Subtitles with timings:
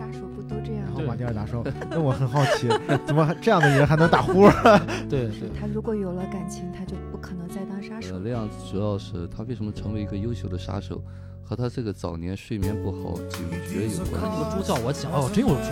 [0.00, 0.86] 杀手不都这样吗？
[0.86, 2.66] 然后马蒂尔达说：“那我很好奇，
[3.06, 4.48] 怎么这样的人还能打呼？
[5.10, 8.20] 对对，他如果有了感情，他就不可能再当杀手呃，。
[8.24, 11.02] 那样主要是他为什么成为一个优秀的杀手，
[11.44, 14.40] 和他这个早年睡眠不好、警觉有关那系。
[14.42, 15.68] 个猪叫我讲，哦，真有猪，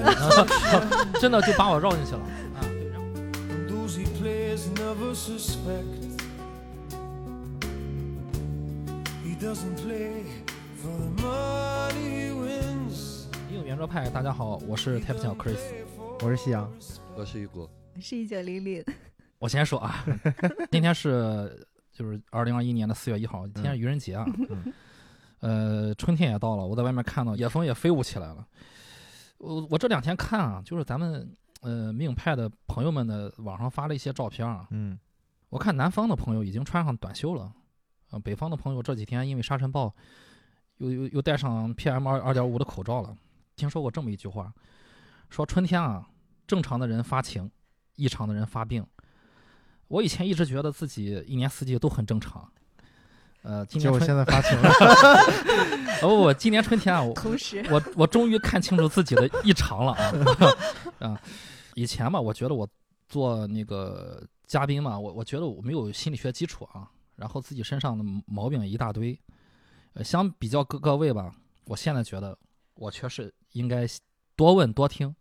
[1.19, 2.61] 真的就把我绕进去了啊！
[2.61, 3.07] 对，然后
[13.79, 15.57] 英语圆桌派，大家好，我是 Type 小 Chris。
[16.21, 16.69] 我是夕阳，
[17.17, 18.85] 我是雨果，我是一九零零，
[19.39, 20.05] 我先说啊，
[20.73, 24.27] 今天是就是二零二一年的四月一号，今天是愚人节啊。
[24.49, 24.73] 嗯
[25.39, 28.45] 呃，春天也到了，我在外面看到野蜂也飞舞起来了。
[29.39, 34.99] 我我这两天看啊，就是咱们呃命派的朋友们的网上发了一些照片啊，嗯，
[35.51, 37.53] 我看南方的朋友已经穿上短袖了，
[38.11, 39.95] 呃，北方的朋友这几天因为沙尘暴，
[40.79, 43.17] 又又又戴上 PM 二二点五的口罩了。
[43.59, 44.53] 听说过这么一句话，
[45.29, 46.09] 说春天啊，
[46.47, 47.51] 正常的人发情，
[47.97, 48.87] 异常的人发病。
[49.89, 52.47] 我以前一直觉得自己一年四季都很正常，
[53.43, 54.71] 呃，今年我现在发情了。
[56.03, 60.13] 哦不不，今年春天啊，我同时我我终于看清楚自己的异常了啊
[61.11, 61.21] 啊！
[61.75, 62.69] 以前吧，我觉得我
[63.09, 69.19] 做那个嘉宾嘛，我我觉得我没有心理学基础啊，然后自己身上的毛病一大堆。
[69.95, 72.39] 呃，相比较各各位吧，我现在觉得
[72.75, 73.87] 我确实应该
[74.37, 75.15] 多问多听。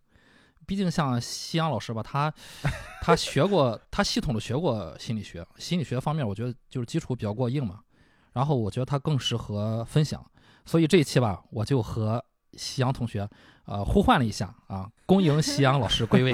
[0.66, 2.30] 毕竟像西阳老师吧，他
[3.00, 7.80] 他学过，他系统的学过心理学，心理学方面我觉得就是基础比较过硬嘛。
[8.34, 10.24] 然后我觉得他更适合分享。
[10.66, 13.26] 所以这一期吧，我就和夕阳同学，
[13.64, 16.32] 呃，互换了一下啊，恭迎夕阳老师归位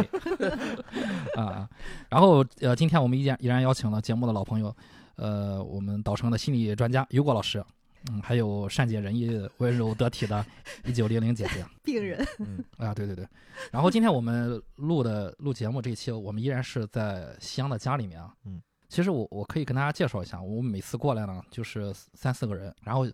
[1.38, 1.68] 啊。
[2.08, 4.74] 然后呃，今天我们依然依然邀请了节目的老朋友，
[5.14, 7.64] 呃，我们岛城的心理专家于果老师，
[8.10, 10.44] 嗯，还有善解人意、温柔得体的
[10.84, 13.26] 一九零零姐姐 病人，嗯，啊，对对对。
[13.70, 18.32] 然后今天我们录的录节目这一期，我们依然是在夕阳的家里面啊。
[18.44, 18.62] 嗯。
[18.90, 23.04] 其实我我可以跟大家介绍一下，我们每次过来呢，就是三四个人，然后，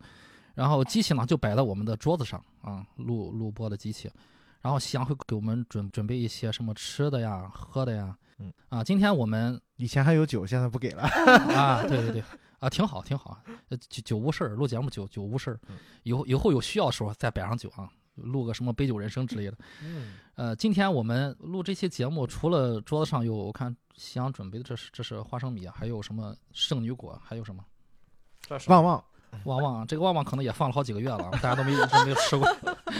[0.54, 4.10] 然后机器呢就摆在我们的桌子上啊，录录播的机器，
[4.60, 11.02] 然后夕阳会给我们准准备一些什么吃的呀、喝的呀，嗯啊，今天我们以前还有酒，现在不给了。
[11.02, 12.22] 啊，对对对，
[12.60, 19.56] 啊，挺好挺好，呃酒酒无事儿，录节目酒酒无事儿嗯，以后以后有需要的时候再摆上酒啊，录个什么杯酒人生之类的。
[19.82, 27.64] 嗯， 呃，今天我们录这期节目，除了桌子上有我看夕阳准备的这是这是花生米啊，还有什么圣女果，还有什么？
[28.42, 29.02] 这是旺旺，
[29.44, 32.46] 旺旺，这个旺旺可能也放了好几个月了啊，大家都没一直没有吃过。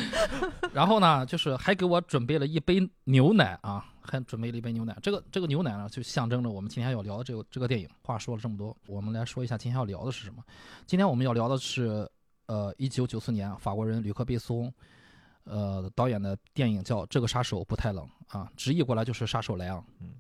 [0.72, 4.97] 然后呢，就是还给我准备了一杯牛奶啊，还准备了一杯牛奶。
[5.03, 7.88] 这个这个牛奶呢，就象征着我们今天要聊的这个这个电影。
[8.03, 10.43] 话说了这么多，我们来说一下今天要聊的是什么。
[10.87, 12.09] 今天我们要聊的是，
[12.47, 14.72] 呃，一九九四年法国人吕克贝松，
[15.44, 18.09] 呃，导演的电影叫《这个杀手不太冷》
[18.39, 19.84] 啊，直译过来就是杀手莱昂。
[20.00, 20.10] 嗯。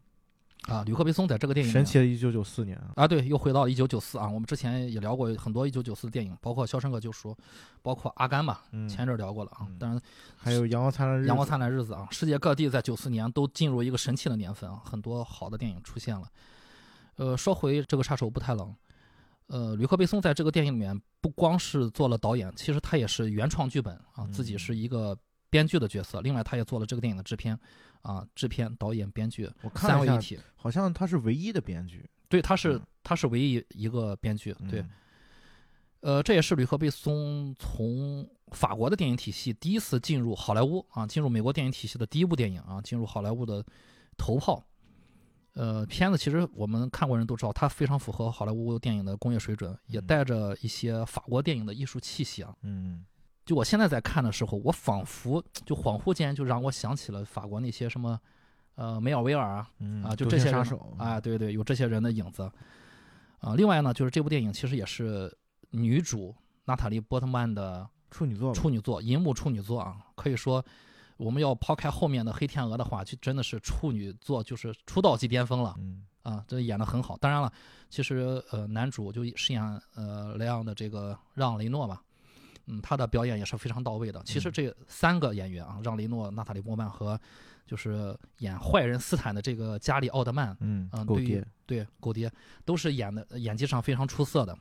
[0.68, 4.28] 啊，吕克贝松在这个电影神奇的一九九四年啊，啊，对，又回到了一九九四啊。
[4.28, 7.32] 我们之前也聊过很多一九九四的电影，包括《肖申克救赎》，
[7.82, 9.78] 包括《阿甘》吧，嗯，前阵儿聊过了啊嗯。
[9.78, 10.00] 当然，
[10.36, 16.28] 还有阳光灿烂日子，阳光灿烂日子啊，世界各地在九四年都进入一个神奇的年份啊，很多好的电影出现了。
[17.16, 18.74] 呃，说回这个杀手不太冷，
[19.46, 25.16] 呃，吕克贝松在这个电影里面不光是做了导演，其实他也是原创剧本啊，自己嗯是一个
[25.50, 27.58] 编剧的角色，另外他也做了这个电影的制片
[28.00, 30.38] 啊，制片、导演、编剧三位一体。
[30.56, 32.08] 好像他是唯一的编剧。
[32.28, 34.80] 对，他是嗯他是唯一一个编剧，对。
[34.80, 34.90] 嗯，
[36.00, 43.64] 呃，这也是吕克贝松从法国的电影体系第一次进入好莱坞啊，进入美国电影体系的第一部电影啊，进入好莱坞的
[44.16, 44.64] 头炮。
[45.54, 52.54] 呃，片子其实我们看过人都知道，它非常符合好莱坞电影的工业水准，也嗯带着一些法国电影的艺术气息啊。
[52.62, 53.04] 嗯，
[53.44, 58.20] 就我现在在看的时候，我仿佛就恍惚间就让我想起了法国那些什么，
[58.76, 62.50] 呃，梅尔维尔啊，嗯啊，就这些杀手啊，，对对，有这些人的影子。
[63.40, 65.34] 啊，另外呢，就是这部电影其实也是
[65.70, 66.34] 女主
[66.66, 70.62] 娜塔莉波特曼的处女座，处女作，银幕处女作啊，可以说
[71.16, 77.16] 我们要抛开后面的黑天鹅的话，就真的是处女作，就是出道即巅峰了嗯啊，这演的很好。
[77.16, 77.50] 当然了，
[77.88, 79.62] 其实呃，男主就饰演
[79.94, 81.98] 呃莱昂的这个让雷诺嘛，
[82.70, 84.22] 嗯，他的表演也是非常到位的。
[84.24, 87.20] 其实嗯这三个演员啊，让雷诺、娜塔莉波曼和
[87.66, 92.32] 就是演坏人斯坦的这个加里奥德曼，嗯嗯，对于狗爹，对，狗爹
[92.64, 94.56] 都是演的演技上非常出色的，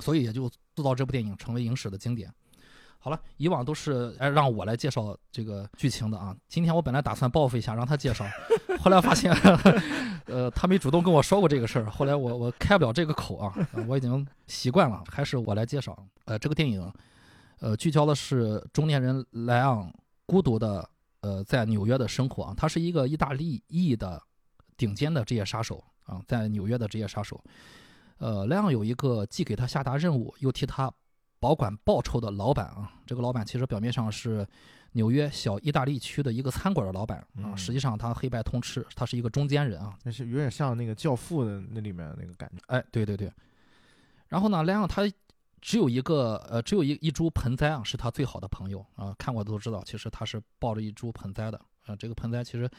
[0.00, 2.32] 所以也就塑造这部电影成为影史的经典。
[3.00, 8.26] 好了，以往都是哎让我来介绍这个剧情的啊，今天我本来打算报复一下让他介绍，
[8.80, 9.32] 后来发现，
[10.26, 15.96] 呃，他没主动跟我说过这个事儿，后来我我开不了这个口啊，呃我已经习惯了，还是我来介绍。
[16.24, 16.92] 呃，这个电影，
[17.60, 19.92] 呃，聚焦的是中年人莱昂
[20.26, 20.88] 孤独的
[21.20, 22.54] 呃在纽约的生活啊。
[22.56, 24.22] 他是一个意大利裔的
[24.76, 27.42] 顶尖的职业杀手啊，在纽约的职业杀手。
[28.18, 30.92] 呃，莱昂有一个既给他下达任务，又替他
[31.40, 32.92] 保管报酬的老板啊。
[33.06, 34.46] 这个老板其实表面上是
[34.92, 39.96] 纽约小意大利区的一个餐馆的老板啊，嗯实际上他黑白通吃，他是一个中间人啊。
[40.04, 42.62] 那是有点像那个《教父》的那里面那个感觉。
[42.66, 43.32] 哎，对对对。
[44.28, 45.02] 然后呢，莱昂他
[45.60, 49.14] 只有一个呃，只有一一株盆栽啊，是他最好的朋友啊。
[49.18, 51.94] 看过的都知道，其实他是抱着一株盆栽的啊。
[51.96, 52.70] 这个盆栽其实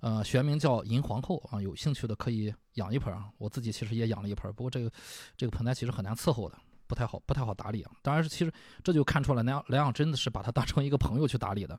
[0.00, 3.28] 呃学名叫银皇后啊，有兴趣的可以养一盆啊。
[3.38, 4.90] 我自己其实也养了一盆，不过这个
[5.36, 7.92] 这个盆栽其实很难伺候的，不太好不太好打理啊。
[8.02, 8.52] 当然是其实
[8.84, 11.78] 这就看出来莱昂莱昂真的是把它当成一个朋友去打理的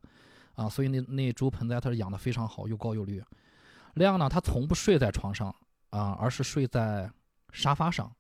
[0.54, 0.68] 啊。
[0.68, 3.24] 所以那那株盆栽它是养的非常好，又高又绿。
[3.96, 5.54] 莱昂呢，他从不睡在床上
[5.90, 7.12] 啊，而是睡在
[7.52, 8.12] 沙发上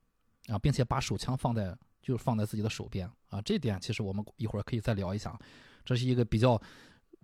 [0.47, 3.41] 啊，并且把手枪放在就是放在自己的手边啊。
[3.41, 5.37] 这点其实我们一会儿可以再聊一下，
[5.83, 6.59] 这是一个比较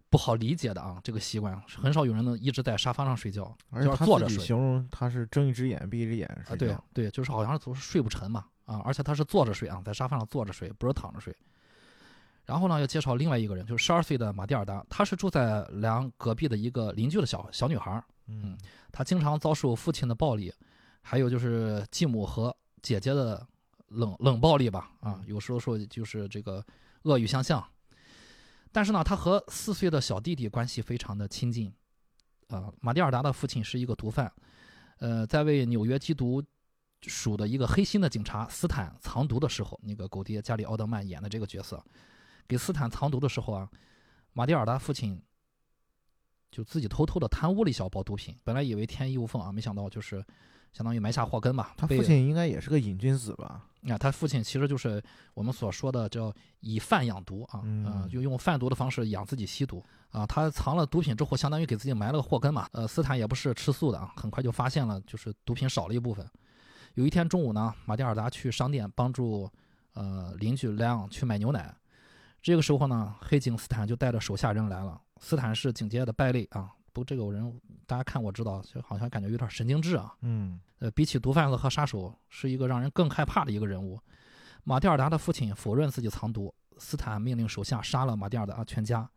[0.10, 6.56] 不好理解的啊这个习惯，很少有人能一直在沙发上睡觉，而且坐着睡形容他是睁一只眼闭一只眼啊。
[6.58, 11.34] 对对，就是好像总是睡不沉嘛啊，而且他是坐着睡啊，在沙发上坐着睡，不是躺着睡。
[12.46, 18.04] 然后呢，要介绍另外一个人，就是十二岁的马蒂尔达，她是住在莱昂隔壁的一个邻居的小小女孩儿。
[18.28, 18.58] 嗯
[18.92, 20.54] 她经常遭受父亲的暴力，
[21.02, 23.48] 还有就是继母和姐姐的
[23.94, 26.66] 冷冷暴力吧，啊，有时候说就是这个
[27.04, 27.64] 恶语相向。
[28.72, 31.72] 但是呢，他和四岁的小弟弟关系非常的亲近，
[32.48, 34.34] 啊，马蒂尔达的父亲是一个毒贩，
[34.98, 36.44] 呃，在为纽约缉毒
[37.04, 41.84] 署的一个黑心的警察斯坦藏毒的时候，那个狗爹加里奥德曼演的这个角色，
[42.48, 43.70] 给斯坦藏毒的时候啊，
[44.34, 45.22] 马蒂尔达父亲
[46.50, 50.26] 就自己偷偷的贪污了一小包毒品，本来以为天衣无缝啊，没想到就是
[50.74, 51.74] 相当于埋下祸根吧。
[51.78, 53.64] 他父亲应该也是个瘾君子吧？
[53.90, 55.02] 啊，他父亲其实就是
[55.34, 60.26] 我们所说的叫以贩养毒啊，嗯呃就用贩毒的方式养自己吸毒啊。
[60.26, 62.68] 他藏了毒品之后，相当于给自己埋了个祸根嘛。
[62.72, 66.26] 呃，斯坦也不是吃素的啊，很快就发现了，就是毒品少了一部分。
[66.96, 69.50] 有一天中午呢，马蒂尔达去商店帮助
[69.94, 71.76] 呃邻居莱昂去买牛奶，
[72.42, 75.00] 这个时候呢，黑警斯坦就带着手下人来了。
[75.20, 80.16] 斯坦是警界的败类啊，不这个人大家看我知道，就好像感觉有点神经质啊。
[80.22, 84.00] 嗯呃，比起毒贩子和杀手，是一个让人更害怕的一个人物。
[84.64, 89.10] 马蒂尔达的父亲否认自己藏毒，斯坦命令手下杀了马蒂尔达全家，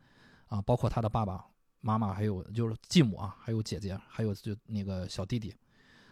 [0.46, 1.44] 啊，包括他的爸爸
[1.80, 5.54] 妈妈，还有就是继母啊，还有姐姐，还有就那个小弟弟，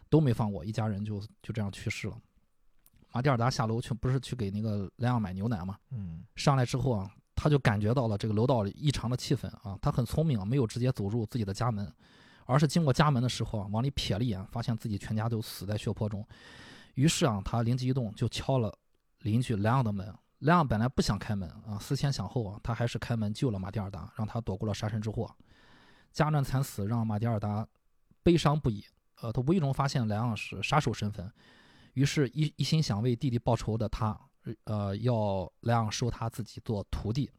[0.09, 2.17] 都没放过，一家人就就这样去世了。
[3.13, 5.79] 马蒂尔达下楼去不是去给那个莱昂买牛奶吗？
[5.91, 7.11] 嗯上来之后啊，
[7.45, 9.79] 他就感觉到了这个楼道里异常的气氛啊。
[9.83, 11.93] 他很聪明，没有直接走入自己的家门，
[12.47, 16.27] 而是经过家门的时候啊，往里瞥了一眼，发现自己全家都死在血泊中。
[16.95, 18.75] 于是啊，他灵机一动，就敲了
[19.19, 20.11] 邻居莱昂的门。
[20.39, 25.31] 莱昂本来不想开门啊，思前想后啊，他还是开门救了马蒂尔达，让他躲过了杀身之祸。
[26.13, 27.69] 家人惨死让马蒂尔达
[28.23, 28.83] 悲伤不已。
[29.21, 31.31] 呃，他无意中发现莱昂是杀手身份，
[31.93, 34.19] 于是一一心想为弟弟报仇的他，
[34.65, 37.31] 呃，要莱昂收他自己做徒弟，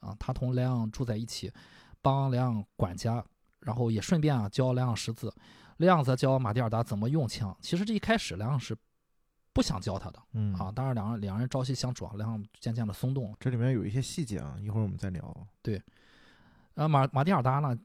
[0.00, 1.52] 啊，他同莱昂住在一起，
[2.00, 3.24] 帮莱昂管家，
[3.60, 5.32] 然后也顺便啊教莱昂识字，
[5.78, 7.56] 莱昂则教马蒂尔达怎么用枪。
[7.60, 8.76] 其实这一开始莱昂是
[9.52, 13.34] 不想教他的嗯啊，当然两人两人朝夕相处啊，莱昂渐渐的松动。
[13.40, 15.46] 这里面有一些细节啊，一会儿我们再聊。
[15.60, 15.82] 对
[16.74, 17.76] 呃，马马蒂尔达呢，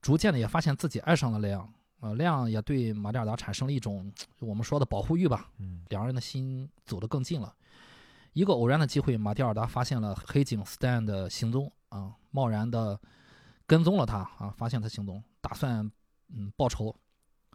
[0.00, 7.54] 逐渐的也发现自己爱上了莱昂，呃，莱昂也对马蒂尔达产生了一种 我们说的保护欲吧，嗯两人的心走得更近了。
[8.32, 12.98] 一个偶然的机会，马蒂尔达发现了黑警 Stan 的行踪啊，贸然的
[13.66, 15.90] 跟踪了他啊，发现他行踪，打算
[16.28, 16.94] 嗯报仇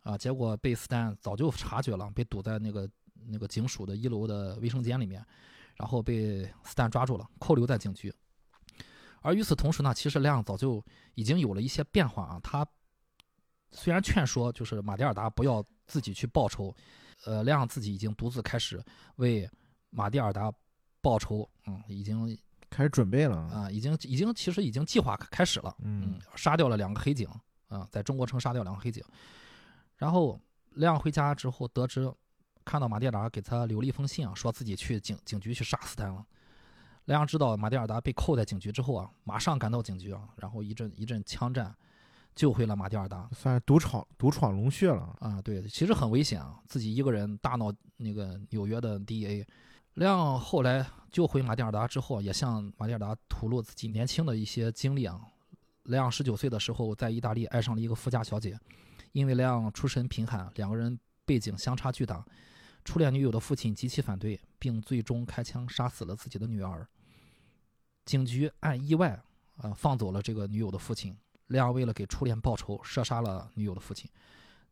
[0.04, 2.90] 啊，结果被 Stan 早就察觉了，被堵在那个
[3.28, 5.26] 那个警署的一楼的卫生间里面，
[5.76, 8.14] 然后被 Stan 抓住了，扣留在警局。
[9.22, 10.84] 而与此同时呢，其实莱昂早就
[11.16, 12.40] 已经有了一些变化啊。
[12.44, 12.68] 他
[13.72, 16.76] 虽然劝说就是马蒂尔达不要自己去报仇，
[17.26, 18.84] 呃，莱昂自己已经独自开始
[19.16, 19.50] 为
[19.90, 20.54] 马蒂尔达
[21.06, 22.36] 报仇，嗯，已经
[22.68, 23.38] 开始准备了。
[23.38, 27.30] 啊、已经已经其实已经计划开始了，嗯杀掉了两个黑警
[27.68, 29.04] 啊、在中国城杀掉两个黑警。
[29.98, 30.40] 然后
[30.72, 32.12] 莱昂回家之后得知，
[32.66, 36.26] 看到马蒂尔达给他留了一封信啊，说自己去警警局去杀斯坦了。
[37.06, 41.74] 莱昂知道马蒂尔达被扣在警局之后啊，马上赶到警局啊，然后一阵一阵枪战，
[42.34, 43.30] 救回了马蒂尔达。
[43.32, 45.16] 算是独闯独闯龙穴了。
[45.20, 49.46] 啊，对，其实很危险啊，自己一个人大闹那个纽约的 DEA。
[49.96, 55.22] 莱昂后来救回马蒂尔达之后，也向马蒂尔达吐露自己年轻的一些经历啊。
[55.84, 58.60] 莱昂十九岁的时候在意大利爱上了一个富家小姐，
[59.14, 62.26] 因为莱昂出身贫寒，两个人背景相差巨大。
[62.84, 66.86] 初恋女友的父亲极其反对，并最终开枪杀死了自己的女儿。
[68.04, 69.18] 警局按意外
[69.60, 71.18] 呃，放走了这个女友的父亲。
[71.48, 74.10] 亮为了给初恋报仇，射杀了女友的父亲，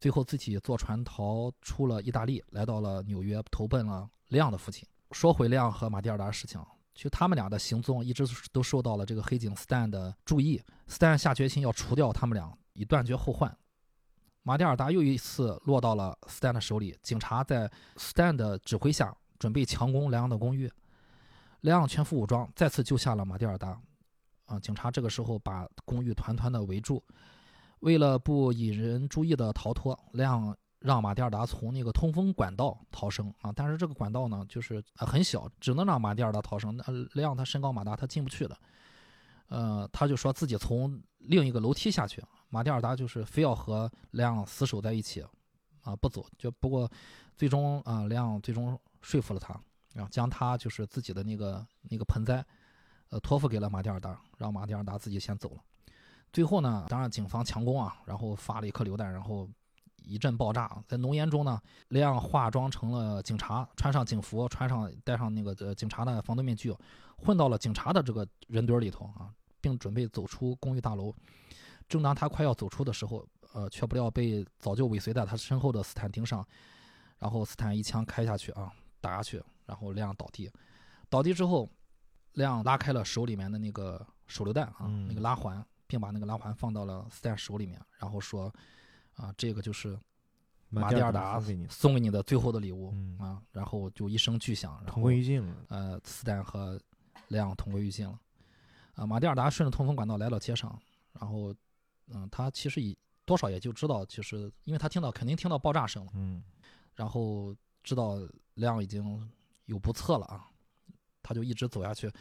[0.02, 4.86] 最后自己坐船逃出了意大利，来到了纽约，投奔了亮的父亲。
[5.14, 6.60] 说回亮和马蒂尔达的事情，
[6.94, 10.62] 其实他们俩的行踪一直都受到了这个黑警斯坦的注意。
[10.88, 13.56] 斯坦下决心要除掉他们俩，以断绝后患。
[14.42, 20.70] 马蒂尔达又一次落到了斯坦的手里，警察在斯坦的指挥下准备强攻莱昂的公寓。
[21.62, 23.80] 莱昂全副武装，再次救下了马蒂尔达。
[24.46, 27.02] 啊，警察这个时候把公寓团团的围住，
[27.80, 33.52] 为了不引人注意的逃脱，莱昂让马蒂尔达从那个通风管道逃生啊。
[33.56, 36.76] 但是这个管道呢，就是呃很小，只能让马蒂尔达逃生。
[36.76, 38.58] 那莱昂他身高马大，他进不去的。
[39.48, 42.22] 呃，他就说自己从另一个楼梯下去。
[42.50, 45.26] 马蒂尔达就是非要和莱昂死守在一起，
[45.82, 46.26] 啊，不走。
[46.38, 46.92] 就不过
[47.36, 49.60] 最终啊，莱昂最终说服了他，
[49.94, 52.46] 然后将他就是自己的那个那个盆栽，
[53.10, 55.62] 呃，托付给了马蒂尔达，让马蒂尔达自己先走了。
[56.32, 59.48] 最后呢，当然警方强攻啊，然后发了一颗榴弹，然后
[60.04, 60.84] 一阵爆炸。
[60.88, 66.76] 在浓烟中呢，莱昂化妆成了警察，穿上警服，穿上戴上那个呃警察的防毒面具，
[67.18, 69.30] 混到了警察的这个人堆里头啊，
[69.62, 71.14] 并准备走出公寓大楼。
[71.88, 76.46] 正当他快要走出的时候，呃，却不料被早就尾随在他身后的斯坦盯上，
[77.20, 80.52] 然后斯坦一枪开下去啊，打下去，然后亮倒地。
[81.10, 81.70] 倒地之后，
[82.34, 88.52] 亮拉开了手里面的那个手榴弹啊，嗯那个拉环，并把那个拉环放到了斯坦手里面，然后说
[89.16, 89.98] ：“啊，这个就是
[90.70, 91.40] 马蒂尔达
[91.70, 95.56] 送给你的，最后的礼物嗯，啊。”然后就一声巨响，然后同归于尽了。
[95.70, 96.80] 呃，斯坦和
[97.28, 98.20] 亮同归于尽了。
[98.96, 100.80] 啊，马蒂尔达顺着通风管道来到街上，
[101.14, 101.54] 然后，
[102.08, 106.44] 嗯、他其实也多少也就知道，就是因为他听到肯定听到爆炸声了，嗯
[106.96, 108.20] 然后知道
[108.54, 109.32] 亮已经
[109.66, 110.48] 有不测了啊，
[111.24, 112.12] 他就一直走下去，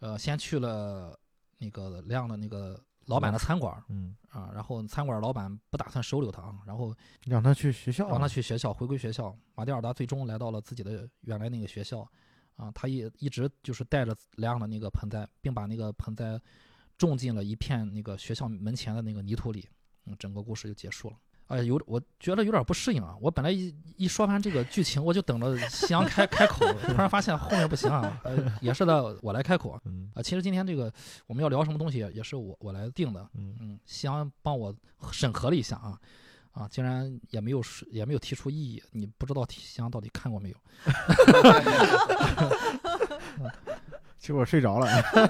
[0.00, 1.18] 呃，先去了
[1.56, 9.34] 那个亮的那个老板的餐馆儿嗯，啊，然后餐馆老板不打算收留他啊，然后让他去学校，让他去学校，回归学校。
[9.54, 12.06] 马蒂尔达最终来到了自己的原来那个学校，
[12.56, 16.38] 啊，他也一直就是带着莱昂的那个盆栽，并把那个盆栽
[16.98, 19.66] 种进了一片那个学校门前的那个泥土里。
[20.04, 21.16] 嗯，整个故事就结束了。
[21.48, 23.16] 哎，有我觉得有点不适应啊！
[23.20, 29.80] 我本来一一说完这个剧情，我就等着夕阳开开口，突然发现后面不行啊，呃，也是的，我来开口啊。
[29.86, 30.92] 嗯其实今天这个
[31.26, 33.26] 我们要聊什么东西，也是我我来定的。
[33.34, 34.74] 嗯嗯，夕阳帮我
[35.10, 35.98] 审核了一下啊，
[36.52, 40.56] 啊，竟然也没有是也没有提出异议，你不知道夕阳到底看过没有？
[44.18, 44.86] 其实我睡着了。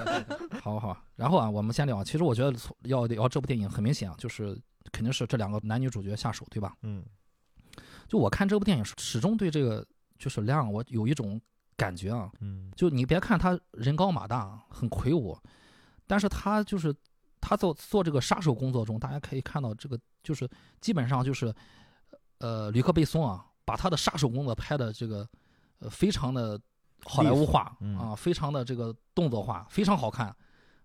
[0.61, 2.03] 好好，然后啊，我们先聊。
[2.03, 4.59] 其实我觉得从要聊这部电影，很明显啊，就是
[4.91, 6.75] 肯定是这两个男女主角下手，对吧？
[6.81, 7.03] 嗯
[8.07, 9.85] 就我看这部电影，始终对这个
[10.17, 11.39] 就是亮，我有一种
[11.77, 15.37] 感觉啊，嗯就你别看他人高马大，很魁梧，
[16.07, 16.93] 但是他就是
[17.39, 20.49] 他做做这个杀手工作中，大家可以看到这个就是
[20.81, 21.53] 基本上就是，
[22.39, 25.29] 呃，吕克贝松啊，把他的杀手工作拍的这个
[25.77, 26.59] 呃非常的
[27.05, 30.35] 好莱坞化嗯啊，非常的这个动作化，非常好看。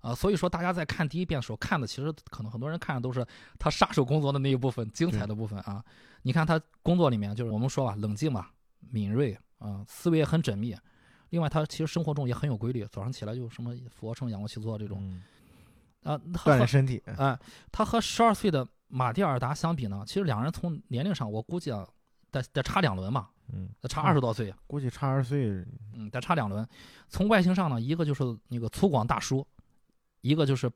[0.00, 3.26] 啊，所以说大家在看第一遍的时候看的，其实可能很多人看的都是
[3.58, 5.82] 他杀手工作的那一部分精彩的部分啊。
[6.22, 8.50] 你看他工作里面，就是我们说吧，冷静吧，
[8.90, 10.76] 敏锐啊，思维也很缜密。
[11.30, 15.22] 另外，他其实生活中也很有规律，早上起来就什么俯卧撑、仰卧起坐这种嗯，
[16.14, 16.20] 啊。
[16.34, 17.02] 他锻和炼身体。
[17.06, 17.38] 哎，
[17.72, 21.88] 他和十二岁的马蒂尔达相比呢，其实两人从年龄上，我估计啊，
[22.30, 25.64] 得得差两轮嘛，嗯，得差二十多岁，估计差二十岁。
[25.92, 26.66] 嗯，得差两轮。
[27.08, 29.46] 从外形上呢，一个就是那个粗犷大叔，
[30.20, 30.70] 一个就是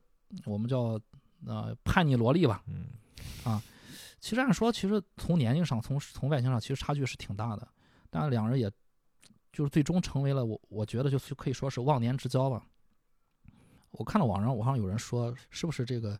[0.45, 0.99] 我们叫
[1.45, 2.63] 呃叛逆萝莉吧。
[2.67, 2.85] 嗯
[4.21, 7.65] 其实按说，其实从年龄上，从从外形上，其实差距是挺大的。
[8.09, 8.69] 但两人也，
[9.53, 12.61] 就是最终成为了我我觉得就是可以说是忘年之交吧。
[13.91, 16.19] 我看到网上网上有人说，是不是这个，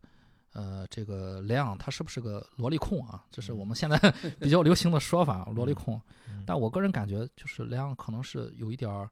[0.54, 3.24] 呃，这个莱昂他是不是个萝莉控啊？
[3.32, 3.98] 这是我们现在
[4.40, 6.00] 比较流行的说法，萝莉控。
[6.28, 9.08] 嗯但我个人感觉，就是莱昂可能是有一点儿，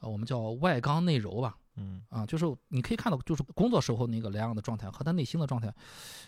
[0.00, 1.56] 呃，我们叫外刚内柔吧。
[1.76, 5.72] 嗯啊，就是你可以看到，就是工作时候那个莱昂的状态和他内心的状态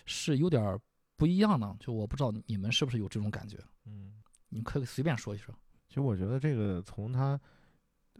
[0.05, 0.79] 是有点儿
[1.17, 1.75] 不一样的。
[1.79, 4.13] 就我不知道你们是不是有这种感觉，嗯，
[4.47, 5.53] 你可以随便说一说。
[5.89, 7.39] 其实我觉得这个从他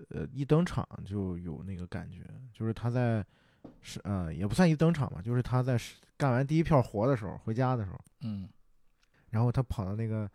[0.10, 3.26] 呃一登场就有那个感觉，就是他在
[3.84, 5.80] 是呃也不算一登场吧，就是他在
[6.18, 8.50] 干完第一票活的时候，回家的时候，嗯。
[9.30, 10.30] 然后他跑到那个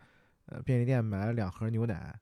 [0.47, 2.13] 呃便利店买了两盒牛奶，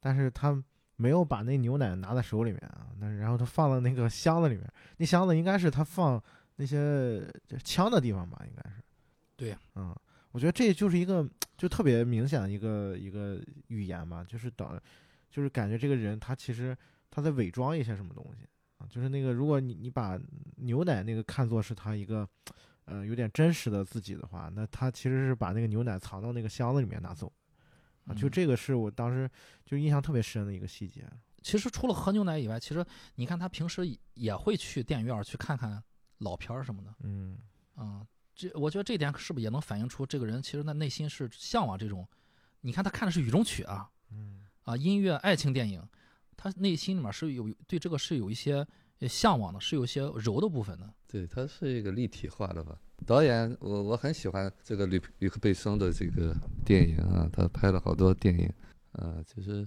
[0.00, 0.62] 但是他
[0.96, 6.22] 没有把那牛奶拿在手里面啊，但是然后他放到那个箱子里面，那箱子应该是他放
[6.56, 8.76] 那些这枪的地方吧，应该是。
[9.36, 9.94] 对，嗯，
[10.32, 11.24] 我觉得这就是一个
[11.56, 14.76] 就特别明显的一个一个语言吧，就是导，
[15.30, 16.76] 就是感觉这个人他其实
[17.10, 18.46] 他在伪装一些什么东西
[18.90, 20.18] 就是那个，如果你你把
[20.56, 22.28] 牛奶那个看作是他一个，
[22.84, 27.32] 呃，有点真实的自己的话，那他其实是把那个牛奶藏到那个箱子里面拿走，
[28.06, 29.30] 啊，就嗯这个是我当时
[29.64, 31.04] 就印象特别深的一个细节。
[31.42, 32.84] 其实除了喝牛奶以外，其实
[33.16, 33.82] 你看他平时
[34.14, 35.82] 也会去电影院儿去看看
[36.18, 36.94] 老片儿什么的。
[37.00, 37.36] 嗯
[37.74, 42.08] 啊、这我觉得这点是不是也能反映出这个人其实他内心是向往这种？
[42.62, 45.86] 你看他看的是雨中曲啊嗯啊，音乐、爱情电影，
[46.44, 48.56] 他内心里面是有对这个是有一些
[48.98, 50.92] 呃向往的，是有一些柔的部分的。
[51.08, 52.78] 对，它是一个立体化的吧。
[53.06, 58.52] 导演，我我很喜欢这个吕吕克贝松的这个电影啊，他拍了好多电影，
[58.92, 59.66] 呃，其实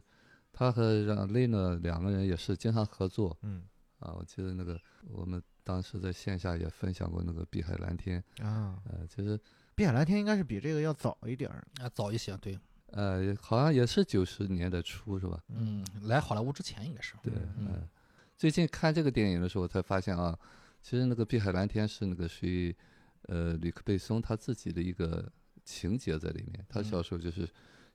[0.54, 3.64] 他和让雷诺两个人也是经常合作嗯
[3.98, 4.14] 啊。
[4.14, 4.80] 我记得那个
[5.10, 9.40] 我们当时在线下也分享过那个《碧海蓝天》，啊，呃，其实
[9.74, 11.66] 碧海蓝天应该是比这个要早一点儿。
[11.82, 12.56] 啊，早一些，对，
[12.92, 15.40] 呃好像也是九十年代初是吧？
[15.50, 17.88] 嗯，来好莱坞之前应该是，对，嗯嗯、
[18.38, 20.38] 最近看这个电影的时候，我才发现啊，
[20.82, 22.74] 其实那个《碧海蓝天》是那个属于
[23.24, 25.30] 呃吕克贝松他自己的一个
[25.66, 26.66] 情节在里面。
[26.70, 27.48] 他嗯小时候就是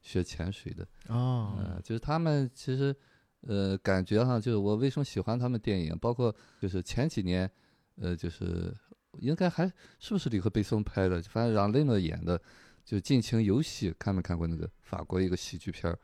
[0.03, 2.95] 学潜水的，哦，呃，就是他们其实
[3.43, 7.51] 呃感觉哈，就是我为什么喜欢他们电影，包括就是前几年
[7.97, 8.75] 呃就是
[9.21, 9.67] 应该还
[9.99, 12.39] 是不是吕克贝松拍的，反正让雷诺演的。
[12.85, 15.99] 就《尽情游戏》，看没看过那个法国一个喜剧片儿？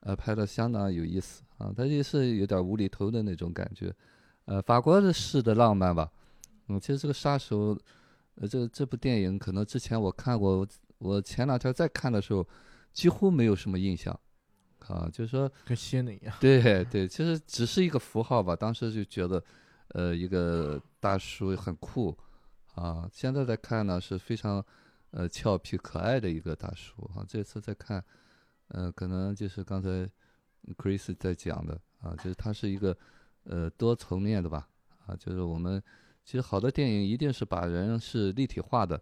[0.00, 3.92] 呃，拍的相当有意思啊，它也是有点无厘头的那种感觉，
[4.44, 6.08] 呃，法国的式的浪漫吧。
[6.68, 7.76] 嗯，其实这个杀手，
[8.36, 12.46] 呃，这这部电影可能之前我看过，我我前两天再看的时候，
[12.92, 14.18] 几乎没有什么印象，
[14.86, 16.36] 啊，就是说，跟新的一样。
[16.38, 19.42] 对对，其实只是一个符号吧，当时就觉得，
[19.88, 22.16] 呃，一个大叔很酷，
[22.76, 24.64] 啊，现在再看呢是非常，
[25.10, 28.04] 呃，俏皮可爱的一个大叔啊，这次再看。
[28.68, 29.88] 呃，可能就是刚才
[30.76, 32.94] Chris 在讲的啊，就是他是一个
[33.44, 34.68] 呃多层面的吧，
[35.06, 35.82] 啊，就是我们
[36.22, 39.00] 其实好的电影一定是把人是立体化的，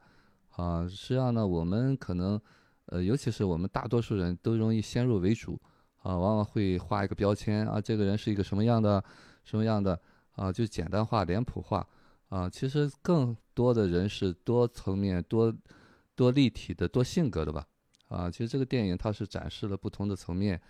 [0.50, 2.40] 啊，实际上呢，我们可能
[2.84, 5.60] 呃，尤其是我们大多数人都容易先入为主，
[6.02, 9.02] 啊，往往会画一个标签啊，这个人是一个什么样的
[9.42, 10.00] 什么样的
[10.36, 11.84] 啊，就简单化、脸谱化
[12.28, 15.52] 啊，其实更多的人是多层面、多
[16.16, 17.64] 多立体的、多性格的吧。
[18.08, 20.60] 啊，其实这个电影它是展示了不同的层面，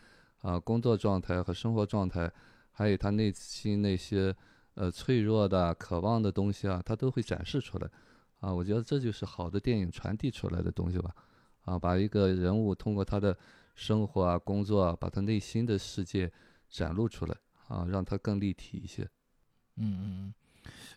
[0.42, 2.30] 啊，工作状态和生活状态，
[2.72, 4.34] 还有他内心那些
[4.74, 7.88] 呃脆弱的、渴望的东西啊，他都会展示出来。
[8.40, 11.14] 啊，我觉得这就是好的电影传递出来的东西吧。
[11.62, 13.36] 啊，把一个人物通过他的
[13.74, 16.30] 生活啊、工作啊，把他内心的世界
[16.70, 17.36] 展露出来，
[17.68, 19.02] 啊，让他更立体一些。
[19.76, 20.34] 嗯嗯嗯，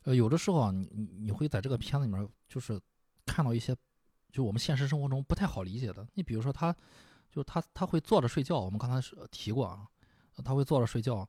[0.04, 2.80] 呃，有的时候啊，你你你会在这个片子里面就是
[3.26, 3.76] 看到一些，
[4.32, 6.08] 就我们现实生活中不太好理解的。
[6.14, 6.76] 你比如说他，
[7.30, 9.88] 就他他会坐着睡觉，我们刚才提过啊，
[10.44, 11.28] 他会坐着睡觉，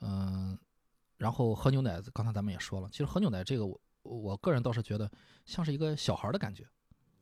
[0.00, 0.58] 嗯、
[1.16, 5.10] 然后喝牛奶，刚才咱们也说了，其实喝牛奶这个我我个人倒是觉得
[5.44, 6.68] 像是一个小孩的感觉，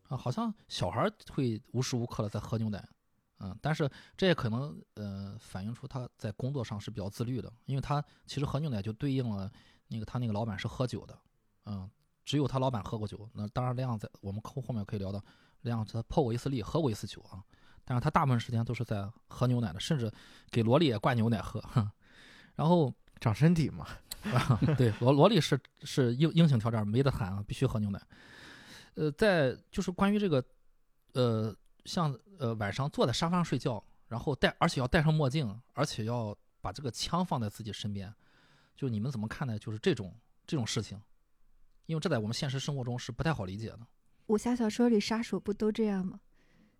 [0.08, 2.86] 啊，好像小孩会无时无刻的在喝牛奶。
[3.40, 9.48] 嗯，但是这也可能呃反映出他在工作上是比较自律的，因为他其实喝牛奶就对应了
[9.86, 11.16] 那个他那个老板是喝酒的，
[11.66, 11.88] 嗯，
[12.28, 13.26] 只有他老板喝过酒。
[13.32, 15.18] 那当然，亮在我们后后面可以聊到，
[15.62, 17.42] 亮他破过一次例，喝过一次酒啊，
[17.86, 20.12] 但是他大部分时间都是在喝牛奶的，甚至
[20.50, 21.58] 给萝莉也灌牛奶喝。
[21.62, 21.90] 哼
[22.54, 23.86] 然后长身体嘛，
[24.34, 27.98] 啊，对，萝萝莉是是硬硬性条件，没得谈啊，必须喝牛奶。
[28.96, 30.44] 呃，在就是关于这个，
[31.14, 38.12] 呃，像呃晚上坐在沙发上睡觉，然后戴，而且要戴上墨镜，而且要把这个枪放在自己身边，
[38.76, 40.14] 就你们怎么看待就是这种
[40.46, 41.00] 这种事情？
[41.88, 43.80] 因为这在我们现实生活中是不太好理解的。
[44.26, 46.20] 武侠小说里杀手不都这样吗？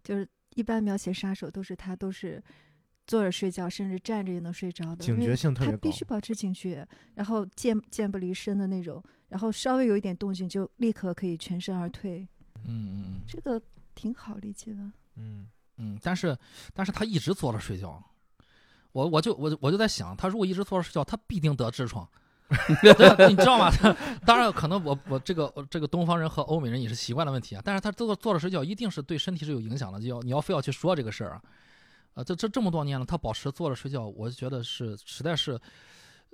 [0.04, 2.42] 就是一般描写杀手都是他都是
[3.06, 5.78] 坐着睡觉，甚至站着也能睡着的，警觉性特别高。
[5.78, 12.28] 必须保持警觉，然后箭箭不离身的那种，然后稍微有一点动静就立刻可以全身而退，
[12.66, 13.60] 嗯嗯这个
[13.94, 14.92] 挺好理解的。
[15.16, 16.36] 嗯，嗯，但是
[16.74, 18.04] 但是他一直坐着睡觉，
[18.92, 22.06] 我我就我就我就在想，他如果一直坐着睡觉，他必定得痔疮。
[23.28, 23.70] 你知道吗？
[24.24, 27.62] 当然，可能我我这个这个东方人和欧美人也是习惯的问题啊。
[27.64, 30.00] 但是他坐坐着睡觉，一定是对身体是有影响的。
[30.00, 31.42] 就要你要非要去说这个事儿啊，
[32.14, 35.60] 呃，这这这么多年了，他保持坐着睡觉，我觉得是实在是，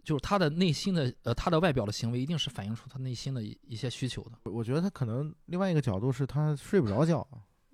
[0.05, 4.51] 就是他的内心的呃，他的外表的行为一定是反映出他内心的一一些需求的。
[4.51, 7.27] 我觉得他可能另外一个角度是他睡不着觉，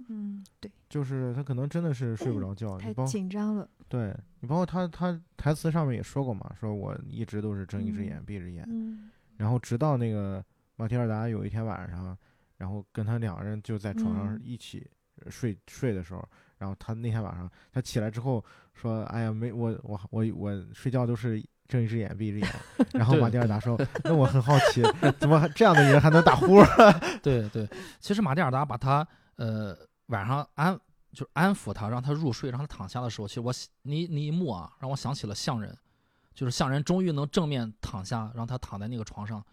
[0.09, 2.79] 嗯，对，就是他可能真的是睡不着觉。
[2.79, 3.69] 太紧张了。
[3.89, 10.45] 对你包括他他台词上面也说过嘛，说我一直都是睁一只眼嗯闭一只眼，嗯然后直到那个
[10.77, 12.17] 马提尔达有一天晚上，
[12.57, 14.87] 然后跟他两个人就在床上嗯一起
[15.25, 16.27] 呃睡、睡的时候，
[16.59, 22.49] 然后他那天晚上他起来之后说：“哎呀，没我我我我睡觉都是睁一只眼闭一只眼。
[22.95, 24.83] 然后马蒂尔达说：“那我很好奇，
[25.19, 26.63] 怎么这样的人还能打呼？”
[27.23, 29.77] 对对，其实马蒂尔达把他呃
[30.11, 30.79] 晚上安
[31.12, 35.77] 就是安抚他，让他入睡，让他躺下的时候，其实我想那那一幕啊，让我想起了象人，
[36.35, 39.44] 就是象人终于能正面躺下，让他躺在那个床上，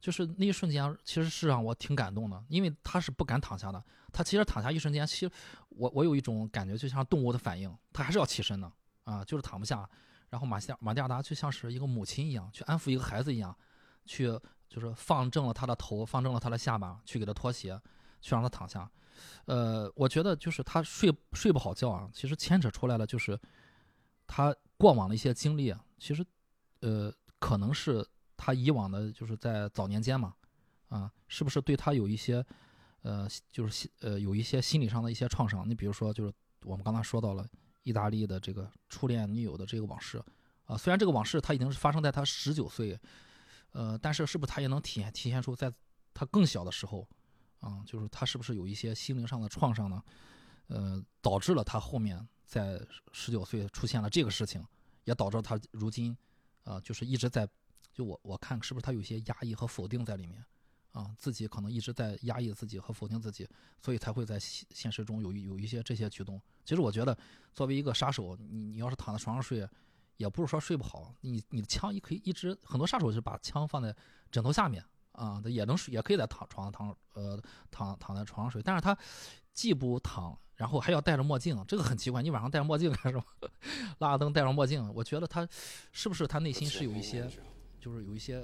[0.00, 5.30] 就是那一瞬间，其实是让我挺感动的，因为他是不敢躺下的，他其实躺下一瞬间，其实
[5.70, 8.70] 我我有一种感觉，就像动物的反应，他还是要起身的
[9.04, 9.88] 啊，就是躺不下。
[10.30, 13.54] 然后马西马蒂尔达就像是一个母亲一样，去安抚一个孩子一样，
[14.06, 14.28] 去
[14.66, 17.78] 就是放正了他的头，放正了他的下巴，去给他脱鞋，
[18.20, 18.90] 去让他躺下。
[19.46, 23.38] 呃，我觉得就是他睡睡不好觉啊，其实牵扯出来了就是
[24.26, 26.24] 他过往的一些经历啊，其实
[26.80, 28.06] 呃可能是
[28.36, 30.34] 他以往的就是在早年间嘛，
[30.88, 32.44] 啊，是不是对他有一些
[33.02, 35.68] 呃就是心呃有一些心理上的一些创伤？
[35.68, 36.32] 你比如说就是
[36.64, 37.46] 我们刚才说到了
[37.82, 40.22] 意大利的这个初恋女友的这个往事
[40.66, 42.98] 啊，虽然这个往事他已经是发生在他十九岁，
[43.72, 45.72] 呃，但是是不是他也能体现体现出在
[46.14, 47.08] 他更小的时候？
[47.62, 50.02] 啊，就是他是不是有一些心灵上的创伤呢？
[50.66, 52.80] 呃，导致了他后面在
[53.12, 54.64] 十九岁出现了这个事情，
[55.04, 56.16] 也导致他如今，
[56.64, 57.48] 啊、就是一直在，
[57.92, 60.44] 就我我看是不是他有些压抑和否定在里面，
[60.90, 63.48] 啊，自己可能一直在压抑自己和否定自己，
[63.80, 66.40] 所以才会在现现实中有有一些这些举动。
[66.64, 67.16] 其实我觉得，
[67.54, 69.68] 作为一个杀手，你你要是躺在床上睡，
[70.16, 73.94] 也不是说睡不好，你你的枪也可以一直，很多杀手是把枪放在
[74.30, 74.84] 枕头下面。
[75.12, 78.62] 啊，他也能睡，也可以在躺床上躺，呃，躺躺在床上睡。
[78.62, 78.96] 但是他
[79.52, 82.22] 既不躺，然后还要戴着墨镜，这个很奇怪。
[82.22, 83.24] 你晚上戴着墨镜干什么？
[83.98, 85.46] 拉着灯戴着墨镜，我觉得他
[85.92, 87.30] 是不是他内心是有一些，
[87.80, 88.40] 就是有一些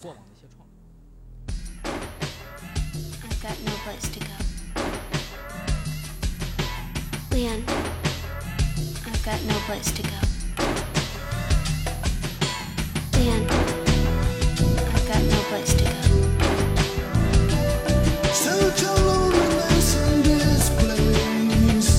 [0.00, 0.66] 过往的一些创。
[15.54, 15.90] Place to go.
[18.32, 21.90] Search your loneliness in this place.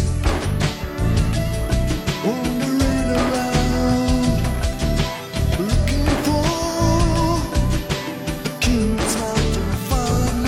[2.26, 4.40] Wandering around,
[5.70, 6.48] looking for
[8.44, 10.44] a king's heart to find.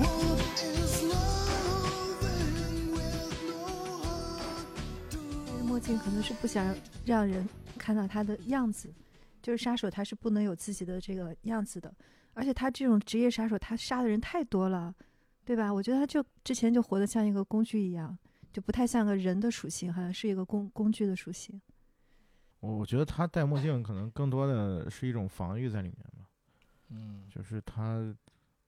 [0.00, 2.52] What is loving
[2.92, 3.62] with no
[4.02, 4.66] heart?
[5.64, 6.74] 墨镜可能是不想
[7.10, 7.44] 让人
[7.76, 8.88] 看到他的样子，
[9.42, 11.92] 就是杀手他是不能有自己的这个样子的，
[12.34, 14.94] 而且他这种职业杀手，他杀的人太多了，
[15.44, 15.74] 对吧？
[15.74, 18.16] 我觉得他就之前就活得像一个工具一样，
[18.52, 21.60] 就不太像个人的属性，好像是一个工工具的属性。
[22.60, 26.28] 我我觉得他戴墨镜可能更多的是一种防御在里面吧，
[26.90, 28.14] 嗯就是他，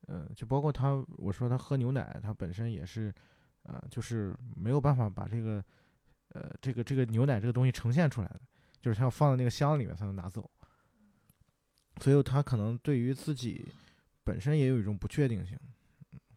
[0.07, 3.13] 呃，就包括他，我说他喝牛奶，他本身也是，
[3.61, 5.63] 呃，就是没有办法把这个，
[6.33, 8.41] 呃，这个这个牛奶这个东西呈现出来的，
[8.81, 10.49] 就是他要放在那个箱里面才能拿走，
[12.01, 13.65] 所以他可能对于自己
[14.23, 15.57] 本身也有一种不确定性，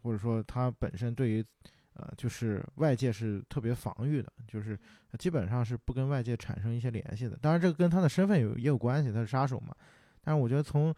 [0.01, 1.45] 或者说他本身对于，
[1.93, 4.77] 呃，就是外界是特别防御的，就是
[5.17, 7.35] 基本上是不跟外界产生一些联系的。
[7.41, 9.75] 当然，这个跟他的身份有也有关系，他是杀手嘛。
[10.21, 10.93] 但是我觉得从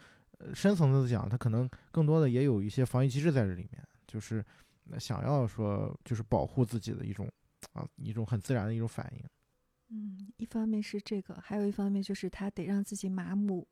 [0.54, 4.44] 深层次讲，他可能更多的也有一些防御机制在这里面，就是
[5.00, 7.32] 想要说就是保护自己的一种
[7.74, 9.24] 啊一种很自然的一种反应。
[9.90, 13.68] 嗯，一方面是这个，还有一方面就是他得让自己麻木，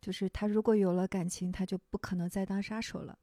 [0.00, 3.18] 就是他如果有了感情，他就不可能再当杀手了。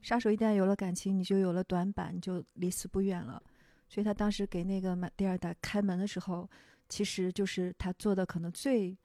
[0.00, 3.40] 杀手一旦有了感情，你就有了短板，你就离死不远了。
[3.88, 6.50] 所以他当时给那个马蒂尔达开门的时候，
[6.88, 8.98] 其实就是他做的可能最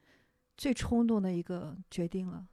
[0.56, 2.48] 最冲动的一个决定了。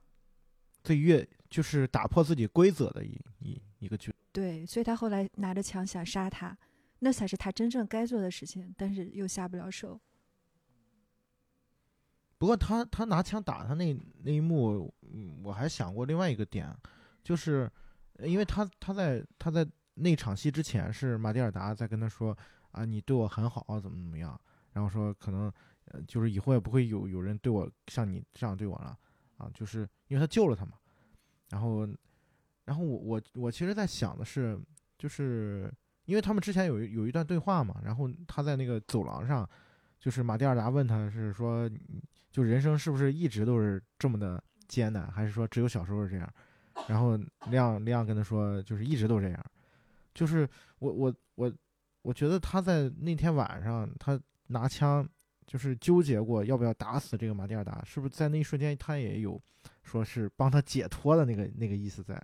[0.83, 4.13] 最越就是打破自己规则的一一一个决。
[4.31, 6.55] 对，所以他后来拿着枪想杀他，
[6.99, 9.99] 那才是他真正该做的事情，但是又下不了手。
[12.37, 14.93] 不过他他拿枪打他那那一幕，
[15.43, 16.75] 我还想过另外一个点，
[17.23, 17.71] 就是
[18.19, 22.37] 因为他他在他在那场戏之前是马蒂尔达在跟他说
[22.71, 24.39] 啊，你对我很好，怎么怎么样，
[24.73, 25.51] 然后说可能
[26.07, 28.97] 就是以后也不会有有人对我像你这样对我了
[29.37, 30.77] 啊，就是因为他救了他嘛，
[31.49, 31.87] 然后
[32.65, 34.59] 然后我我我其实在想的是，
[34.97, 35.73] 就是
[36.05, 39.47] 因为他们之前有有一段对话嘛，然后他在那个走廊上，
[39.99, 41.69] 就是马蒂尔达问他是说。
[42.31, 46.29] 就人生是不是一直都是这么的艰难，还是说只有小时候是这样？
[46.85, 47.17] 然后
[47.49, 49.45] 亮亮跟他说，就是一直都这样。
[50.13, 50.45] 就是
[50.79, 51.49] 我我我
[52.01, 55.07] 我觉得他在那天晚上，他拿枪
[55.47, 59.41] 就是纠结过要不要打死这个马蒂尔达，是不是在那一瞬间他也有
[59.83, 62.21] 说是帮他解脱的那个那个意思在？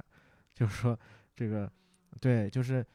[0.54, 1.00] 就是说
[1.34, 1.72] 这个
[2.20, 2.86] 对，就是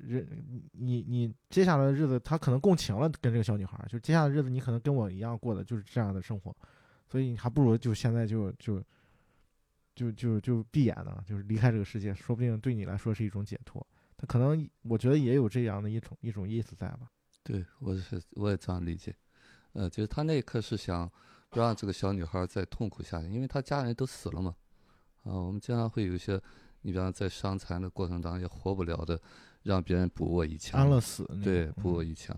[0.00, 0.26] 日
[0.72, 6.54] 你你接下来的日子，他可能共情了，跟这个小女孩儿，就接下来的日子你可能跟我一样过的就是这样的生活，
[7.06, 8.82] 所以你还不如就现在就就
[9.94, 13.86] 就就就闭眼呢，就是离开这个世界，说不定对你来说是一种解脱。
[14.16, 17.10] 他可能我觉得也有这样的一种一种意思在吧。
[17.44, 19.14] 对我是我也这样理解，
[19.72, 21.10] 呃，就是他那一刻是想
[21.48, 24.54] 不让这个小女孩再痛苦下去，因为他家人都死了嘛，
[25.22, 26.34] 啊，我们经常会有一些，
[26.82, 29.18] 你比方在伤残的过程当中也活不了的，
[29.68, 32.34] 让别人补我一枪，安乐死对，补我嗯一枪。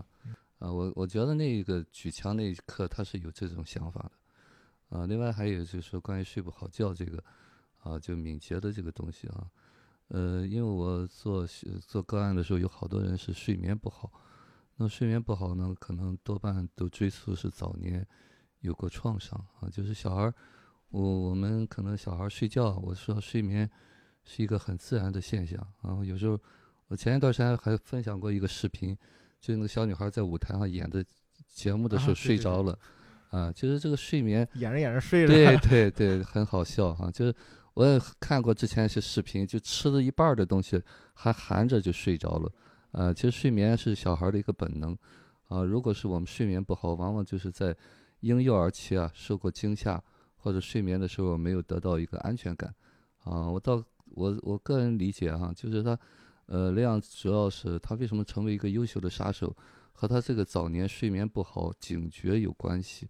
[0.59, 4.11] 啊，我我觉得那个举枪那一刻他是有这种想法
[4.89, 7.23] 的，啊，另外还有就是说关于睡不好觉这个，
[7.79, 9.47] 啊，就敏捷的这个东西啊，
[10.09, 11.47] 呃，因为我做
[11.79, 14.11] 做个案的时候，有好多人是睡眠不好，
[14.75, 18.05] 那睡眠不好呢，可能多半都追溯是早年
[18.59, 19.39] 有过创伤。
[19.61, 20.33] 啊，就是小孩儿，
[20.89, 23.67] 我我们可能小孩儿睡觉，我说睡眠
[24.25, 25.59] 是一个很自然的现象。
[25.81, 26.39] 啊，有时候
[26.91, 28.95] 我前一段时间还分享过一个视频。
[29.39, 31.03] 就那个小女孩在舞台上演的
[31.47, 32.77] 节目的时候睡着了，
[33.31, 37.33] 啊，其实这个睡眠，演着演着睡了，对对对，很好笑哈、就是
[37.73, 40.79] 我也看过之前一些视频，就吃了一半儿的东西
[41.15, 42.51] 还含着就睡着了，
[42.91, 44.95] 呃，其实睡眠是小孩的一个本能，
[45.47, 47.75] 啊，如果是我们睡眠不好，往往就是在
[48.19, 49.99] 婴幼儿期啊受过惊吓
[50.35, 52.71] 或者睡眠的时候没有得到一个安全感，
[53.23, 55.97] 啊，我到我我个人理解哈、就是他。
[56.51, 59.55] 呃，亮主要是他为什么成为一个优秀的杀手，
[59.93, 63.07] 和他这个早年睡眠不好、警觉有关系，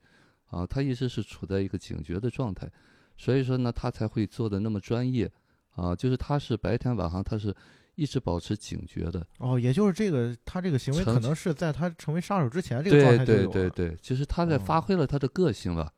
[0.51, 2.69] 啊，他一直是处在一个警觉的状态，
[3.17, 5.32] 所以说呢，他才会做的那么专业，
[5.71, 7.51] 啊，就是他是白天晚上他是
[7.95, 15.91] 一直保持警觉的，哦，也就是这个他这个行为可能是在他成为杀手之前这个状对对态就有了对对，就是他在发哦挥了他的个性吧，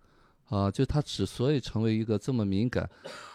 [0.46, 2.90] 啊，就他之所以成为一个这么敏感、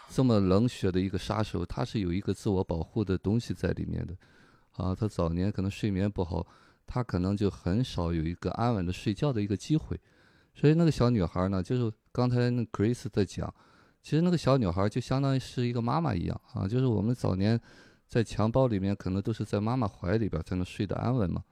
[0.09, 4.15] 这么冷血的一个杀手，他是有一个自我保护的东西在里面的，
[4.71, 6.45] 啊，他早年可能睡眠不好，
[6.87, 9.99] 他可能就很少有一个安稳的睡觉的一个机会，
[10.55, 13.53] 所以那个小女孩呢，就是刚才那 Grace 在讲，
[14.01, 17.59] 其实那个小女孩就相当于是一个妈妈一样啊，就是我们早年
[18.07, 21.43] 在襁褓里面可能都是在妈妈怀里边才能睡得安稳嘛，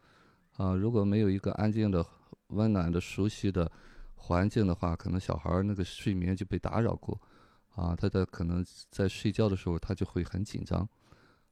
[0.58, 2.04] 啊，如果没有一个安静的、
[2.48, 3.72] 温暖的、熟悉的
[4.16, 7.22] 环境的话，可能小孩那个睡眠就被打扰过，
[7.78, 10.82] 啊，他的可能在睡觉的时候他就会很紧张，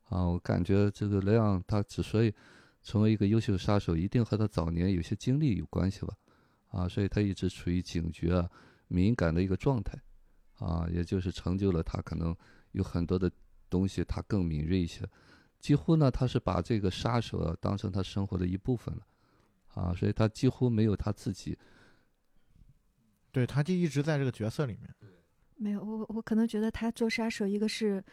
[0.05, 2.33] 啊，我感觉这个莱昂他之所以
[2.81, 6.17] 成为一个优秀的杀手，一定和他早年有些经历有关系吧，
[6.71, 8.49] 啊，所以他一直处于警觉啊、
[8.87, 9.95] 敏感的一个状态，
[10.57, 12.35] 啊，也就是成就了他可能
[12.71, 13.31] 有很多的
[13.69, 15.07] 东西他更敏锐一些，
[15.59, 19.05] 几乎呢他是把这个杀手啊当成他生活的一部分了，
[19.75, 21.55] 啊，所以他几乎没有他自己。
[23.31, 24.91] 对，他就一直在这个角色里面。
[25.57, 28.03] 没有，我我可能觉得他做杀手，一个是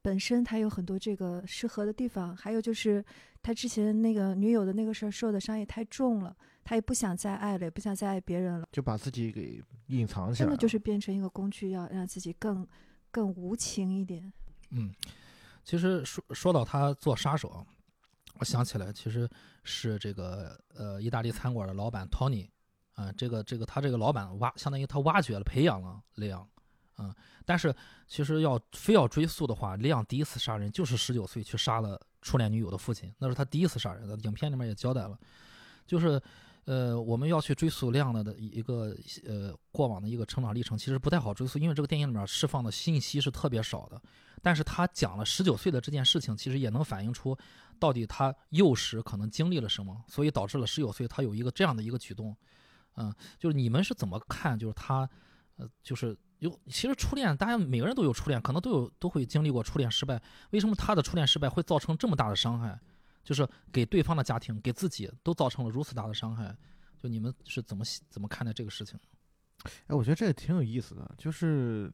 [0.00, 3.04] 本身他有很多这个适合的地方，还有就是
[3.42, 12.66] 他之前那个女友的那个事儿受的伤也太重了，他也不想再爱了，也不想再爱别人了，就把自己给隐藏起来了，真的就是变成一个工具，要让自己更
[13.10, 14.32] 更无情一点。
[14.70, 14.92] 嗯，
[15.64, 17.66] 其实说说到他做杀手啊，
[18.38, 19.28] 我想起来，其实
[19.64, 22.48] 是这个呃意大利餐馆的老板 Tony
[22.94, 26.46] 啊、这个这个他这个老板挖，相当于他挖掘了培养了雷昂，
[27.04, 27.74] 啊、但是
[28.06, 35.18] 其实要非要追溯的话，亮第一次杀人就是十九岁去杀了初恋女友的父亲，那是他第一次杀人的，影片里面也交代了，
[35.86, 36.20] 就是。
[36.64, 44.00] 呃，我们要去追溯亮的的一个呃过往的一个成长历程，其实不太好追溯，因为这个电影里面释放的信息是特别少的。
[44.40, 47.36] 但是他讲了十九岁的这件事情，其实也能反映出
[47.80, 52.32] 到底他幼时可能经历了什么，所以导致了十九岁他有一个这样的一个举动。
[52.94, 54.56] 嗯、就是你们是怎么看？
[54.56, 54.98] 就是他，
[55.56, 60.20] 呃，就是有其实初恋，大家每个人都有初恋，可能都有都会经历过初恋失败。
[60.50, 62.76] 为什么他的初恋失败会造成这么大的伤害？
[63.22, 66.52] 就是给对方的家庭、给自己都造成了如此大的伤害。
[66.98, 68.98] 就你们是怎么怎么看待这个事情？
[69.86, 71.88] 哎，我觉得这个挺有意思的，就是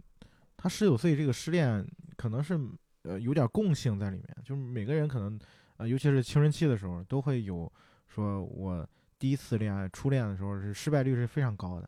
[0.57, 2.59] 他十九岁这个失恋，可能是
[3.03, 5.39] 呃有点共性在里面，就是每个人可能
[5.77, 7.71] 呃，尤其是青春期的时候，都会有
[8.07, 11.87] 说我第一次恋爱、初恋的时候是失败率是非常高的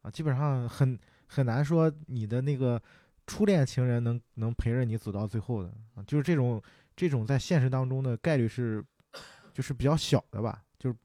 [0.00, 2.82] 啊，基本上很很难说你的那个
[3.26, 6.60] 初恋情人能能陪着你走到最后的啊，就是这种
[6.96, 8.84] 这种在现实当中的概率是
[9.52, 10.96] 就是比较小的吧，就是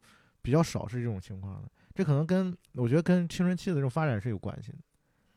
[0.42, 1.70] 比较少是这种情况的。
[1.94, 4.78] 这可能跟我觉得跟青春期的这种发展是有关系的，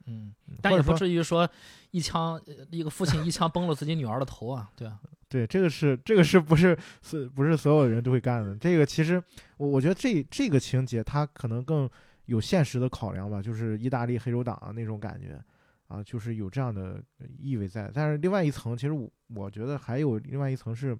[0.06, 1.46] 嗯，嗯但也不至于说
[1.90, 8.56] 一枪呃一个父亲一枪崩了自己女儿的头啊，对啊， 对，这个是这个是不是是不是所有人都会干的？
[8.56, 9.22] 这个其实
[9.58, 11.90] 我我觉得这这个情节它可能更
[12.26, 15.42] 有现实的考量吧，就是意大利黑手党啊那种感觉
[15.88, 17.02] 啊，就是有这样的
[17.38, 17.90] 意味在。
[17.92, 20.96] 但是另外一层，其实我我觉得还有另外一层是，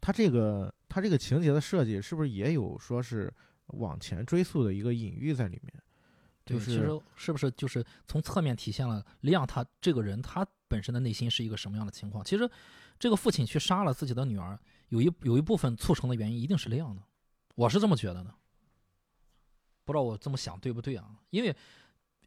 [0.00, 3.32] 他这个他这个情节的设计是不是也有说是
[3.66, 5.72] 往前追溯的一个隐喻在里面？
[6.44, 12.24] 就是其实是不是就是从侧面体现了李昂他这个人他本身的内心是一个什么样的情况？
[12.24, 12.50] 其实，
[12.98, 17.02] 这个父亲去杀了自己的女儿，有一有一部分促成的原因一定是李昂的，
[17.54, 18.34] 我是这么觉得的。
[19.84, 21.08] 不知道我这么想对不对啊？
[21.30, 21.56] 因为，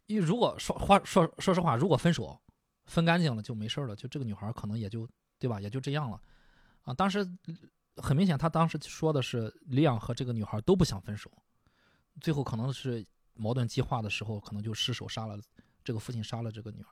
[0.06, 2.38] 因为如果说话说说实话，如果分手
[2.84, 6.20] 分干净了就没事了，就这个女孩可能也就对吧，也就这样了
[6.82, 6.94] 啊。
[6.94, 7.26] 当时
[7.96, 11.30] 很明显，他当时说的是李昂和这个女孩都不想分手，
[12.20, 15.38] 最后可能是矛盾激化的时候，可能就失手杀了
[15.82, 16.88] 这个父亲，杀了这个女儿。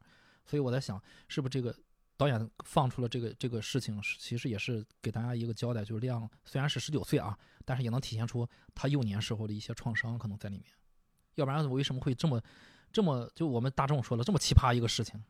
[0.46, 1.74] 所以我在想，是不是这个
[2.16, 10.66] 导演放出了这个这个事情，其实也是给大家一个交代，就是亮虽然是十九岁啊，但是也能体现出他幼年时候的一些创伤可能在里面。
[11.34, 12.40] 要不然为什么会这么
[12.92, 15.20] 这么就我们大众说了这么奇葩一个事情？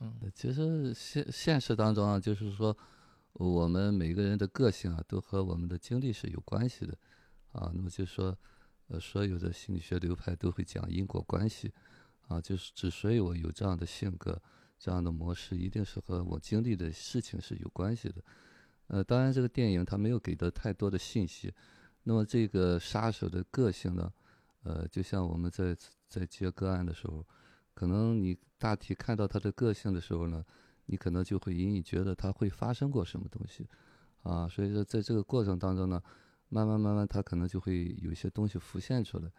[0.00, 2.76] 嗯，其实现现实当中啊，就是说，
[3.34, 6.98] 我们每个人的个性啊，都和我们的经历是有关系的，
[7.52, 8.36] 啊，那么就是说，
[8.88, 11.72] 呃，所有的心理学流派都会讲因果关系，
[12.26, 14.42] 啊，就是之所以我有这样的性格、
[14.84, 18.22] 这样的模式，一定是和我经历的事情是有关系的。
[18.88, 21.50] 呃，当然这个电影它没有给的太多的信息，
[22.02, 24.12] 那么这个杀手的个性呢，
[24.64, 25.74] 呃，就像我们在
[26.06, 27.24] 在接个案的时候。
[27.72, 30.44] 可能你大体看到他的个性的时候呢，
[30.84, 33.66] 你可能就会隐隐觉得他会发生过什么东西，
[34.22, 36.00] 啊，所以说在这个过程当中呢，
[36.50, 39.32] 慢慢慢慢他可能就会有一些东西浮现出来。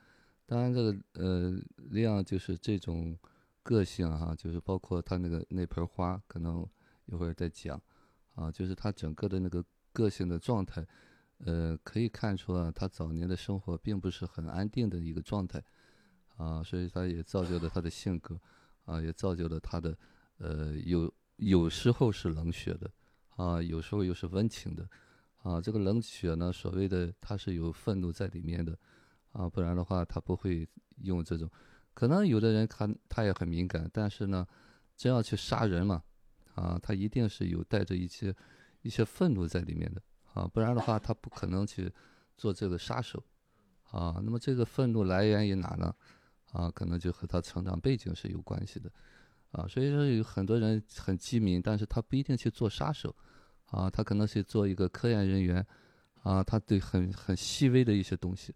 [0.47, 1.57] 当然，这个呃，
[1.91, 3.17] 量就是这种
[3.65, 6.63] 个性哈、就是包括他那个那盆花，可能
[7.07, 7.81] 一会儿再讲，
[8.35, 10.85] 啊，就是他整个的那个个性的状态，
[11.39, 15.61] 呃，可以看出啊，他早年的生活并不是很安定的一个状态。
[16.37, 18.37] 啊，所以他也造就了他的性格，
[18.83, 19.97] 啊，也造就了他的，
[20.37, 22.91] 呃，有有时候是冷血的，
[23.37, 24.85] 啊，有时候又是温情的，
[25.43, 28.77] 啊，这个冷血呢，所谓的他是有愤怒在里面的，
[29.31, 31.49] 啊，不然的话他不会用这种，
[31.95, 34.45] 可能有的人他他也很敏感，但是呢，
[34.95, 36.03] 真要去杀人嘛，
[36.53, 38.35] 啊，他一定是有带着一些
[38.83, 40.01] 一些愤怒在里面的，
[40.33, 41.91] 啊，不然的话他不可能去
[42.37, 43.23] 做这个杀手，
[43.89, 45.95] 啊，那么这个愤怒来源于哪呢？
[46.51, 48.91] 啊，可能就和他成长背景是有关系的，
[49.51, 53.15] 啊，所以说有很多人很机敏，但是他不一定去做杀手，
[53.67, 55.65] 啊，他可能去做一个科研人员，
[56.23, 58.53] 啊，他对很很细微的一些东西，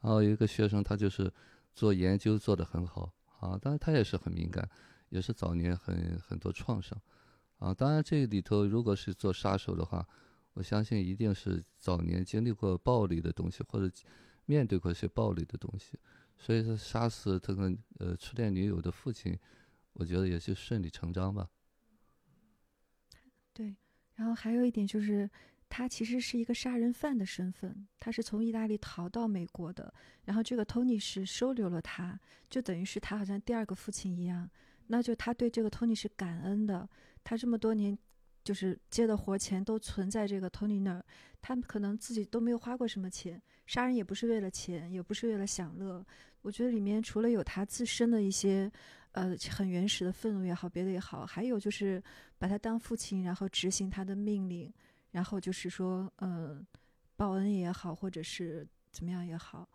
[0.00, 1.32] 然后有一个学生他就是
[1.80, 4.68] 做研究做得很好，啊，当然他也是很敏感，
[5.08, 7.00] 也是早年很很多创伤，
[7.56, 10.06] 啊，当然这里头如果是做杀手的话，
[10.52, 13.90] 我相信一定是早年经历过暴力的东西，或者
[14.44, 15.98] 面对过一些暴力的东西。
[16.36, 19.38] 所以说，杀死这个呃初恋女友的父亲，
[19.94, 21.48] 我觉得也是顺理成章吧。
[23.54, 23.74] 对，
[24.16, 25.30] 然后还有一点就是，
[25.70, 32.18] 他其实是一个杀人犯的身份，他是从意大利逃到美国的，然后这个 Tony 是收留了他，
[32.50, 34.50] 就等于是他好像第二个父亲一样，
[34.88, 36.86] 那就他对这个 Tony 是感恩的，
[37.22, 37.96] 他这么多年
[38.42, 41.04] 就是接的活钱都存在这个 Tony 那儿，
[41.40, 46.04] 他可能自己都没有花过什么钱，杀人也不是为了钱，也不是为了享乐，
[46.42, 48.70] 我觉得里面除了有他自身的一些。
[49.12, 52.00] 呃，很原始的愤怒也好，别的也好，还有就是
[52.38, 54.72] 把他当父亲，然后执行他的命令，
[55.10, 56.60] 然后就是说，呃，
[57.16, 59.68] 报恩也好，或者是怎么样也好，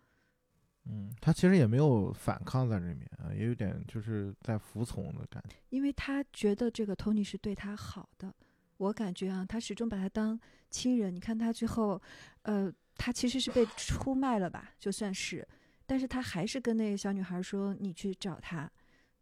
[0.86, 5.56] 嗯，他其实也没有反抗在里面啊，也有点就是在服从的感觉。
[5.70, 8.34] 因为他觉得这个 Tony 是对他好的，
[8.78, 11.14] 我感觉啊，他始终把他当亲人。
[11.16, 12.02] 你看他最后，
[12.44, 15.48] 呃，他其实是被出卖了吧，就算是，
[15.86, 18.72] 但是他还是跟那个小女孩说：“你去找他。”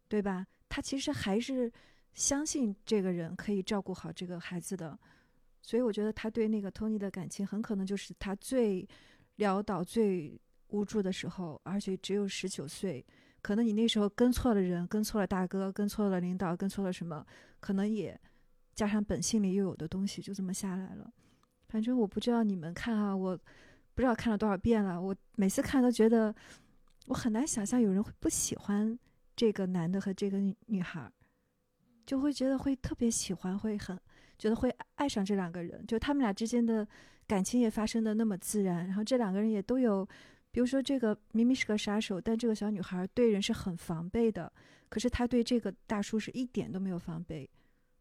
[0.06, 0.46] 对吧？
[0.68, 1.72] 他其实还是
[2.12, 4.96] 相信这个人可以照顾好这个孩子的，
[5.66, 8.86] 所以我觉得他对那个 Tony 的感情很可能就是他最
[9.38, 13.02] 潦倒、最无助的时候，而且只有十九岁。
[13.40, 17.26] 可能你那时候跟错了人，跟错了大哥，跟错了领导，跟错了什么，
[17.60, 18.20] 可能也
[18.74, 21.10] 加上本性里又有的东西，就这么下来了。
[21.68, 23.34] 反正我不知道你们看啊，我
[23.94, 26.34] 不知道看了多少遍了，我每次看都觉得
[27.06, 28.98] 我很难想象有人会不喜欢。
[29.34, 31.10] 这个男的和这个女孩，
[32.06, 33.98] 就会觉得会特别喜欢，会很
[34.38, 35.84] 觉得会爱上这两个人。
[35.86, 36.86] 就他们俩之间的
[37.26, 40.04] 感情也发生的那么自然，然后这两个人也都有，
[40.50, 44.52] 比如说这个明明是个杀手，但这个小女孩对人是很防备的，
[44.88, 47.48] 可是她对这个大叔是一点都没有防备，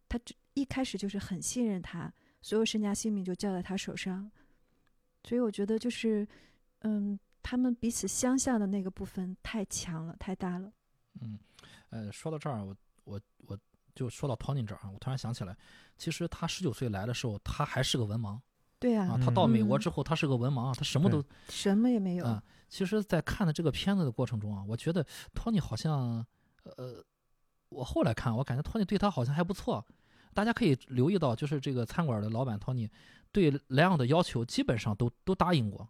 [0.09, 0.19] 她
[0.53, 4.29] 一开始就是很信任他，所有身家性命就交在他手上。
[5.23, 6.27] 所以我觉得就是，
[6.81, 10.71] 嗯，他们彼此相像的那个部分太强了，太大了。
[11.21, 11.39] 嗯，
[11.89, 12.75] 呃，说到这儿，我
[13.05, 13.57] 我我
[13.95, 15.55] 就说到 Tony 这儿啊，我突然想起来，
[15.97, 18.39] 其实他十九岁来的时候，他还是个文盲，
[18.79, 22.25] 对啊啊，，他到美国嗯之后，他是个文盲，他什么都什么也没有。
[22.25, 22.43] 啊。
[22.69, 26.25] 其实，在看的这个片子的过程中啊，我觉得托尼好像，
[26.63, 27.03] 呃，
[27.69, 29.85] 我后来看，我感觉托尼对他好像还不错。
[30.33, 32.89] 大家可以留意到，就是这个餐馆的老板托尼
[33.31, 35.87] 对莱昂的要求基本上都都答应过，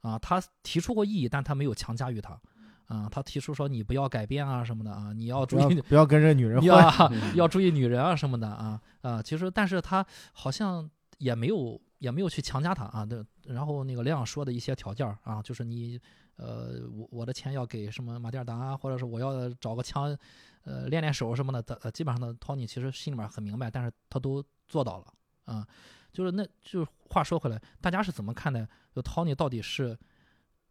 [0.00, 2.40] 啊，他提出过异议，但他没有强加于他，
[2.86, 6.82] 啊，他提出说你不要改变啊什么的啊，你要注意不要跟这女人你换。
[6.98, 15.98] 要嗯要注意女人啊什么的啊啊，其实但是他好像也没有也没有去强加他啊，对，然后那个亮说的一些条件儿啊，就是你
[16.36, 20.16] 呃我我的钱要给什么马蒂尔达啊，或者是我要找个枪，
[20.64, 25.06] 呃练练手什么的，他呃基本上呢，Tony 其实心里面很明白，但是他都做到了
[25.44, 25.66] 啊，
[26.12, 29.98] 就是那就是话说回来，大家是怎么看待就 Tony 到底是？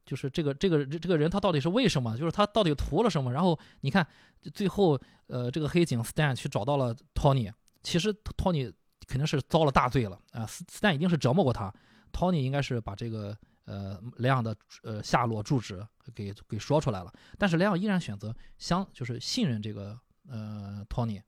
[0.06, 2.18] 就是这个这个这个人他到底是为什么？
[2.18, 3.32] 就是他到底图了什么？
[3.32, 4.06] 然后你看
[4.54, 7.52] 最后呃，这个黑警 Stan 去找到了 Tony，
[7.84, 8.72] 其实 Tony
[9.08, 11.74] 肯定是遭了大罪了啊、s t a n 一定是折磨过他
[12.12, 19.98] ，Tony 应该是把这个呃莱昂的呃下落住址给给说出来了，但是莱昂依然选择相就是信任这个
[20.30, 21.22] 呃 Tony。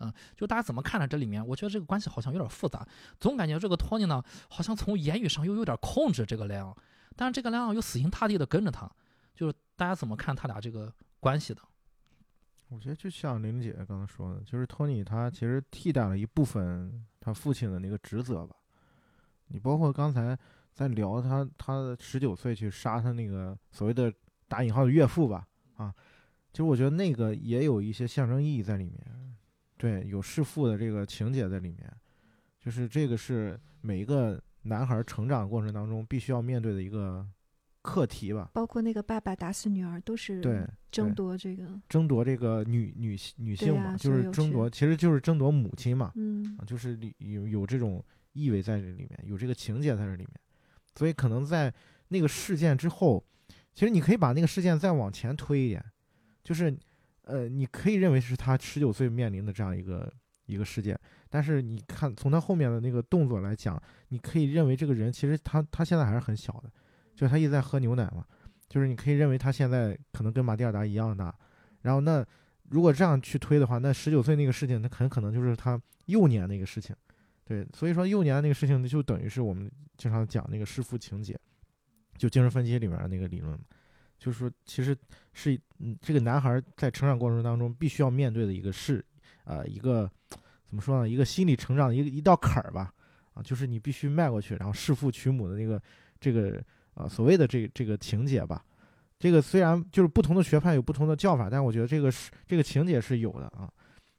[0.00, 1.46] 嗯，就大家怎么看呢这里面？
[1.46, 2.86] 我觉得这个关系好像有点复杂，
[3.20, 6.76] 总感觉这个 Tony 呢，好像从言语上又有点控制这个莱昂，
[7.16, 8.90] 但是这个莱昂又死心塌地的跟着他，
[9.34, 11.60] 就是大家怎么看他俩这个关系的？
[12.68, 18.56] 我觉得就像玲玲姐刚才说的，就是托尼他其实替代了一部分他父亲的那个职责吧。
[19.48, 20.36] 你包括刚才
[20.72, 24.12] 在聊他他十九岁去杀他那个所谓的
[24.48, 25.46] 打引号的岳父吧，
[25.76, 25.94] 啊，
[26.50, 29.36] 其实我觉得那个也有一些象征意义在里面，
[29.76, 31.94] 对，有弑父的这个情节在里面，
[32.58, 37.26] 就是这个是每一个男孩成长过程当中必须要面对的一个
[37.82, 38.50] 课题吧。
[38.52, 50.30] 包括那个爸爸打死女儿，都是对，争夺这个，争夺这个女女女性嘛，啊就是争夺，其实就是争夺母亲嘛，嗯啊，就是有有这种意味在这里面，有这个情节在这里面，
[50.94, 51.72] 所以可能在
[52.08, 53.24] 那个事件之后，
[53.74, 55.84] 其实你可以把那个事件再往前推一点，
[56.42, 56.76] 就是
[57.22, 60.12] 呃，你可以认为是他十九岁面临的这样一个
[60.46, 66.70] 一个事件，但是你看从他后面的那个动作来讲，你可以认为这个人其实他他现在还是很小的，
[67.14, 68.24] 就他一直在喝牛奶嘛，
[68.68, 71.34] 就是你可以认为他现在可能跟马蒂尔达一样大，
[71.82, 72.24] 然后那
[72.68, 76.94] 如果这样去推的话，那十九岁那个事情，那很可能就是他幼年那个事情，
[77.44, 81.38] 对，所以说幼年的那个事情，就等于是我们经常讲那个弑父情节，
[82.16, 83.58] 就精神分析里面的那个理论，
[84.18, 84.96] 就是说其实
[85.32, 89.04] 是嗯这个男孩在成长过程当中必须要面对的一个事
[89.44, 90.10] 呃一个
[90.66, 92.92] 怎么说呢，一个心理成长的一个一道坎儿吧，
[93.32, 95.80] 啊，就是你必须迈过去，然后弑父娶母的那个
[96.20, 96.62] 这个
[96.94, 98.64] 啊所谓的这这个情节吧。
[99.16, 103.70] 这个虽然就是不同的学派有不同的叫法，但我觉得这个是这个情节是有的啊，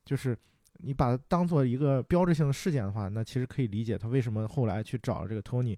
[0.03, 0.35] 就是
[0.77, 5.77] 你把它当做一个标志性的事件的话，那其实可以理解他为什么后来去找这个托尼，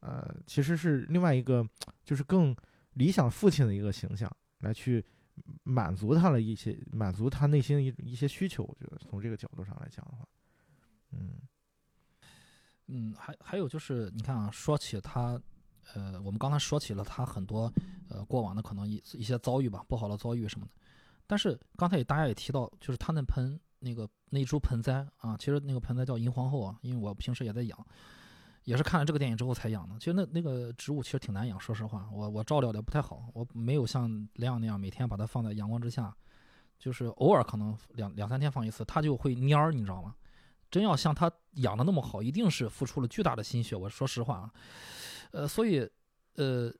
[0.00, 1.66] 呃，其实是另外一个
[2.04, 2.54] 就是更
[2.92, 4.30] 理想父亲的一个形象
[4.60, 5.04] 来去
[5.62, 8.64] 满足他的一些满足他内心一一些需求。
[8.64, 10.26] 我觉得从这个角度上来讲的话，
[11.12, 11.40] 嗯
[12.86, 15.40] 嗯，还还有就是，你看啊，说起他，
[15.94, 17.72] 呃，我们刚才说起了他很多
[18.08, 20.72] 呃过往的可能一一些遭遇吧，不好的遭遇什么的。
[21.26, 27.86] 但是刚才也大家也提到，就是他那盆那个那株盆栽啊，其实那个盆栽叫银皇后啊，因为我平时也在养，
[28.68, 29.98] 也是看了这个电影之后才养的。
[29.98, 36.14] 其实那那个植物其实挺难养，说实话，我我照料的不太好，我没有像亮那样每天把它放在阳光之下，
[36.78, 40.14] 就是偶尔可能两两三天放一次，它就会蔫儿，你知道吗？
[40.70, 43.74] 真要像他养的那么好，一定是付出了巨大的心血。
[43.74, 44.52] 我说实话啊，
[45.30, 45.88] 呃，所以，
[46.34, 46.70] 呃，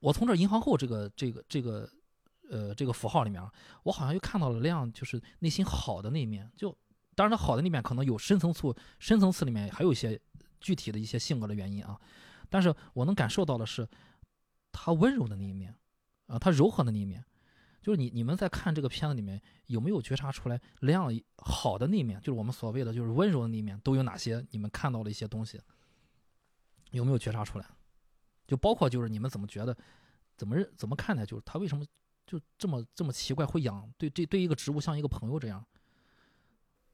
[0.00, 1.88] 我从这银行后这个这个这个
[2.50, 3.40] 呃这个符号里面，
[3.84, 6.50] 我好像又看到了亮就是内心好的那一面。
[6.56, 6.76] 就
[7.14, 10.20] 当然，他好的那面可能有深层次，深层次里面还有一些
[10.60, 12.00] 具体的一些性格的原因啊。
[12.48, 13.88] 但是我能感受到的是
[14.72, 15.74] 他温柔的那一面
[16.26, 17.24] 啊，他柔和的那一面。
[17.80, 24.44] 就是你你们在看这个片子里面有没有觉察出来亮好的那一面，就是我们所谓的就是温柔的那一面都有哪些？
[24.50, 25.58] 你们看到了一些东西，
[26.90, 27.66] 有没有觉察出来？
[28.46, 29.74] 就包括就是你们怎么觉得，
[30.36, 31.24] 怎么认怎么看待？
[31.24, 31.84] 就是他为什么
[32.26, 35.64] 就这么这么奇怪，会养对对对一个植物像一个朋友这样？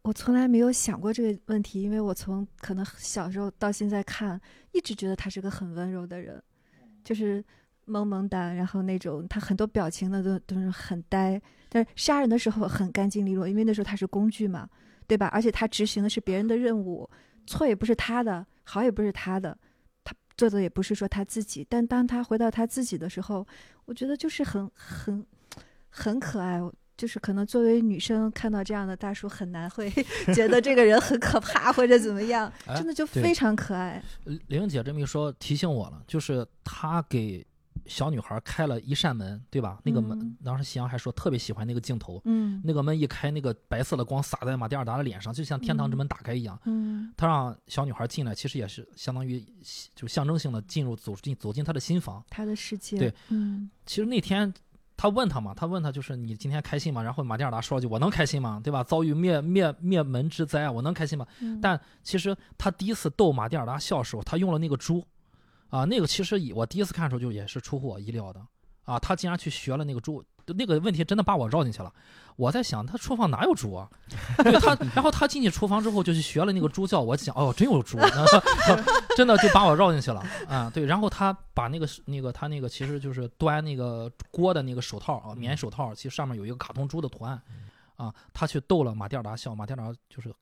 [0.04, 4.38] 我从来没有想过这个问题，因为我从可能小时候到现在看，
[4.72, 6.40] 一直觉得他是个很温柔的人，
[7.02, 7.42] 就是
[7.86, 11.40] 萌萌哒，然后那种他很多表情呢都都是很呆，
[11.70, 14.68] 但是杀人的时候很干净利落，因为那时候他是工具嘛，
[15.06, 15.28] 对吧？
[15.28, 17.08] 而且他执行的是别人的任务，
[17.46, 19.56] 错也不是他的，好也不是他的，
[20.04, 23.46] 他做的也不是说他自己，但当他回到他自己的时候，
[23.86, 25.26] 我觉得就是很很
[25.88, 26.60] 很可爱，
[27.04, 29.90] 就是可能作为女生看到这样的大叔很难会
[30.34, 34.02] 觉得这个人很可怕或者怎么样， 哎真的就非常可爱。
[34.24, 37.46] 玲玲姐这么一说，提醒我了，就是她给
[37.84, 39.78] 小女孩开了一扇门，对吧？
[39.84, 46.58] 那个门，嗯当时夕阳还说特别喜欢那个镜头，嗯那个门一开，那个白色的光洒在马蒂尔达的脸上，就像天堂之门打开一样。
[46.64, 49.44] 嗯他让小女孩进来，其实也是相当于
[49.94, 52.24] 就象征性的进入走进走进她的心房。
[52.30, 54.50] 他的世界，对，嗯其实那天
[55.04, 57.02] 他问他嘛，他问他就是你今天开心吗？
[57.02, 58.58] 然后马蒂尔达说了句我能开心吗？
[58.64, 58.82] 对吧？
[58.82, 61.26] 遭遇灭灭灭门之灾，我能开心吗？
[61.40, 65.04] 嗯，但其实他第一次逗马蒂尔达笑的时候，他用了那个猪，
[65.68, 68.40] 啊，那个其实我第一次看的时候就也是出乎我意料的，
[68.84, 71.92] 啊，他竟然去学了那个猪，那个问题真的把我绕进去了。
[72.36, 73.88] 我在想，他厨房哪有猪啊？
[74.38, 77.96] 对他， 然后他进去厨房之后就去学了那个猪叫，我想，哦，真有猪，
[79.16, 80.68] 真的就把我绕进去了啊。
[80.74, 87.40] 对，然后他把那个那个他那个其实就是端那个锅的那个手套啊，棉手套，其实上面有一个卡通猪的图案，
[87.94, 90.34] 啊，他去逗了马蒂尔达笑，马蒂尔达就是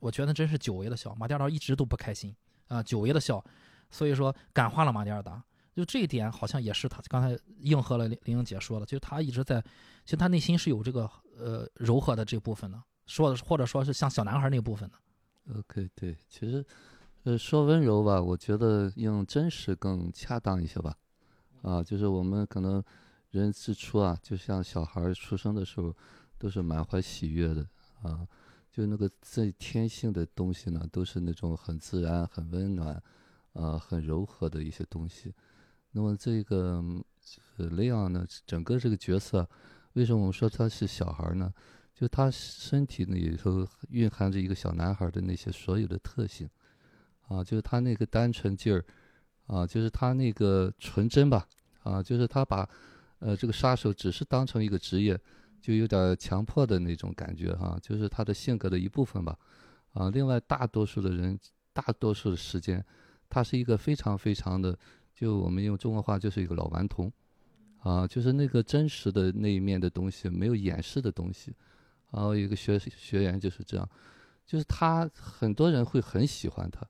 [0.00, 2.36] 我觉得真是久违的笑，马蒂尔达一直都不开心
[2.68, 3.42] 啊，久违的笑，
[3.90, 5.42] 所以说感化了马蒂尔达。
[5.78, 9.60] 就这一点，好像也是他刚才应和了林玲玲姐说的，就是他一直在，
[10.04, 11.08] 其实他内心是有这个
[11.38, 15.56] 呃柔和的这部分的，说的或者说是像小男孩那部分的。
[15.56, 16.66] OK，对，其实，
[17.22, 20.96] 呃，说温柔吧，我觉得用真实更恰当一些吧。
[21.62, 22.82] 啊，就是我们可能
[23.30, 25.94] 人之初啊，就像小孩出生的时候，
[26.38, 27.64] 都是满怀喜悦的
[28.02, 28.26] 啊，
[28.72, 33.00] 就那个最天性的东西呢，都是那种很自然、很温暖，
[33.52, 35.32] 啊，很柔和的一些东西。
[35.98, 36.80] 那么这个
[37.56, 39.44] 呃雷昂呢，整个这个角色，
[39.94, 41.52] 为什么我们说他是小孩呢？
[41.92, 46.48] 就他身体里头蕴含着一个小男孩的那些所有的特性，
[47.26, 48.84] 啊，就是他那个单纯劲儿，
[49.48, 51.44] 啊，就是他那个纯真吧，
[51.82, 52.68] 啊，就是他把，
[53.18, 55.20] 呃，这个杀手只是当成一个职业，
[55.60, 59.36] 就有点强迫的那种感觉哈、就是他的性格的一部分吧，
[59.94, 61.36] 啊，另外大多数的人，
[61.72, 62.84] 大多数的时间，
[63.28, 64.78] 他是一个非常非常的，
[65.18, 67.12] 就我们用中国话就是一个老顽童，
[67.80, 71.52] 啊，就是那个真实的那一面的东西，没有掩饰的东西。
[72.12, 73.90] 然后一个学学员就是这样，
[74.46, 76.86] 就是他很多人会很喜欢他，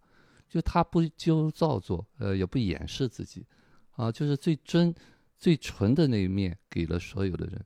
[0.47, 3.47] 就他不纠造作，呃，也不掩饰自己，
[3.93, 4.95] 啊，就是最真、
[5.39, 7.65] 最纯的那一面给了所有的人，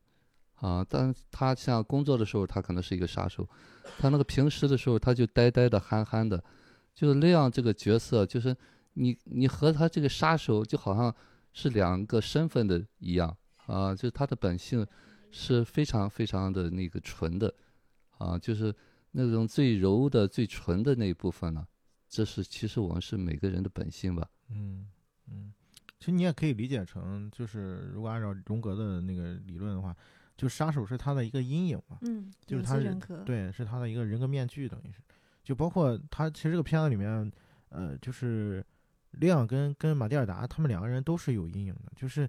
[0.55, 3.47] 啊，但他像工作的时候，他可能是一个杀手，
[3.99, 6.41] 他那个平时的时候，他就呆呆的、憨憨的，
[6.95, 8.57] 就是那样这个角色，就是
[8.95, 11.15] 你你和他这个杀手就好像
[11.53, 13.37] 是两个身份的一样，
[13.67, 14.87] 啊，就是他的本性。
[15.35, 17.55] 是非常非常的那个纯的，
[18.19, 18.71] 啊，就是
[19.13, 21.67] 那种最柔的、最纯的那一部分呢。
[22.07, 24.29] 这是其实我们是每个人的本性吧。
[24.51, 24.91] 嗯
[25.31, 25.55] 嗯，
[25.99, 29.97] 其实你也可以理解成，就是如果按照荣格的那个理论的话，
[30.37, 34.99] 就杀手是他的一个阴影嘛，嗯，就是他人格，对，是他的一个人格面具，等于是，
[35.43, 37.33] 就包括他其实这个片子里面，
[37.71, 38.63] 呃，就是
[39.13, 42.29] 利昂跟跟马蒂尔达他们两个人都是有阴影的，就是，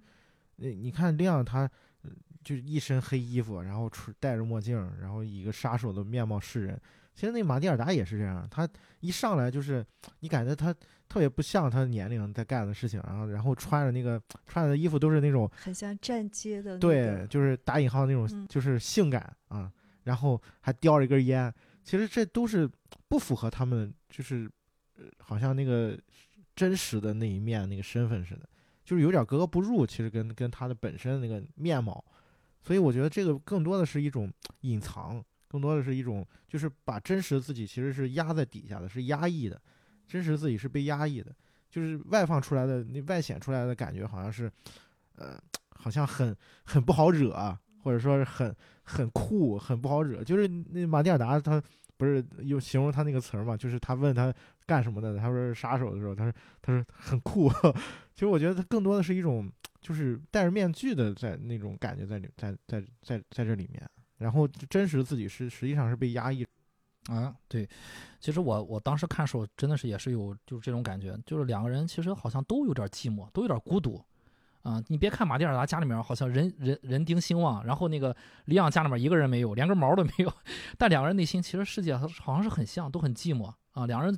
[0.58, 1.70] 呃，你看利昂他。
[2.04, 2.10] 呃
[2.44, 6.78] 就是一身黑衣服，然后出戴着墨镜，然后以一个杀手的面貌示人。
[7.16, 8.68] 其实那马蒂尔达也是这样，他
[9.00, 9.86] 一上来就是
[10.20, 10.74] 你感觉他
[11.08, 19.72] 特别不像他年龄在干的事情，然后然后穿着那个穿的衣服都是那种很像站街的、那个，对，就是打引号那种嗯就是性感啊，
[20.04, 21.50] 然后还叼着一根烟，
[21.82, 22.70] 其实这都是
[23.08, 24.52] 不符合他们就是
[24.98, 25.98] 呃好像那个
[26.56, 28.48] 真实的那一面那个身份似的，
[28.84, 32.04] 就是有点格格不入，其实跟跟他的本身那个面貌。
[32.62, 34.32] 所以我觉得这个更多的是一种
[34.62, 39.62] 隐藏，更多的是一种就是把真实的自己其实是压在底下的，是压抑的，
[40.08, 41.36] 真实自己是被压抑的，
[41.70, 44.50] 就是外放出来的那外显出来的感觉好像是，
[45.16, 45.38] 呃，
[45.72, 46.34] 好像很
[46.64, 50.24] 很不好惹，或者说是很很酷，很不好惹。
[50.24, 51.62] 就是那马蒂尔达他
[51.98, 54.34] 不是有形容他那个词儿嘛，就是他问他
[54.66, 57.50] 干什么的，他说是杀手的时候，他说他说很酷。
[58.14, 59.52] 其实我觉得他更多的是一种。
[59.84, 63.86] 就是戴着面具的，在那种感觉在里，在在在在这里面，
[64.18, 66.48] 然后真实自己是实际上是被压抑。
[67.10, 67.68] 啊，对，
[68.18, 74.02] 其实我我当时看的时候，真的是也是有就是这种感觉，就是两个人其实好像都有点寂寞，都有点孤独。
[74.64, 80.34] 啊，你别看马蒂尔达家里面好像人人人丁兴旺，然后那个里昂家里面一个人没有，连根毛都没有，
[80.78, 83.86] 但两个人内心其实世界好像是很像，都很寂寞啊。
[83.86, 84.18] 两人，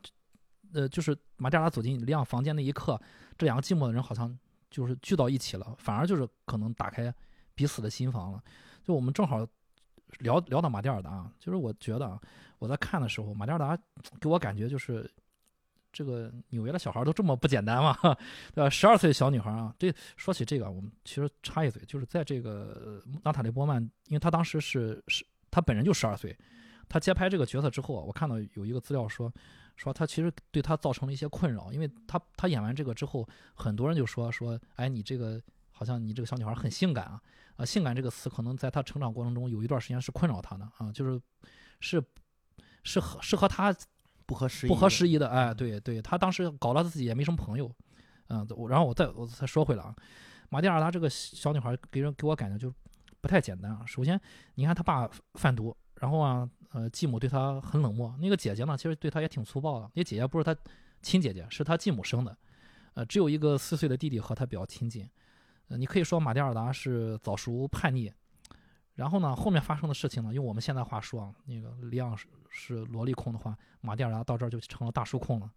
[0.74, 3.00] 呃，就是马蒂尔达走进里昂房间那一刻，
[3.38, 4.36] 这两个寂寞的人好像。
[4.68, 7.14] 就是聚到一起了，反而就是可能打开
[7.54, 8.44] 彼此的心房了。
[8.84, 9.48] 就我们正好
[10.20, 12.20] 聊聊到马蒂尔达，就是我觉得啊，
[12.60, 13.78] 我在看的时候，马蒂尔达
[14.20, 15.10] 给我感觉就是
[15.96, 17.98] 这个纽约的小孩都这么不简单吗？
[18.54, 18.70] 对吧？
[18.70, 26.38] 十二岁小女孩啊，这说起这个，我们其实插一嘴，就是在这个呃娜塔莉波曼，因为她当时是是她本人就十二岁，
[26.90, 29.32] 她接拍这个角色之后啊，我看到有一个资料说，
[29.78, 35.42] 说她其实对她造成了一些困扰，因为她她演完这个之后，很多人就说说，哎，你这个
[35.72, 37.22] 好像你这个小女孩很性感啊，
[37.56, 41.22] 啊，性感这个词可能在她成长过程中有一段时间是困扰她的啊，就是
[41.80, 42.04] 是
[42.84, 43.74] 是和是和她
[44.26, 47.72] 不合时宜，不合时宜的，哎，对对，他当时搞了自己也没什么朋友，
[48.28, 49.96] 嗯，我然后我再我再说回来啊，
[50.50, 52.74] 马蒂尔达这个小女孩给人给我感觉就
[53.22, 53.84] 不太简单啊。
[53.86, 54.20] 首先，
[54.56, 59.90] 你看她爸贩毒，然后啊，呃，继母对她很冷漠，那个姐姐呢，其实对她也挺粗暴的。
[59.94, 60.56] 那姐姐不是她
[61.02, 62.36] 亲姐姐，是她继母生的，
[62.96, 65.08] 呃，只有一个四岁的弟弟和她比较亲近。
[65.68, 68.12] 呃，你可以说马蒂尔达是早熟叛逆，
[68.96, 75.52] 然后呢，后面发生的事情呢，用我们现在话说啊，那个里昂是是萝莉控的话，马蒂尔达到这儿就成了大叔控了，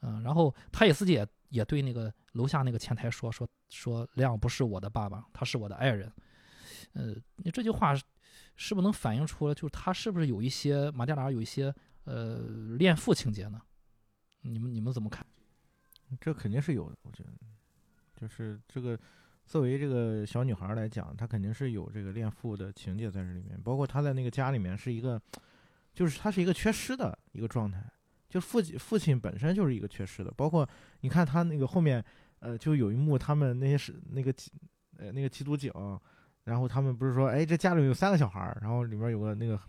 [0.00, 6.12] 嗯、然后他也自己也也对那个楼下那个前台说说说里昂不是我的爸爸，他是我的爱人，
[6.92, 8.04] 呃，你这句话是
[8.56, 12.40] 是不是能反映出来，就是他是不是有一些马蒂尔达有一些呃
[12.78, 13.60] 恋父情节呢？
[14.42, 15.26] 你们你们怎么看？
[16.20, 17.30] 这肯定是有的，我觉得，
[18.16, 18.98] 就是这个
[19.50, 25.20] 作为这个小女孩来讲，她肯定是有这个恋父的情节在这里面，包括她在那个家里面是一个，
[25.92, 27.84] 就是她是一个缺失的一个状态，
[28.28, 30.64] 就父亲父亲本身就是一个缺失的，包括
[31.00, 32.02] 你看她那个后面，
[32.38, 34.32] 呃，就有一幕他们那些是那个
[34.96, 35.72] 呃那个缉毒警，
[36.44, 39.60] 然后他们不是说，哎，这家里有三个小孩，然后里面有个那个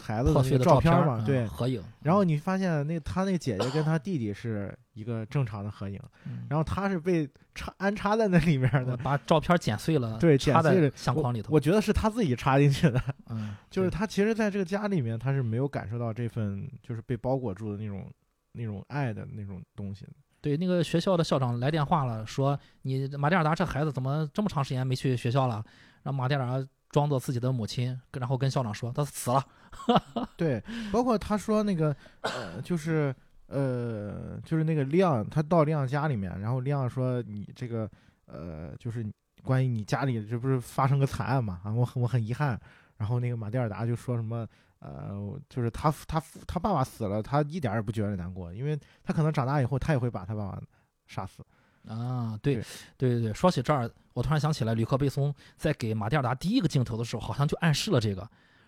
[0.00, 11.52] 孩子的那个照片嘛，对，嗯合影，然后你发现那他那个姐姐跟他弟弟是一个正常的合影，嗯然后他是被插安插在那里面的，把照片剪碎了，对，插在剪碎了相框里头。
[11.52, 18.10] 我觉得是他自己插进去的，嗯， 就是他其实在这个家里面他是没有感受到这份就是被包裹住的那种
[18.52, 20.12] 那种爱的那种东西的。
[20.40, 25.64] 对那个学校的校长来电话了，说你马蒂尔达这孩子怎么这么长时间没去学校了？
[26.02, 29.44] 让马蒂尔达装作自己的母亲，然后跟校长说他死了。
[30.38, 33.12] 对，包括他说那个呃，就是
[33.48, 37.90] 呃，就是那个亮，他到亮家里面，然后亮说你这个
[38.26, 39.04] 呃，就是
[39.42, 42.56] 关于你家里这不是发生个惨案嘛啊，我很我很遗憾。
[42.96, 44.46] 然后那个马蒂尔达就说什么
[44.78, 50.62] 呃，就是他他他爸爸死了，他一点也不觉得难过，因为他可能长大以后他也会把他爸爸
[51.08, 51.44] 杀死。
[51.86, 52.64] 啊，对对
[52.96, 58.22] 对对对，说起这儿，我突然想起来，吕克贝松在给马蒂尔达第一个镜头的时候，好像就暗示了这个，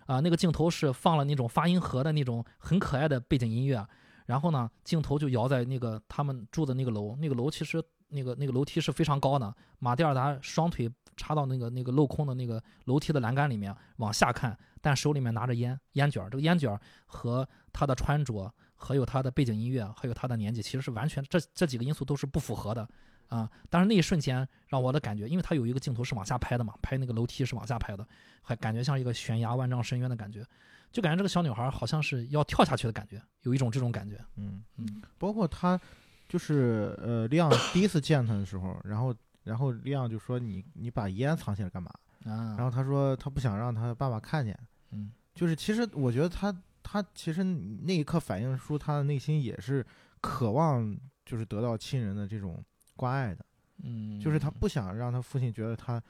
[0.07, 3.87] 啊，那个镜头是放了那种发音盒的那种很可爱的背景音乐，
[4.27, 18.53] 然后呢，镜头就摇在那个他们住的那个楼，那个楼其实那个那个楼梯是非常高的，马蒂尔达双腿插到那个那个镂空的那个楼梯的栏杆里面往下看，但手里面拿着烟烟卷儿，这个烟卷儿和他的穿着。
[18.77, 22.87] 还有他的背景音乐，还有他的年纪，其实是完全这这几个因素都是不符合的
[23.29, 23.51] 啊。
[23.71, 28.07] 但是那一瞬间让我的感觉，因为他有一个镜头是往下拍的嘛，拍那个楼梯是往下拍的，
[28.43, 30.45] 还感觉像一个悬崖万丈深渊的感觉，
[30.93, 34.19] 就感觉这个小女孩好像是要跳下去的感觉，有一种这种感觉。
[34.37, 35.81] 嗯，嗯包括他
[36.29, 41.91] 就是呃，亮第一次见他的时候，然后然后亮就说你你把烟藏起来干嘛？
[42.25, 44.59] 啊，然后他说他不想让他爸爸看见，
[44.91, 46.55] 嗯就是其实我觉得他
[46.89, 49.85] 他其实那一刻反映出他的内心也是
[50.21, 52.65] 渴望就是得到亲人的这种
[52.95, 53.45] 关爱的，
[53.83, 56.01] 嗯，就是他不想让他父亲觉得他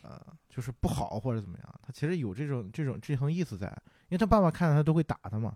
[0.00, 3.68] 呃就是不好或者怎么样，他其实有这种这种这层意思在，
[4.08, 5.54] 因为他爸爸看到他都会打他嘛，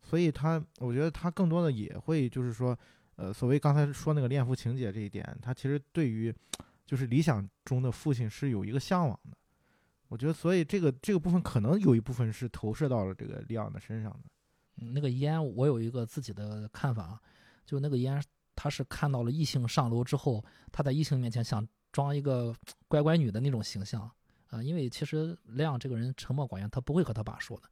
[0.00, 2.78] 所以他我觉得他更多的也会就是说
[3.16, 6.32] 呃所谓刚才说那个恋父情节这一点，他其实对于
[6.86, 9.36] 就是理想中的父亲是有一个向往的。
[10.12, 14.18] 我觉得，所以这个这个部分可能有一部分是投射到了这个利昂的身上的。
[14.76, 17.20] 嗯那个烟，我有一个自己的看法啊，
[17.64, 18.22] 就那个烟，
[18.54, 22.54] 他是看到了异性上楼之后，他在异性面前想装一个
[22.88, 24.10] 乖乖女的那种形象
[24.48, 27.62] 啊、因为其实莱昂这个人沉默寡言，他不会和他爸说的，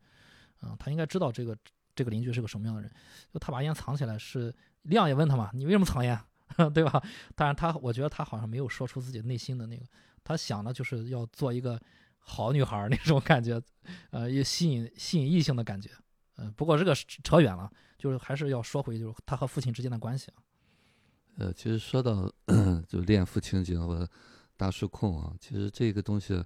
[0.62, 1.54] 嗯、他应该知道这个
[1.94, 2.90] 这个邻居是个什么样的人，
[3.30, 4.50] 就他把烟藏起来是，
[4.82, 6.18] 利昂也问他嘛，你为什么藏烟，
[6.72, 7.02] 对吧？
[7.34, 9.84] 但是他我觉得他好像没有说出自己内心的那个，
[10.24, 11.78] 他想的就是要做一个
[12.20, 13.60] 好女孩儿 那种感觉，
[14.10, 15.90] 呃，也吸引吸引异性的感觉。
[16.36, 20.42] 嗯，不过这个是扯远了，就是还是要说回就是他和父亲之间的关系啊。
[21.38, 22.30] 呃，其实说到
[22.88, 24.08] 就恋父情节和
[24.56, 26.42] 大叔控啊，其实这个东西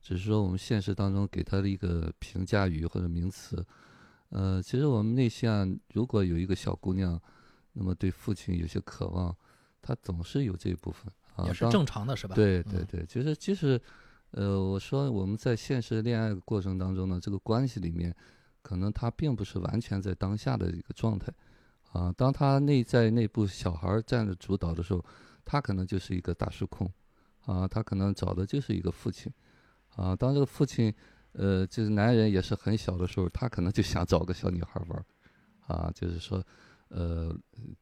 [0.00, 3.64] 只是说我们现实当中给他的一个评价语或者名词。
[4.30, 7.20] 呃，其实我们内心啊，如果有一个小姑娘，
[7.72, 9.34] 那么对父亲有些渴望，
[9.80, 12.34] 她总是有这一部分啊，也是正常的，是吧？
[12.34, 13.80] 嗯对对对，其实其实，
[14.36, 18.14] 呃，我说我们在现实恋爱的过程当中呢，这个关系里面，
[18.60, 21.32] 可能他并不是完全在当下的一个状态，
[21.92, 25.02] 啊，当他内在内部小孩儿占着主导的时候，
[25.42, 26.86] 他可能就是一个大叔控，
[27.46, 29.32] 啊，他可能找的就是一个父亲，
[29.94, 30.92] 啊，当这个父亲，
[31.32, 35.04] 呃，就是男人也是很小的时候，他可能就想找个小女孩玩，
[35.66, 36.44] 啊，就是说，
[36.88, 37.34] 呃，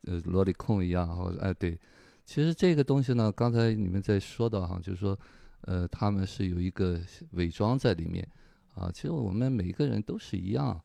[0.02, 1.76] 呃，萝莉控一样，或者哎，对，
[2.24, 5.18] 其实这个东西呢，刚才你们在说到哈，就是说，
[5.66, 7.00] 呃，他们是有一个
[7.32, 8.26] 伪装在里面，
[8.74, 10.80] 啊，其实我们每个人都是一样，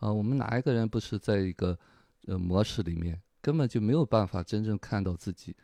[0.00, 1.78] 啊，我们哪一个人不是在一个
[2.26, 5.56] 呃模式里面，根本就没有办法真正看到自己，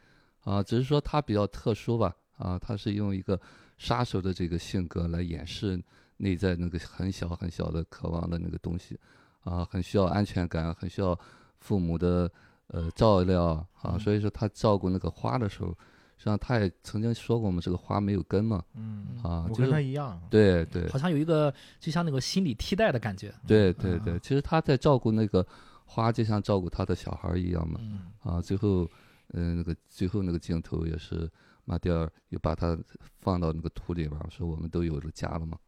[0.45, 3.39] 啊，只是说他比较特殊吧，啊，他是用一个
[3.77, 5.83] 杀手的这个性格来掩饰
[6.17, 8.99] 内在那个很小很小的渴望的那个东西，
[9.43, 11.19] 啊，很需要安全感，很需要
[11.59, 12.31] 父母的
[12.69, 15.77] 呃照料啊，所以说他照顾那个花的时候，
[16.25, 23.31] 实际上他也曾经说过嘛，这个花没有根嘛，嗯，啊，我跟就是他一样，对对好像有一个就像那个心理替代的感觉。
[23.47, 25.47] 对对对，啊其实他在照顾那个
[25.85, 27.79] 花，就像照顾他的小孩儿一样嘛。
[27.83, 28.91] 嗯啊，最后，
[29.35, 31.31] 嗯、那个最后那个镜头也是
[31.67, 32.75] 马蒂尔又把它
[33.21, 35.59] 放到那个土里边儿，说我们都有了家了嘛。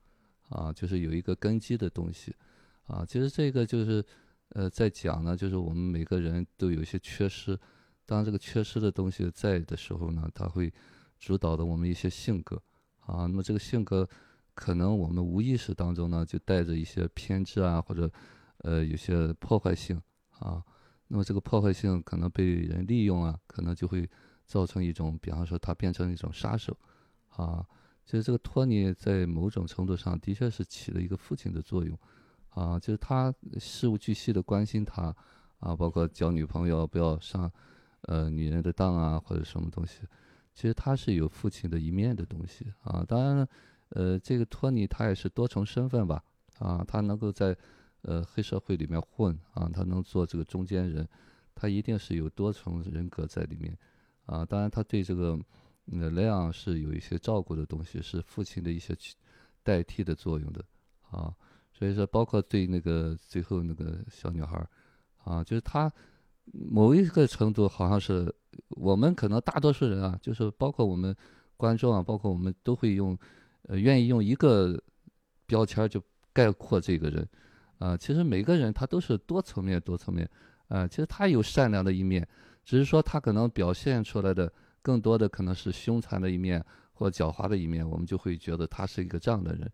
[0.49, 2.35] 啊，就是有一个根基的东西。
[2.87, 4.03] 啊，其实这个就是，
[4.55, 7.59] 呃，在讲呢，就是我们每个人都有一些缺失，
[8.07, 10.73] 当这个缺失的东西在的时候呢，它会
[11.19, 12.63] 主导的我们一些性格。
[13.01, 14.09] 啊，那么这个性格
[14.55, 18.11] 可能我们无意识当中呢，就带着一些偏执啊，或者
[18.59, 20.01] 呃有些破坏性
[20.41, 20.61] 啊。
[21.09, 24.11] 那么这个破坏性可能被人利用啊，可能就会
[24.45, 26.77] 造成一种，比方说他变成一种杀手
[27.31, 27.65] 啊。
[28.05, 31.97] 其实这个托尼在某种程度上的确是起了一个父亲的作用
[32.51, 35.15] 啊，就是他事无巨细的关心他
[35.61, 37.49] 啊，包括交女朋友不要上
[38.07, 40.01] 呃女人的当啊，或者什么东西。
[40.55, 43.05] 其实他是有父亲的一面的东西啊。
[43.07, 43.49] 当然，
[43.91, 46.25] 呃，这个托尼他也是多重身份吧
[46.59, 47.57] 啊，他能够在
[48.03, 51.07] 呃黑社会里面混啊，他能做这个中间人，
[51.55, 53.77] 他一定是有多重人格在里面
[54.25, 54.47] 啊。
[54.47, 55.39] 当然，他对这个
[55.93, 58.97] 呃莱昂是有一些照顾的东西，是父亲的一些
[59.63, 60.65] 代替的作用的
[61.11, 61.35] 啊。
[61.75, 64.71] 所以说，包括对那个最后那个小女孩儿
[65.23, 65.93] 啊，就是他
[66.53, 68.33] 某一个程度好像是
[68.71, 71.15] 我们可能大多数人啊，就是包括我们
[71.57, 73.17] 观众啊，包括我们都会用
[73.63, 74.81] 呃愿意用一个
[75.47, 77.29] 标签就概括这个人
[77.79, 77.97] 啊。
[77.97, 80.29] 其实每个人他都是多层面多层面
[80.69, 82.27] 啊，其实他有善良的一面，
[82.65, 89.71] 只是说他可能表现出来的更多的可能是凶残的一面或狡猾的一面，我们就会觉得他是一个这样的人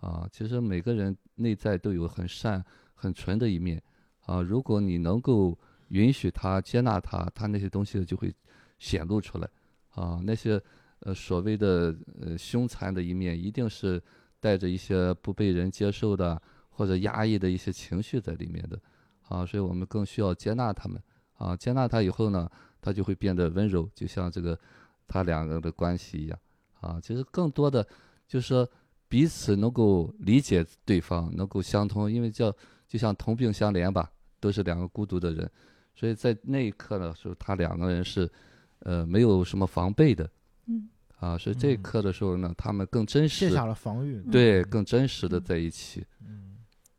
[0.00, 0.28] 啊。
[0.30, 3.82] 其实每个人内在都有很善很纯的一面
[4.24, 5.58] 啊，如果你能够
[5.88, 8.34] 允许他、接纳他，他那些东西就会
[8.78, 9.48] 显露出来
[9.90, 10.20] 啊。
[10.24, 10.60] 那些
[11.00, 14.02] 呃所谓的呃凶残的一面，一定是
[14.40, 18.80] 带着一些不被人接受的或者压抑的一些情绪在里面的
[19.28, 19.46] 啊。
[19.46, 21.00] 所以我们更需要接纳他们
[21.34, 21.56] 啊。
[21.56, 24.58] 接纳他以后呢，他就会变得温柔，就像这个
[25.06, 26.38] 他两个的关系一样
[26.80, 27.00] 啊。
[27.00, 27.86] 其实更多的
[28.26, 28.68] 就是说
[29.08, 32.52] 彼此能够理解对方，能够相通，因为叫
[32.88, 34.10] 就像同病相怜吧，
[34.40, 35.50] 都是两个孤独的人。
[35.96, 38.30] 所以在那一刻呢，就是，他两个人是，
[38.80, 40.30] 呃，没有什么防备的
[40.66, 40.88] 嗯
[41.18, 41.36] 啊。
[41.36, 46.06] 所以这一嗯刻的时候呢，他们更真实，卸下了防御，对，更真实的嗯在一起。
[46.20, 46.58] 嗯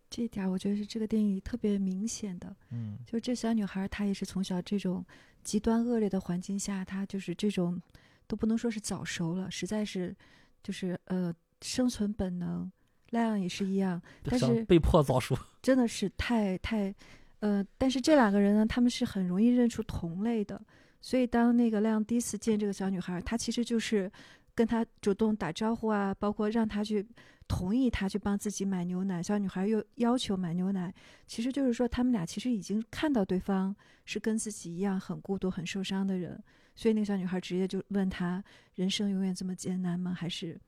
[0.10, 2.54] 这一点我觉得是这个电影里特别明显的。
[2.72, 5.06] 嗯就这小女孩，她也是从小这种
[5.44, 7.80] 极端恶劣的环境下，她就是这种
[8.26, 10.16] 都不能说是早熟了，实在是
[10.64, 11.32] 就是呃
[11.62, 12.70] 生存本能。
[13.12, 15.34] 那样也是一样，但是被迫早熟。
[15.62, 16.94] 真的是太太，
[17.40, 20.60] 呃，但是这两个人呢，他们是很容易认出同类的。
[21.00, 24.12] 所以当那个亮第一次见这个小女孩儿，他其实就是
[24.56, 27.06] 跟她主动打招呼啊，包括让她去
[27.48, 29.22] 同意她去帮自己买牛奶。
[29.22, 30.94] 小女孩又要求买牛奶，
[31.28, 33.74] 其实就是说他们俩其实已经看到对方
[34.06, 36.44] 是跟自己一样很孤独、很受伤的人。
[36.76, 40.14] 所以那个小女孩直接就问他：人生永远这么艰难吗？
[40.14, 40.60] 还是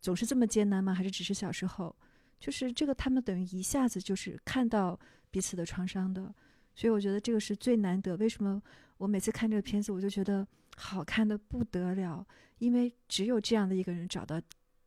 [0.00, 0.94] 总是这么艰难吗？
[0.94, 1.94] 还是只是小时候？
[2.40, 4.98] 就是这个，他们等于一下子就是看到
[5.30, 6.34] 彼此的创伤的，
[6.74, 8.16] 所以我觉得这个是最难得。
[8.16, 8.62] 为什么
[8.96, 12.26] 我每次看这个片子，我就觉得好看的不得了？
[12.58, 14.40] 因为只有这样的一个人找到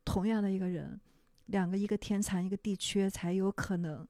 [0.03, 0.99] 同样的一个人，
[1.45, 4.05] 两个一个天残一个地缺，才有可能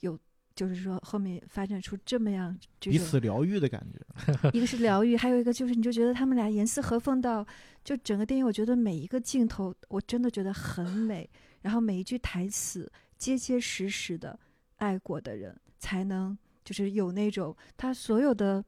[0.00, 0.18] 有，
[0.54, 7.46] 就是说后面发展出这么样彼此疗愈的感觉， 一个是疗愈，还有一个就是你就觉得他们俩严丝合缝到，
[7.84, 11.28] 就整个电影，我觉得每一个镜头我真的觉得很美，
[11.62, 14.38] 然后每一句台词结结实实的
[14.76, 18.64] 爱过的人才能就是有那种他所有的，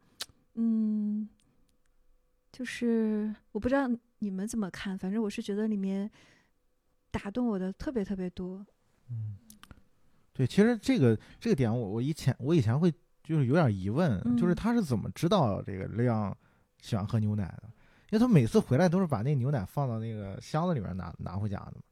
[0.55, 1.29] 嗯，
[2.53, 3.89] 就是我不知道
[4.19, 6.11] 你们怎么看，反正我是觉得里面
[7.11, 8.65] 打动我的特别特别多。
[9.11, 9.37] 嗯，
[10.33, 12.93] 对，其实这个这个点我我以前我以前会
[13.23, 16.37] 就是有点疑问，就是嗯他是怎么知道这个亮
[16.81, 17.71] 喜欢喝牛奶的？
[18.11, 21.83] 因为他每次回来都是把那牛奶放到那个箱子里面拿拿回家的嘛。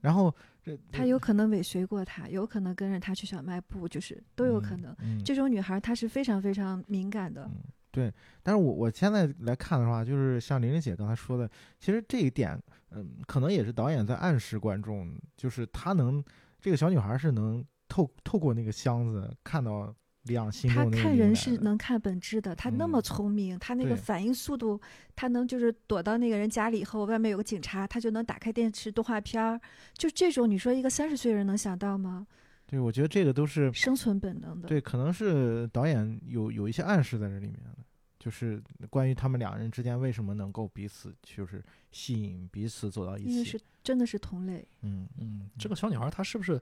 [0.00, 0.34] 然后
[0.76, 4.94] 这他有可能尾随过他，有可能跟着他去小卖部，就是都有可能。。
[5.00, 8.12] 嗯，这种女孩她是非常非常敏感的，嗯，对。
[8.42, 12.60] 但是我我现在来看的话，就是像玲玲姐刚才说的，其实这一点，
[12.90, 16.22] 嗯，可能也是导演在暗示观众，就是她能
[16.60, 19.94] 这个小女孩是能透透过那个箱子看到
[20.24, 22.54] 李昂心她中那个看人是能看本质的。
[22.54, 24.80] 他那么嗯聪明，他那个反应速度，
[25.16, 29.60] 他能就是躲到那个人家里以后，外面有个警察，他就能打开电视动画片儿。
[29.94, 32.26] 就这种，你说一个三十岁人能想到吗？
[32.66, 34.68] 对，我觉得这个都是生存本能的。
[34.68, 37.78] 对，可能是导演有有一些暗示在这里面的，
[38.18, 43.30] 就是关于他们两人之间为什么能够彼此就是吸引彼此走到一起。
[43.30, 44.68] 因为是真的是同类。
[44.82, 46.60] 嗯嗯，这个小女孩她是不是，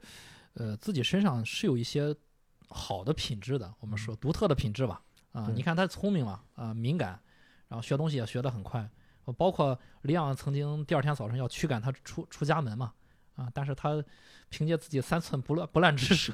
[0.55, 2.15] 呃，自己身上是有一些
[2.69, 3.75] 好的品质的？
[3.81, 5.03] 我们说独特的品质吧。
[5.33, 7.21] 啊，对你看他聪明嘛，啊，敏感，
[7.69, 8.89] 然后学东西也学得很快。
[9.25, 12.95] 呃包括李昂曾经第二天早晨要驱赶他出出家门嘛，
[13.39, 14.03] 啊，但是他
[14.51, 16.33] 凭借自己三寸不烂不烂之舌，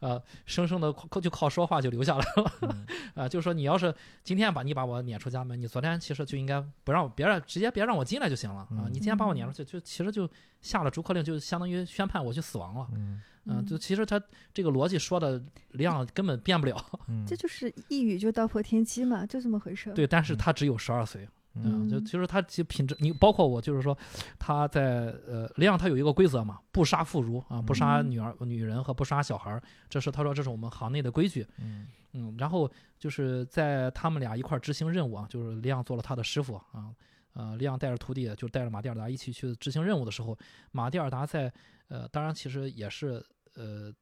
[0.00, 2.52] 呃，生生的就靠说话就留下来了。
[2.62, 8.68] 嗯 啊，就说你要是今天把你把我撵出家门，你昨天其实就应该不让我别让直接别让我进来就行了啊！
[8.70, 10.28] 嗯你今天把我撵出去，就其实就
[10.60, 12.86] 下了逐客令，就相当于宣判我去死亡了。
[12.92, 14.20] 嗯嗯，就其实他
[14.52, 16.84] 这个逻辑说的量根本变不了。
[17.06, 19.94] 嗯，这就是一语就道破天机嘛，就这么回事儿。
[19.94, 21.28] 对，但是嗯他只有十二岁，
[21.62, 23.96] 嗯，就嗯其实他其实品质，你包括我，就是说
[24.38, 31.46] 他在呃亮他有一个规则嘛，不杀妇孺啊，不杀嗯女儿、女人和不杀小孩儿，这是他说这是我们行内的规矩。
[31.58, 36.90] 嗯嗯，然后就是在他们俩一块儿执行任务啊，就是利昂做了他的师傅啊，
[37.34, 40.36] 呃，利昂带着徒弟，就带着马蒂尔达一起去执行任务的时候，
[40.72, 41.52] 马蒂尔达在
[41.88, 43.22] 呃，当然其实也是
[43.54, 43.92] 呃，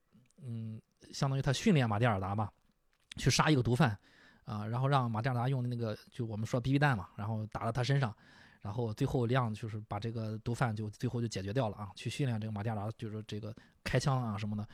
[0.42, 0.80] 嗯，
[1.12, 2.52] 相当于他训练马蒂尔达吧，
[3.16, 3.96] 去杀一个毒贩
[4.44, 8.14] 啊，然后让马蒂尔达用那个就我们说 BB 弹嘛，然后打到他身上。
[8.60, 14.66] 然后最后亮就是把这个毒贩就最后就解决掉了啊，去训练这个马蒂尔达就是这个开枪啊什么的。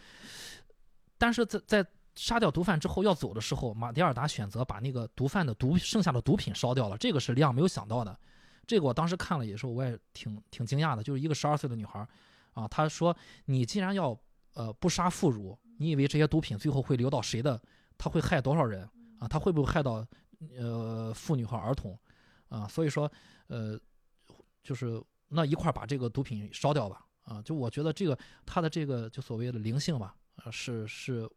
[1.19, 8.17] 但是在在杀掉毒贩之后要走的时候，马蒂尔达选择把那个毒贩的毒剩下的毒品烧掉了，这个是亮没有想到的。
[8.65, 11.03] 这个我当时看了也是，我也挺挺惊讶的。
[11.03, 12.09] 就是一个十二岁的女孩儿
[12.53, 13.17] 啊，她说
[13.47, 14.17] ：“你既然要
[14.55, 17.61] 呃不杀妇孺，你以为这些毒品最后会流到谁的？
[17.99, 18.89] 他会害多少人
[19.21, 19.29] 啊？
[19.29, 20.05] 他会不会害到
[20.59, 21.97] 呃妇女和儿童
[22.49, 22.67] 啊？
[22.67, 23.09] 所以说
[23.47, 23.79] 呃，
[24.65, 27.41] 就是那一块把这个毒品烧掉吧啊！
[27.43, 31.31] 就我觉得这个他的这个就所谓的灵性吧，啊是是。”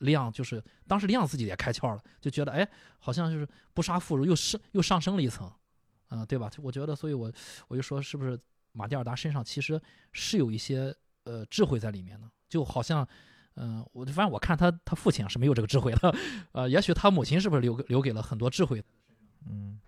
[0.00, 2.68] 亮就是当时亮自己也开窍了，就觉得哎，
[2.98, 5.50] 好像就是不杀妇孺又上又上升了一层，
[6.08, 6.50] 啊、对吧？
[6.62, 7.32] 我觉得，所以我
[7.66, 8.38] 我就说，是不是
[8.72, 9.80] 马蒂尔达身上其实
[10.12, 13.08] 是有一些呃智慧在里面呢，就好像，
[13.56, 16.14] 嗯、我反正我看他他父亲是没有这个智慧的，
[16.52, 18.82] 呃，也许他母亲是不是留留给了很多智慧？
[19.48, 19.78] 嗯，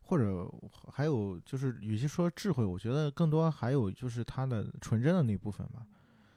[0.00, 0.50] 或者
[0.90, 5.86] 还有就是，与其说智慧，我觉得更多还有就是它的纯真的那部分吧。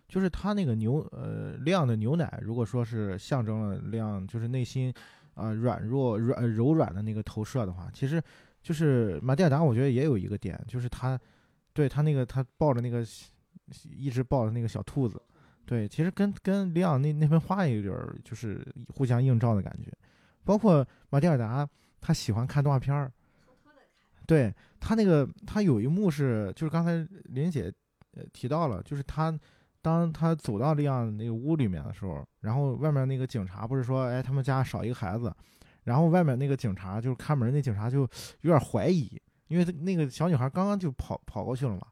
[0.07, 4.93] 就是他那个牛呃亮的牛奶，如果说是象征了亮，就是内心
[5.33, 8.21] 啊、软弱软柔软的那个投射的话，其实
[8.61, 11.19] 就是马蒂尔达，我觉得也有一个点，就是他
[11.73, 13.03] 对他那个他抱着那个
[13.89, 15.19] 一直抱着那个小兔子，
[15.65, 17.93] 对，其实跟跟亮那那盆花也有点
[18.23, 19.91] 就是互相映照的感觉，
[20.43, 21.67] 包括马蒂尔达
[21.99, 23.11] 他喜欢看动画片儿，
[24.25, 27.73] 对他那个他有一幕是就是刚才林姐
[28.13, 29.37] 呃提到了，就是他。
[29.81, 35.31] 当他走到这样那个屋里面的时候，然后外面那个警察不是说，哎，他们家少一个孩子，
[35.83, 37.99] 然后外面那个警察就是看门那警察就
[38.41, 41.85] 有点怀疑，因为他那个小女孩刚刚就跑跑过去了嘛，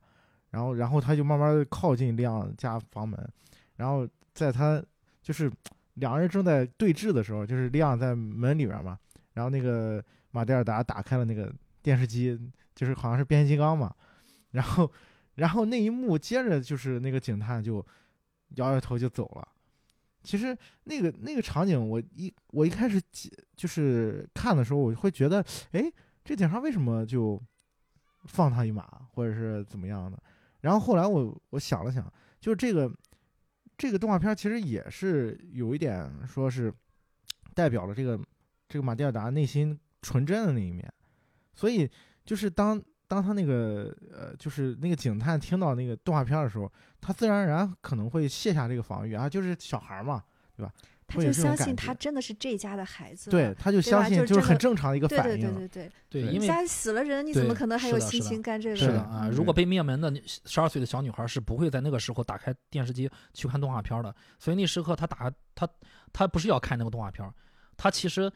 [0.49, 3.15] 然后然后他就慢慢地靠近亮家房门，
[3.75, 4.83] 然后在他
[5.21, 5.51] 就是
[5.95, 8.97] 两人正在对峙的时候，就是亮在门里边嘛，
[9.33, 12.39] 然后那个马蒂尔达打开了那个电视机，
[12.75, 13.93] 就是好像是变形金刚嘛，
[14.51, 14.91] 然后。
[15.37, 17.83] 然后那一幕接着就是那个警探就
[18.57, 19.47] 摇摇头就走了。
[20.21, 23.01] 其实那个那个场景，我一我一开始
[23.55, 25.91] 就是看的时候，我会觉得，哎，
[26.23, 27.41] 这警察为什么就
[28.25, 30.21] 放他一马，或者是怎么样的？
[30.61, 32.05] 然后后来我我想了想，
[32.39, 32.87] 就是这个
[33.77, 36.73] 这个动画片其实也是有一点说是
[37.53, 38.19] 代表了这个
[38.67, 40.91] 这个马蒂尔达内心纯真的那一面，
[41.53, 41.89] 所以
[42.25, 42.81] 就是当。
[43.05, 50.23] 当他那个呃，就是那个警探听到那个动画片的时候，他自然而然可能会卸下这个防御啊，就是小孩嘛，
[50.55, 50.73] 对吧？
[51.13, 55.41] 他就相信他真的是这家的孩子，对，他就相信就是很正常的一个反应。
[55.41, 58.75] 对对对，对，对因为家死了人，你怎么可能还有心情干这个？
[58.75, 65.67] 是的啊，嗯如果被灭门的十二岁的小女孩是不会在那个时候打开电视机去看动画片的，所以那时刻她打她
[66.11, 67.29] 她不是要看那个动画片，
[67.75, 68.31] 他其实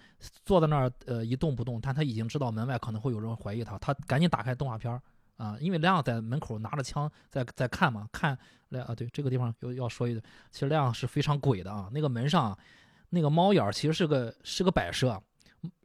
[0.46, 5.02] 坐在那儿呃一动不动，但他已经知道门外可能会有人怀疑他，他赶紧打开动画片儿
[5.38, 8.38] 啊，因为亮在门口拿着枪在在看嘛，看
[8.70, 10.22] 亮啊，对这个地方有要说一句，
[10.52, 12.58] 其实亮是非常鬼的啊，那个门上
[13.10, 15.22] 那个猫眼儿其实是个是个摆设，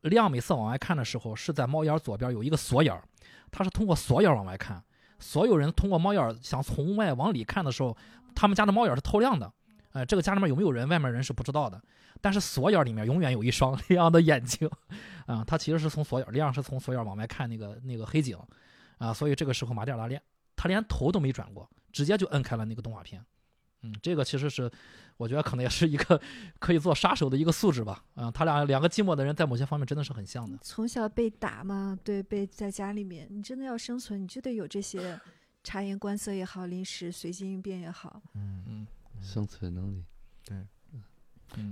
[0.02, 3.02] 亮每次往外看的时候是在猫眼儿左边有一个锁眼儿，
[3.50, 4.82] 他是通过锁眼儿往外看，
[5.18, 7.96] 所有人通过猫眼儿想从外往里看的时候，
[8.34, 9.52] 他们家的猫眼儿是透亮的。
[9.92, 11.78] 哎，这个家里面有没有人，外面人是不知道的。
[12.22, 14.66] 但是锁眼里面永远有一双 亮的眼睛，
[15.26, 18.38] 啊，他其实是从锁眼，亮是从锁眼往外看那个那个黑警，
[19.06, 20.22] 啊，所以这个时候马蒂尔拉连
[20.54, 23.24] 他连头都没转过，直接就摁开了那个动画片。
[23.80, 24.70] 嗯，这个其实是
[25.16, 26.20] 我觉得可能也是一个
[26.60, 28.04] 可以做杀手的一个素质吧。
[28.14, 30.56] 啊，他俩两个寂寞的人在某些方面真的是很像的。
[30.62, 35.20] 从小被打嘛，对，被在家里面，你真的要生存，你就得有这些
[35.64, 38.22] 察言观色也好，临时随机应变也好。
[38.34, 38.86] 嗯，嗯
[39.20, 40.04] 生存能力。
[40.50, 40.68] 嗯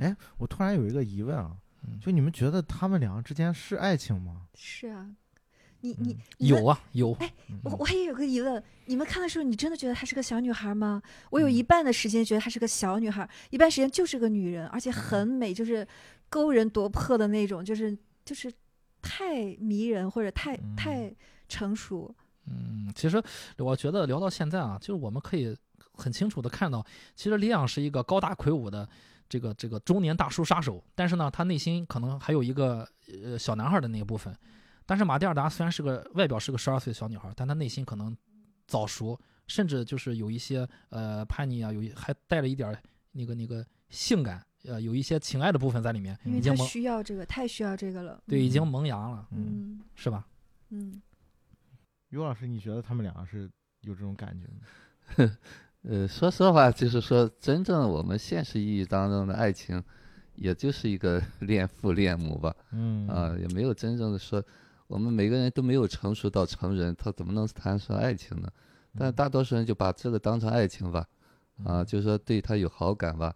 [0.01, 4.49] 哎，我突然有一个疑问啊，嗯就你们觉得他们两个之间是爱情吗？
[4.55, 5.09] 是啊，
[5.83, 11.01] 你你有啊有，哎嗯我我也有个疑问，你们看的时候，你真的觉得她是个小女孩吗？
[11.31, 15.87] 我有嗯一半的时间觉得她是个小女孩，一半时间就是个女人，而且很美，就是
[16.28, 18.53] 勾人夺魄的那种，就是就是
[19.01, 21.14] 太迷人或者太嗯太
[21.49, 22.14] 成熟。
[22.47, 23.22] 嗯，其实
[23.59, 25.57] 我觉得聊到现在啊，就是我们可以
[25.95, 28.87] 很清楚的看到，其实李昂是一个高大魁梧的
[29.28, 32.87] 这个这个中年大叔杀手，但是呢，他内心可能还有一个
[33.22, 34.37] 呃小男孩的那一部分。
[34.91, 38.16] 但是马蒂尔达虽然是个外表是个十二岁的小女孩，但她内心可能
[38.66, 39.16] 早熟，
[39.47, 42.76] 甚至就是有一些呃叛逆啊，有一还带了一点儿
[43.12, 48.20] 那个那个性感，呃，有一些情爱的部分在里面，因为她已经需要这个，太需要这个了。
[48.26, 50.26] 对，已经嗯萌芽了，嗯是吧？
[50.70, 51.01] 嗯，
[52.09, 53.49] 于老师，你觉得他们两个是
[53.82, 54.49] 有这种感觉
[55.28, 55.36] 吗？
[55.88, 59.80] 呃，说实话，就是说，真正我们现实意义当中的爱情，
[60.34, 64.45] 也就是一个 恋父恋母吧，嗯啊，也没有真正的说，
[64.91, 68.51] 我们每个人都没有成熟到成人，他怎么能谈上爱情呢？
[68.99, 71.07] 但大多数人就把这个当成爱情吧，
[71.64, 73.32] 啊，就是说对他有好感吧，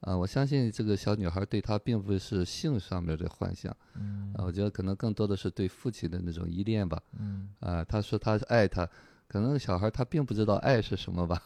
[0.00, 4.32] 啊，我相信这个小女孩对他并不是性上面的幻想，嗯。
[4.34, 7.50] 啊，我觉得可能更多的是对父亲的那种依恋吧，嗯。
[7.60, 8.88] 啊，他说他爱他，
[9.28, 11.36] 可能小孩他并不知道爱是什么吧，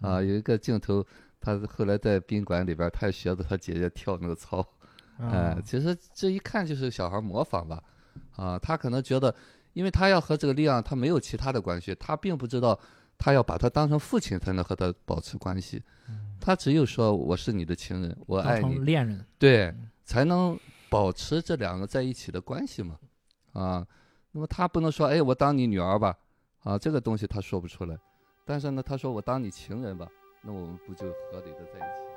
[0.00, 1.04] 啊，嗯有一个镜头，
[1.38, 4.66] 他后来在宾馆里边，他也学着他姐姐跳那个操，
[5.18, 7.82] 哎、啊其实这一看就是小孩模仿吧，
[8.36, 9.34] 啊，他可能觉得，
[9.72, 12.78] 因为他要和这个利昂他没有其他的关系，他并不知道
[13.18, 15.82] 他要把他当成父亲才能和他保持关系，
[16.40, 20.58] 他只有说我是你的情人，我爱你成，恋人，对，才能
[20.88, 22.98] 保持这两个在一起的关系嘛，
[23.52, 23.86] 啊，
[24.32, 26.16] 那么他不能说，哎，我当你女儿吧，
[26.64, 27.96] 啊，这个东西他说不出来，
[28.44, 30.06] 但是呢，他说我当你情人吧，
[30.42, 32.11] 那我们不就合理的在一起？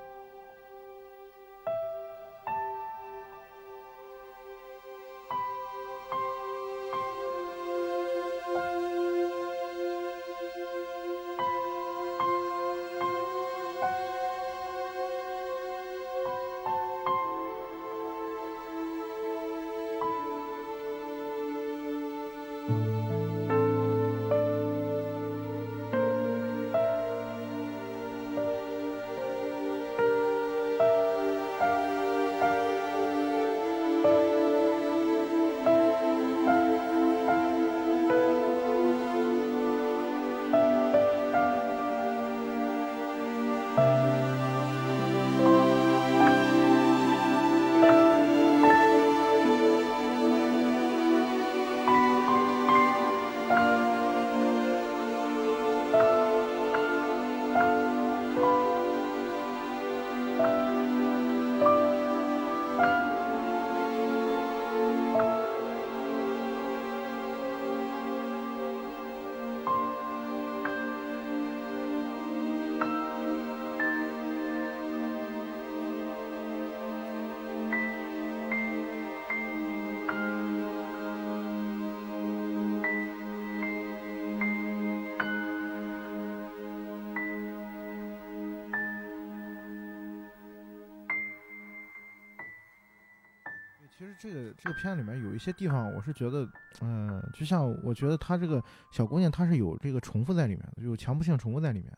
[94.20, 96.47] 这个这个片子里面有一些地方，我是觉得，
[96.82, 101.91] 嗯、就像我觉得她这个小姑娘，她是有这个重复在里面的，有强迫性重复在里面，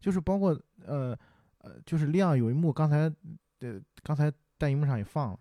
[0.00, 1.16] 就是包括呃
[1.58, 3.12] 呃，就是亮有一幕，刚才
[3.60, 5.38] 呃刚才弹荧幕上也放了，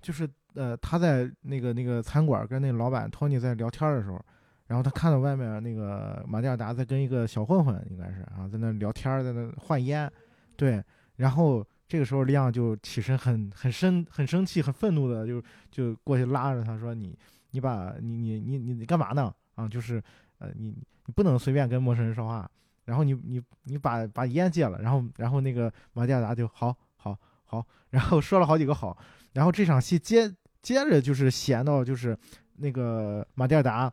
[0.00, 4.24] 就是呃他在那个那个餐馆跟那个老板托尼在聊天的时候，
[4.66, 10.10] 然后他看到外面那个马蒂尔达在跟一个小混混应该是啊在那聊天，在那换烟，
[10.56, 10.82] 对，
[11.16, 17.16] 然后这个时候，利昂就起身很很生很生气、很愤怒的就就过去拉着他说：“你
[17.52, 19.32] 你把你你你你你干嘛呢？
[19.54, 20.02] 啊，就是
[20.38, 22.50] 呃你你不能随便跟陌生人说话。
[22.86, 24.80] 然后你你你把把烟戒了。
[24.82, 28.98] 然后然后那个马蒂尔达就好好好，然后说了好几个好。
[29.34, 30.28] 然后这场戏接
[30.62, 32.18] 接着就是闲到就是
[32.56, 33.92] 那个马蒂尔达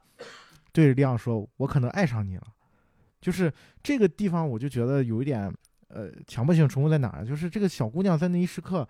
[0.72, 2.48] 对着利昂说：“我可能爱上你了。”
[3.22, 5.54] 就是这个地方，我就觉得有一点。
[5.90, 7.26] 呃，强迫性重复在哪儿？
[7.26, 8.88] 就是这个小姑娘在那一时刻，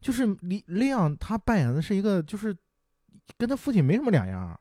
[0.00, 2.56] 就是李利昂他扮演的是一个，就是
[3.36, 4.58] 跟他父亲没什么两样，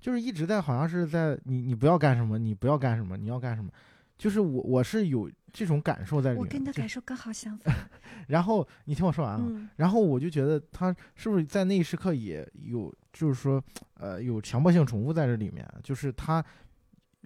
[0.00, 3.70] 就是一直在好像是在你你不要干什么，你不要干什么，你要干什么，
[4.18, 6.44] 就是我我是有这种感受在里面。
[6.44, 7.74] 我跟你的感受刚好相反。
[8.28, 13.62] 然后你听我说完啊，嗯然后我就觉得他是不是在那一时刻也有，就是说，
[13.94, 16.42] 呃，有强迫性重复在这里面，就是他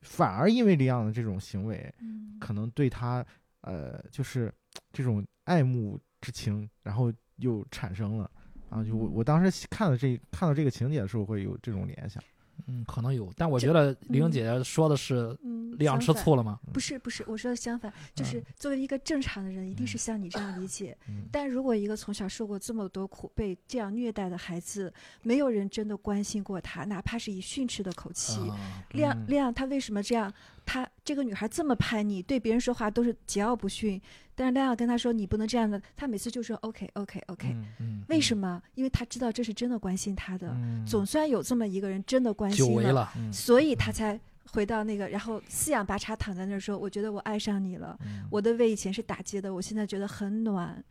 [0.06, 2.38] 反而因为李阳的这种行为，嗯。
[2.38, 3.24] 可能对他，
[3.62, 4.52] 呃，就是
[4.92, 8.30] 这种爱慕之情，然后又产生了，
[8.68, 12.22] 啊，就我我当时看了这看到这个情节的时候，会有这种联想。
[12.66, 16.58] 嗯，可能有，但我觉得李英嗯姐姐说的是嗯，利昂吃醋了吗？
[16.72, 20.96] 不是不是，我说的相反，就是作为一个正常的人，一定是像你这样理解。
[21.08, 24.92] 嗯但如果一个从小受过这么多苦、被这样虐待的孩子，
[25.22, 30.32] 没有人真的关心过他，哪怕是以训斥的口气，啊，亮嗯亮他为什么这样？
[30.66, 33.98] 他这个女孩这么叛逆，对别人说话都是桀骜不驯，
[34.34, 38.60] 但是亮亮跟她说你不能这样的，她每次就说 OK OK OK，、嗯嗯，为什么？
[38.74, 44.18] 因为她知道这是真的关心她的，嗯总算有这么一个人真的关心了，所以她才
[44.50, 50.84] 回到那个，然后四仰八叉躺在那儿说：“我觉得我爱上你了，嗯我的胃以前是打结的，我现在觉得很暖，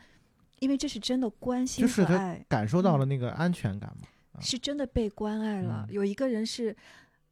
[0.60, 2.06] 因为这是真的关心就是
[2.48, 4.08] 感受到了那个安全感嘛。
[4.08, 5.86] 啊是真的被关爱了。
[5.88, 6.76] 嗯有一个人是，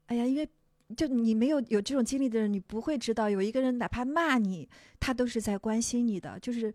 [0.05, 0.47] 哎呀，因为
[0.93, 4.67] 就你没有有这种经历的人，你不会知道，有一个人哪怕骂你，
[4.99, 6.39] 他都是在关心你的。
[6.39, 6.73] 就是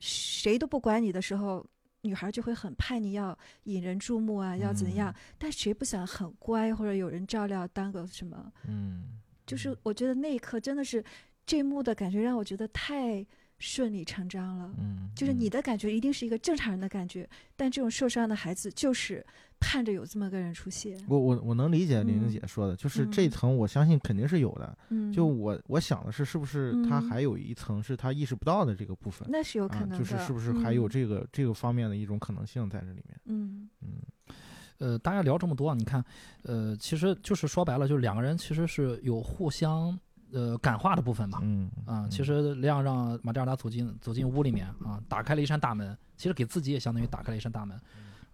[0.00, 1.64] 谁都不管你的时候，
[2.02, 5.14] 女孩就会很叛逆，要引人注目啊，要怎样？
[5.38, 8.52] 但谁不想很乖或者有人照料，当个什么？
[8.68, 11.02] 嗯，就是我觉得那一刻真的是
[11.46, 13.24] 这一幕的感觉，让我觉得太
[13.58, 14.74] 顺理成章了。
[14.78, 19.24] 嗯，就是你嗯的感觉一定是一个正常人的感觉，但这种受伤的孩子就是
[19.60, 20.98] 盼着有这么个人出现。
[21.08, 24.76] 我我我能理解玲玲嗯姐说的，就是这嗯层我相信肯定是有的。
[24.90, 29.80] 嗯，就我我想的是，是不是他嗯还有一层是他意识不到的这个部分那是有可啊？
[29.80, 33.20] 能的，就是是不是还有嗯这个这个方面的一种可能性在这里面？
[33.26, 33.88] 嗯嗯
[34.78, 36.04] 呃，大家聊这么多，你看，
[36.42, 39.96] 呃，其实就是说白了，就是两个人其实是有互相
[40.32, 41.38] 呃感化的部分嘛。
[41.42, 47.80] 嗯啊，其嗯实亮让马蒂尔达走进走进屋里面啊，打开了一扇大门，其实给自己也相当于打开了一扇大门。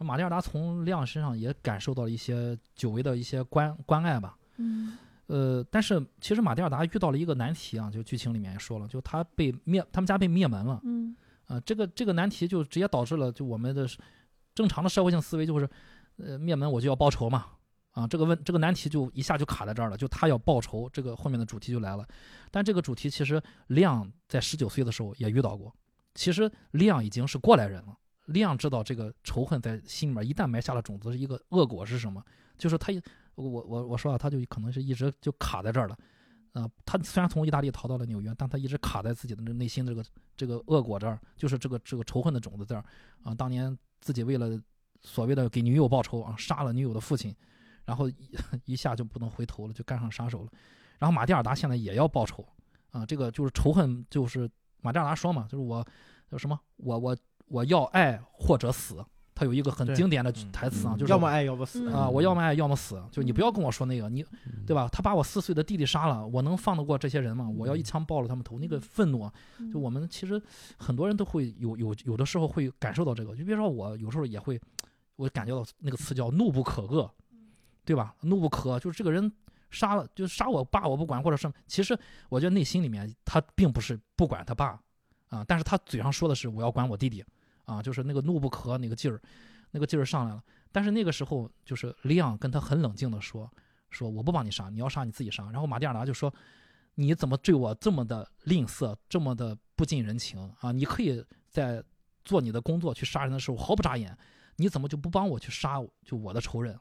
[0.04, 4.36] 马蒂尔达从亮身上也感受到了一些久违的一些关关爱吧。
[4.56, 4.96] 嗯
[5.26, 10.80] 呃，但是其实马蒂尔达遇到了一个难题啊，就剧情里面也说了，就他被灭，他们家被灭门了。
[10.82, 11.14] 嗯
[11.46, 13.88] 啊，这个这个难题就直接导致了，就我们的
[14.54, 15.68] 正常的社会性思维就是，
[16.16, 17.46] 呃，灭门我就要报仇嘛，
[17.92, 22.04] 啊，这个问这个难题就一下就卡在这儿了，就他要报仇，这个后面的主题就来了。
[22.50, 25.72] 但这个主题其实亮在十九岁的时候也遇到过，
[26.14, 27.96] 其实亮已经是过来人了，
[28.30, 32.24] 亮知道这个仇恨在心里面一旦埋下了种子，是一个恶果是什么？
[32.56, 32.92] 就是他
[33.34, 35.96] 我我我说啊，他就可能是一直就卡在这儿了。
[36.52, 40.04] 啊、他虽然从意大利逃到了纽约，但他一直卡在自己的内心这个
[40.36, 42.84] 这个恶果这儿，就是这个这个仇恨的种子这儿
[43.22, 43.32] 啊。
[43.32, 44.60] 当年自己为了
[45.00, 47.32] 所谓的给女友报仇啊，杀了女友的父亲，
[47.84, 48.16] 然后一
[48.72, 50.50] 一下就不能回头了，就干上杀手了。
[50.98, 52.44] 然后马蒂尔达现在也要报仇
[52.90, 54.50] 啊，这个就是仇恨，就是
[54.82, 55.86] 马蒂尔达说嘛，就是我
[56.28, 57.16] 叫什么，我我
[57.50, 59.04] 我要爱或者死。
[59.34, 61.88] 他有一个很经典的嗯台词啊，嗯就是要么爱要么死。
[61.88, 61.94] 嗯。
[61.94, 64.64] 啊，我要么爱要么死，就你不要跟我说那个，你嗯。
[64.66, 64.86] 对吧？
[64.92, 67.48] 他把我四岁的弟弟杀了，我能放得过这些人吗？
[67.48, 69.30] 我要一枪爆了他们头，那个愤怒
[69.72, 70.40] 就我们其实
[70.76, 74.60] 很多人都会有有有的时候会感受到这个，就比如说我有时候也会，
[75.16, 77.08] 我感觉到那个词叫怒不可遏，
[77.86, 78.14] 对吧？
[78.20, 79.32] 怒不可遏，就是这个人
[79.70, 81.98] 杀了，就杀我爸我不管，或者是其实
[82.28, 84.78] 我觉得内心里面他并不是不管他爸
[85.30, 87.24] 啊，但是他嘴上说的是我要管我弟弟
[87.70, 89.20] 啊，就是那个怒不可那个劲儿，
[89.70, 90.42] 那个劲儿上来了。
[90.72, 93.48] 但是那个时候就是里昂跟他很冷静的说，
[93.90, 95.48] 说我不帮你杀，你要杀你自己杀。
[95.50, 96.32] 然后马蒂尔达就说，
[96.96, 100.72] 你怎么对我这么的吝啬，这么的不近人情啊？
[100.72, 101.82] 你可以在
[102.24, 104.16] 做你的工作去杀人的时候毫不眨眼，
[104.56, 106.78] 你怎么就不帮我去杀就我的仇人？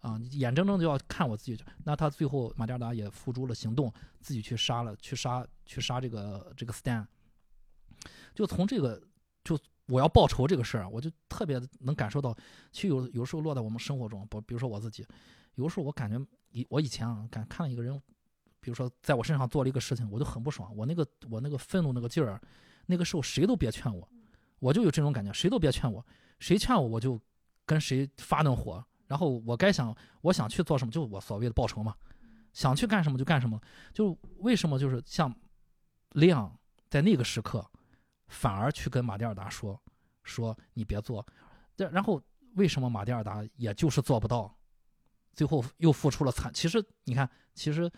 [0.00, 3.92] 啊，你眼睁睁就要看我自己，那他最后马蒂尔达也付诸了行动，
[4.22, 7.06] 自己去杀了，去杀去杀这个这个 Stan。
[8.34, 9.02] 就从这个
[9.44, 9.58] 就
[9.90, 12.34] 我要报仇这个事儿，我就特别能感受到，
[12.72, 15.04] 其实有有时候落在我们生活中，不比如说我自己，
[15.56, 16.18] 有时候我感觉
[16.52, 18.00] 以我以前啊，感看了一个人，
[18.60, 22.40] 比如说在我身上做了一个事情，我就很不爽，我那个我那个愤怒那个劲儿，
[22.86, 24.08] 那个时候谁都别劝我，
[24.60, 26.04] 我就有这种感觉，谁都别劝我，
[26.38, 27.20] 谁劝我我就
[27.66, 31.94] 跟谁发那火，然后我该想我想去做什么，就我所谓的报仇嘛，
[32.52, 33.60] 想去干什么就干什么。
[33.92, 35.34] 就为什么就是像
[36.12, 36.56] 亮
[36.88, 37.64] 在那个时刻，
[38.30, 39.78] 反而去跟马蒂尔达说
[40.22, 41.26] 说你别做，
[41.76, 42.18] 这然后
[42.54, 44.56] 为什么马蒂尔达也就是做不到，
[45.34, 46.50] 最后又付出了惨。
[46.54, 47.90] 其实你看，其实，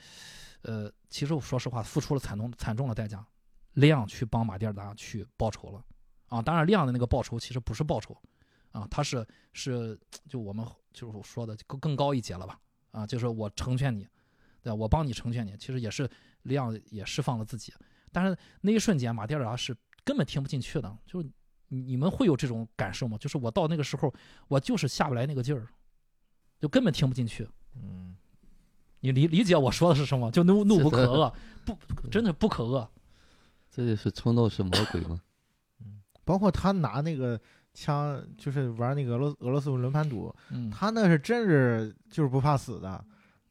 [0.63, 3.25] 呃，其实我说实话，付出了惨重惨重的代价。
[3.75, 5.83] 亮去帮马蒂尔达去报仇了，
[6.27, 8.15] 啊，当然亮的那个报仇其实不是报仇，
[8.71, 9.99] 啊，他是是
[10.29, 12.61] 就我们就是说的更更高一截了吧，
[12.91, 14.07] 啊，就是我成全你，
[14.61, 14.75] 对吧？
[14.75, 16.07] 我帮你成全你，其实也是
[16.43, 17.73] 亮也释放了自己，
[18.13, 19.75] 但是那一瞬间马蒂尔达是
[20.05, 21.29] 根本听不进去的，就是
[21.69, 23.17] 你们会有这种感受吗？
[23.19, 24.13] 就是我到那个时候，
[24.49, 25.67] 我就是下不来那个劲儿，
[26.59, 27.49] 就根本听不进去。
[27.77, 28.15] 嗯，
[29.01, 30.31] 你理理解我说的是什么？
[30.31, 31.33] 就怒 怒不可遏，
[31.65, 31.77] 不
[32.11, 32.87] 真的不可遏。
[33.71, 35.21] 这就是冲动是魔鬼吗？
[35.81, 36.03] 嗯。
[36.25, 37.41] 包括他拿那个
[37.73, 43.03] 枪，就是玩那个俄罗俄罗斯轮盘赌，嗯，他那是真是就是不怕死的，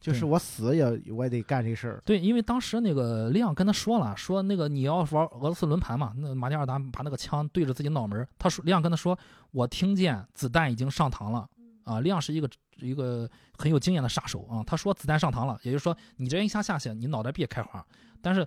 [0.01, 0.83] 就是我死也
[1.13, 2.01] 我也得干这事儿。
[2.03, 9.17] 对，因为当时那个亮跟他说了，说那个你要玩俄罗斯轮盘嘛，那马蒂尔达把那个枪对着自己脑门儿，他说亮跟他说，
[9.51, 11.47] 我听见子弹已经上膛了
[11.83, 11.99] 啊。
[11.99, 17.85] 亮是一个一个很有经验的杀手啊，他说子弹上膛了，也就是说你这一下下去，你脑袋别开花。
[18.23, 18.45] 但是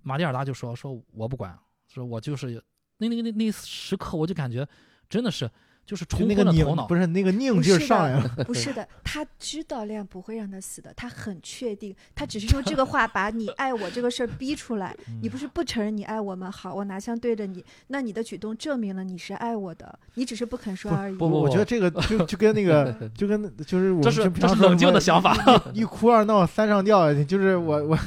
[0.00, 1.56] 马蒂尔达就说说我不管，
[1.88, 2.62] 说我就是
[2.96, 4.66] 那那那那时刻我就感觉
[5.10, 5.50] 真的是
[5.86, 14.94] 就是就冲那个拧昏了头脑，不是那个拧劲上来了， 不是的，他知道亮不会让他死的，他很确定，他只是用这个话把你爱我这个事儿逼出来。
[15.22, 16.50] 你不是不承认你爱我吗？
[16.50, 21.14] 好，我拿枪对着你，那你的举动证明了你是爱我的，你只是不肯说而已。
[21.14, 25.36] 不不我觉得这个 就就跟那个就跟就是我们这是平常说这是冷静的想法。
[25.72, 27.98] 一哭二闹三上吊，就是我我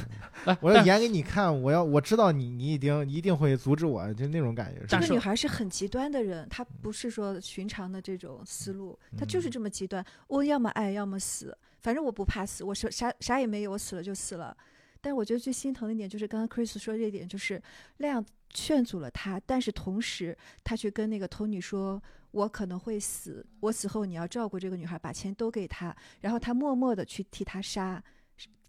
[0.44, 4.84] 哎 我要演给你看，我要我知道你你一定一定会阻止我，就那种感觉。
[4.86, 10.04] 这个女孩是很极端的人，她不是说寻常的这种思路，她就是嗯这么极端。
[10.28, 14.56] 我要么爱，要么死，反正我不怕死，我啥啥啥也没有，我死了就死了。
[15.00, 17.62] 但我觉得最心疼的一点就是刚刚 Chris 说这一点，就是
[17.98, 22.02] 那样劝阻了他，但是同时他去跟那个 Tony 说。
[22.32, 28.00] 我可能会死，我死后你要照顾这个女孩，把钱都给她，然后他默默的去替她杀，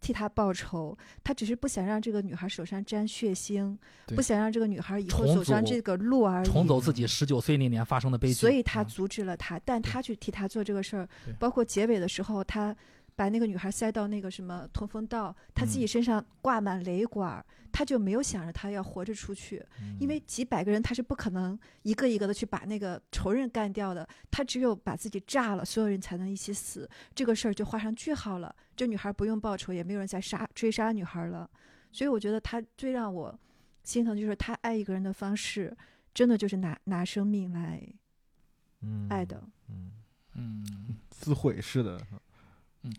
[0.01, 0.97] 替他报仇。
[1.23, 6.45] 他只是不想让这个女孩手上沾血腥，不想让这个女孩以后走上这个路而已。
[6.45, 11.07] 重走自己十九岁那年发生的悲剧，所以他啊阻止了他，但他去替他做这个事儿，
[11.39, 12.75] 包括结尾的时候，他
[13.21, 19.63] 把那个女孩塞到那个什么通风道，他自己嗯身上挂满雷管儿，他就没有想着他要活着出去，
[19.99, 28.55] 因为几百个人他是不可能一个一个的去把那个仇人干掉的，他只有把自己炸了，所有人才能一起死，这个事儿就画上句号了。
[28.75, 31.47] 这女孩不用报仇，也没有人再杀追杀女孩了，
[31.91, 33.39] 所以我觉得他最让我
[33.83, 35.77] 心疼就是他爱一个人的方式，
[36.11, 37.87] 真的就是拿拿生命来
[38.81, 39.43] 嗯爱的。
[39.69, 39.91] 嗯，
[40.33, 40.65] 嗯，
[41.11, 42.01] 自毁似的。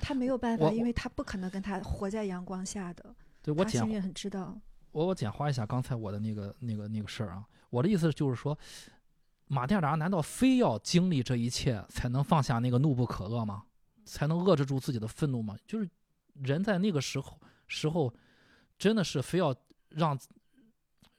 [0.01, 3.15] 他没有办法，因为他不可能跟他活在阳光下的。
[3.43, 4.57] 对我简他心里很知道，
[4.93, 8.57] 我我简化一下刚才我的那个那个那个事儿啊，我的意思就是说，
[9.49, 13.65] 马蒂尔达难道非要经历这一切才能放下那个怒不可遏吗？
[14.05, 15.57] 才能遏制住自己的愤怒吗？
[15.67, 15.89] 就是
[16.35, 18.13] 人在那个时候时候，
[18.79, 19.55] 真的是非要
[19.89, 20.19] 让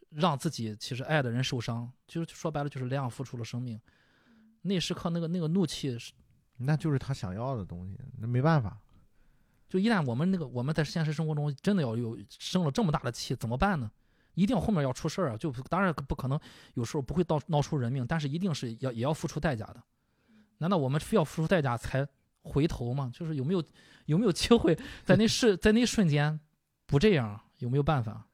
[0.09, 3.79] 让自己其实爱的人受伤，就是说白了就是亮付出了生命，
[4.61, 6.13] 那时刻那个那个怒气是
[6.65, 8.77] 那就是他想要的东西，那没办法。
[9.69, 13.89] 就一旦我们那个我们在现实生活中真的要有生了这么大的气，怎么办呢？
[14.35, 15.37] 一定后面要出事儿啊！
[15.37, 16.39] 就当然不可能，
[16.73, 19.83] 有时候不会闹闹出人命，但是一定是要也要付出代价的。
[20.57, 22.07] 难道我们非要付出代价才
[22.41, 23.11] 回头吗？
[23.13, 23.63] 就是有没有
[24.05, 26.39] 有没有机会在那是在那一瞬间
[26.87, 27.39] 不这样？
[27.59, 28.25] 有没有办法？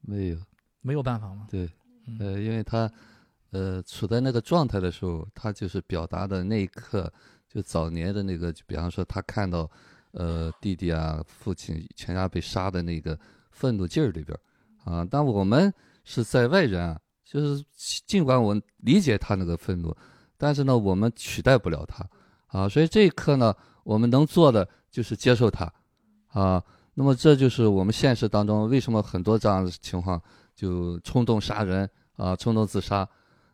[0.00, 0.38] 没有，
[0.80, 1.46] 没有办法吗？
[1.50, 1.68] 对，
[2.06, 2.90] 嗯呃，因为他，
[3.50, 7.12] 呃，处在那个状态的时候，他就是表达的那一刻，
[7.48, 9.70] 就早年的那个，就比方说他看到，
[10.12, 13.18] 呃，弟弟啊、父亲全家被杀的那个
[13.50, 14.38] 愤怒劲儿里边
[14.84, 15.72] 儿，啊，但我们
[16.04, 17.64] 是在外人啊，就是
[18.06, 19.96] 尽管我理解他那个愤怒，
[20.36, 22.08] 但是呢，我们取代不了他，
[22.46, 23.54] 啊，所以这一刻呢，
[23.84, 25.72] 我们能做的就是接受他，
[26.28, 26.62] 啊，
[26.94, 30.20] 那么这就是我们现实当中为什么很多这样的情况。
[30.56, 31.86] 就冲动杀人
[32.16, 33.06] 啊，冲动自杀。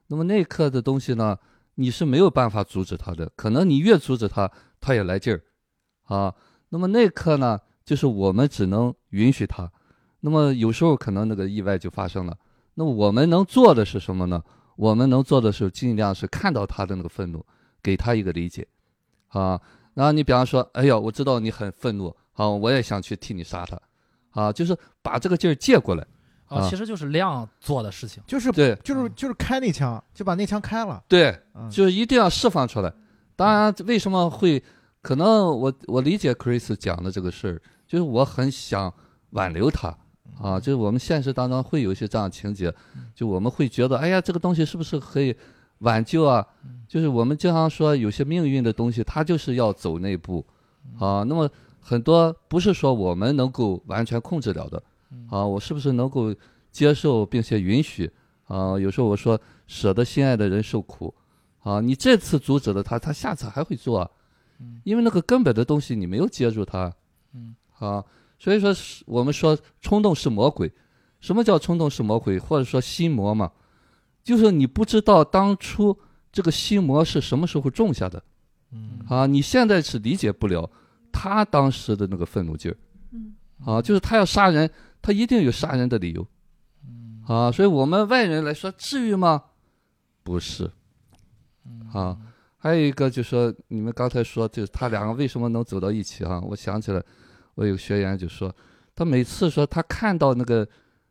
[0.06, 1.36] 那么那一刻的东西呢，
[1.74, 4.50] 你是没有办法阻止他的，可能你越阻止他，
[4.80, 5.42] 他也来劲儿
[6.04, 6.34] 啊。
[6.68, 9.70] 那么那一刻呢，就是我们只能允许他。
[10.20, 12.36] 那么有时候可能那个意外就发生了。
[12.74, 14.42] 那我们能做的是什么呢？
[14.76, 17.44] 我们能做的是尽量是看到他的那个愤怒，
[17.82, 18.66] 给他一个理解
[19.28, 19.60] 啊。
[19.94, 23.78] 然后你比方说，哎呀，我知道你很愤怒，啊，我也想去替你杀他，
[24.30, 26.06] 啊，就是把这个劲儿借过来。
[26.54, 28.22] 啊其实就是量做的事情。
[28.26, 31.02] 就是对就是就是开那枪，就把那枪开了。
[31.08, 32.92] 对，嗯，就是一定要释放出来。
[33.34, 34.62] 当然，为什么会
[35.00, 38.92] 可能我我理解 Chris 讲的这个事儿，就是我很想
[39.30, 39.96] 挽留他
[40.40, 42.72] 啊，就是我们现实当中会有一些这样的情节，
[43.14, 45.34] 就我们会觉得，哎呀，这个东西是不是可以
[45.78, 46.46] 挽救啊？
[46.86, 50.44] 就是我们经常说，有些命运的东西，它就是要走那一步
[50.98, 51.24] 啊。
[51.24, 51.48] 那么
[51.80, 54.82] 很多不是说我们能够完全控制了的
[55.30, 56.34] 啊，我是不是能够
[56.70, 58.10] 接受并且允许
[58.44, 58.78] 啊？
[58.78, 61.14] 有时候我说，舍得心爱的人受苦。
[61.60, 64.10] 啊，你这次阻止了他，他下次还会做啊，
[64.82, 66.92] 因为那个根本的东西你没有接住他，
[67.34, 68.04] 嗯，啊，
[68.36, 70.72] 所以说是我们说冲动是魔鬼，
[71.20, 73.52] 什么叫冲动是魔鬼，或者说心魔嘛，
[74.24, 75.96] 就是你不知道当初
[76.32, 78.20] 这个心魔是什么时候种下的，
[78.72, 78.98] 嗯。
[79.08, 80.68] 啊，你现在是理解不了
[81.12, 82.76] 他当时的那个愤怒劲儿，
[83.12, 83.34] 嗯。
[83.64, 84.68] 啊，就是他要杀人，
[85.02, 86.26] 他一定有杀人的理由，
[87.26, 89.42] 啊，所以我们外人来说，至于吗？
[90.22, 90.70] 不是，
[91.92, 92.16] 啊，
[92.56, 96.40] 还有一个就是说，你们刚才说，就是他两个为什么能走到一起啊？
[96.40, 97.02] 我想起来，
[97.56, 98.54] 我有学员就说，
[98.94, 100.64] 他每次说他看到那个，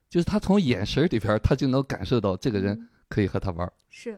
[0.10, 2.88] 就是他从眼神里边儿，他就能感受到这个人嗯。
[3.12, 4.18] 可以和他玩儿，是。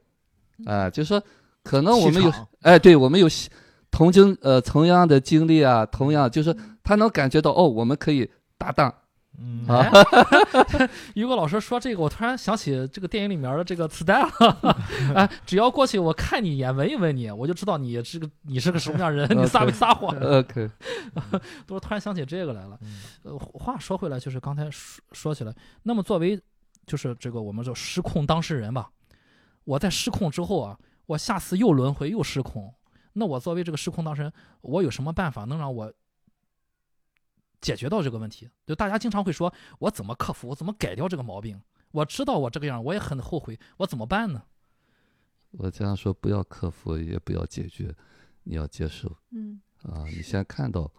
[0.66, 1.24] 哎、就是说，
[1.64, 2.32] 可能我们有
[2.62, 3.50] 哎，对我们有喜
[3.90, 8.94] 同经呃同样的经历啊，同样就是他能感觉到哦，我们可以搭档
[9.40, 9.66] 嗯
[11.16, 14.30] 于果老师说这个，我突然想起这个电影里面的这个磁带了。
[15.16, 20.16] 哎，只要过去我看你一眼，闻一闻你，我就知道你是个你是个什么样人，你撒没撒谎。
[20.16, 20.70] ，OK，
[21.66, 22.78] 都是突然想起这个来了。
[22.82, 26.40] 嗯呃，话说回来，就是刚才说说起来，那么作为
[26.86, 28.92] 就是这个我们叫失控当事人吧，
[29.64, 30.78] 我在失控之后啊，
[31.08, 32.74] 我下次又轮回又失控，
[33.14, 34.32] 那我作为这个失控当事人，
[34.62, 35.92] 我有什么办法能让我
[37.64, 38.50] 解决到这个问题？
[38.68, 41.60] 就大家经常会说，我怎么克服，我怎么改掉这个毛病？
[41.92, 44.44] 我知道我这个样，我也很后悔，我怎么办呢？
[45.52, 47.96] 我经常说，不要克服，也不要解决，
[48.44, 49.16] 你要接受。
[49.32, 50.92] 嗯啊，你先看到，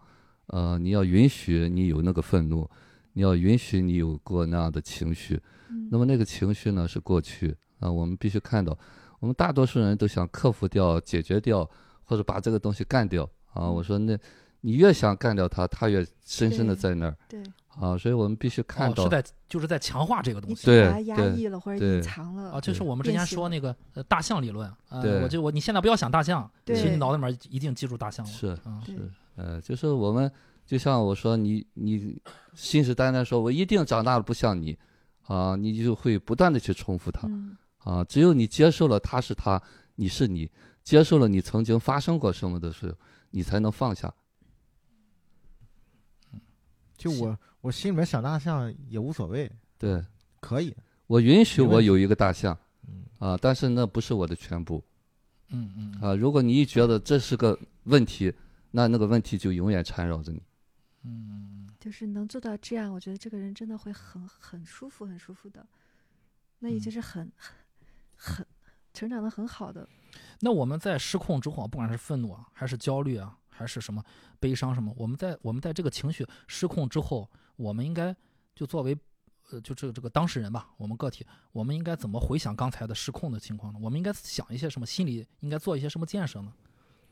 [0.47, 2.69] 呃，你要允许你有那个愤怒，
[3.13, 5.39] 你要允许你有过那样的情绪。
[5.69, 8.77] 嗯那么那个情绪呢是过去啊，我们必须看到，
[9.19, 11.69] 我们大多数人都想克服掉、解决掉，
[12.05, 13.69] 或者把这个东西干掉啊。
[13.69, 14.17] 我说那，
[14.65, 17.39] 你越想干掉它，它越深深的在那儿对，
[17.79, 17.95] 啊。
[17.95, 20.65] 所以我们必须看哦，到是，在就是在强化这个东西。
[20.65, 28.31] 对把它压抑了或者隐藏了啊，就是我们之前说那个呃大象理论，呃，我就我你现在不要想大象，其实你脑子里面一定记住大象了。
[28.31, 30.31] 是是，呃，就是我们
[30.65, 32.19] 就像我说，你你
[32.55, 34.75] 信誓旦旦说，我一定长大了不像你，
[35.27, 39.61] 啊，你就会不断的去重复它，嗯啊，只有你接受了他是他，
[39.93, 40.49] 你是你，
[40.83, 42.93] 接受了你曾经发生过什么的时候，
[43.29, 44.11] 你才能放下。
[46.97, 50.03] 就我我心里面想大象也无所谓，对
[50.39, 50.75] 可以。
[51.07, 52.57] 我允许我有一个大象，
[52.87, 54.83] 嗯啊，但是那不是我的全部
[55.49, 56.15] 嗯嗯嗯啊。
[56.15, 58.33] 如果你一觉得这是个问题，
[58.71, 60.41] 那那个问题就永远缠绕着你。
[61.03, 65.65] 嗯，就是能做到这样，我觉得这个人真的会很很舒服，很舒服的。
[66.59, 67.55] 那已经是很很
[68.15, 68.45] 很
[68.93, 69.87] 成长的很好的。
[70.39, 74.03] 那我们在失控之后啊，不管是愤怒啊，还是焦虑啊，还是什么
[74.39, 78.15] 悲伤什么，我们在我们在这个情绪失控之后，我们应该
[78.53, 78.97] 就作为
[79.51, 83.79] 呃，就这个这个当事人吧，我们个体，我们应该怎么回想刚才的失控的情况呢？
[83.81, 86.51] 我们应该想一些什么，心里应该做一些什么建设呢？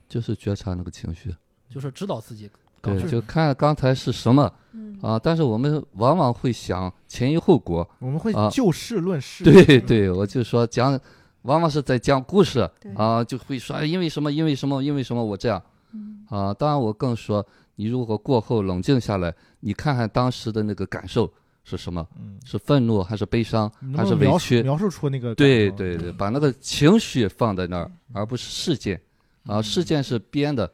[0.10, 1.36] 就是觉察那个情绪，
[1.70, 2.49] 就是知道自己
[2.82, 5.18] 对，就看刚才是什么嗯啊。
[5.18, 9.44] 但是我们往往会想前因后果，我们会啊就事论事。
[9.44, 10.99] 对对，我就说讲，
[11.44, 15.64] 往往是在讲故事啊，就会说哎因为什么，因为什么，因为什么我这样
[15.94, 16.53] 嗯啊。
[16.53, 17.45] 当然，我更说，
[17.76, 21.32] 你如果过后冷静下来，你看看当时的那个感受
[21.64, 24.61] 是什么，嗯，是愤怒还是悲伤还是委屈？
[24.61, 29.02] 描述出那个对对对，把那个情绪放在那儿，而不是事件
[29.45, 30.72] 啊，事件是编的，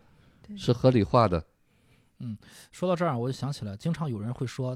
[0.57, 1.43] 是合理化的。
[2.21, 2.37] 嗯
[2.71, 4.75] 说到这儿，我就想起来，经常有人会说，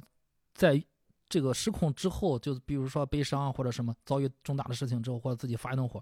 [0.54, 0.82] 在
[1.28, 6.02] 这个失控之后，就比如说悲伤或者什么遭遇重大的事情之后，或者自己发一顿火，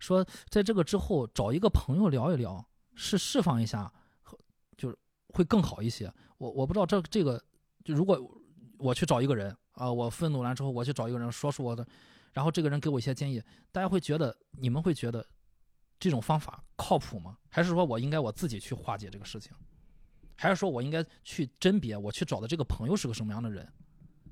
[0.00, 3.92] 说在这个之后找一个朋友聊一聊，是释放一下，
[4.22, 4.38] 和
[4.76, 4.96] 就是
[5.28, 6.12] 会更好一些。
[6.38, 7.42] 我我不知道这这个，
[7.84, 8.18] 就如果
[8.78, 11.86] 我去找一个人啊、我愤怒完之后，我去找一个人说出我的，
[12.32, 13.42] 然后这个人给我一些建议，
[13.72, 15.26] 大家会觉得你们会觉得
[15.98, 17.36] 这种方法靠谱吗？
[17.48, 19.52] 还是说我应该我自己去化解这个事情？
[20.36, 23.66] 还是说我应该去甄别我去找的这个朋友是个什么样的人，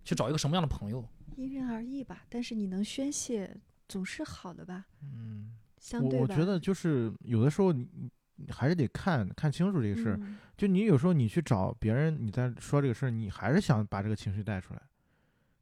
[0.05, 1.09] 去找一个什么样的朋友？
[1.37, 2.25] 因人而异吧。
[2.29, 3.57] 但是你能宣泄
[3.89, 4.87] 总是好的吧？
[5.03, 6.17] 嗯，相对吧。
[6.17, 7.89] 我我觉得就是有的时候你
[8.51, 10.17] 还是得看看清楚这个事儿。
[10.21, 14.83] 嗯就你有时候你去找别人，你在说这个事儿，你还是想把这个情绪带出来。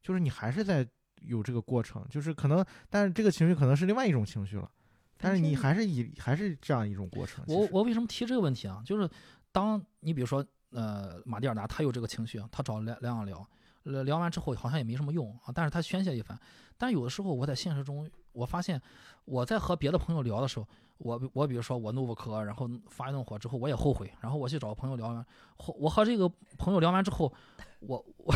[0.03, 0.87] 就是你还是在
[1.23, 4.71] 有这个过程，就是可能，但是这个情绪可能是另外一种情绪了，
[5.17, 7.43] 但是你还是以还是这样一种过程。
[7.49, 8.83] 我我为什么提这个问题啊？
[8.85, 9.09] 就是
[9.53, 13.49] 当你比如说呃马蒂尔达他有这个情绪，他找梁梁阳聊，
[13.85, 16.39] 呃聊完之后好像也没什么用啊，但是他宣泄一番。
[16.77, 18.81] 但有的时候我在现实中，我发现
[19.25, 20.67] 我在和别的朋友聊的时候，
[20.99, 25.25] 我我比如说我怒不可，然后发一顿火之后，我也后悔，然后我去找朋友聊完，
[25.57, 27.33] 后我和这个朋友聊完之后，
[27.81, 28.35] 我我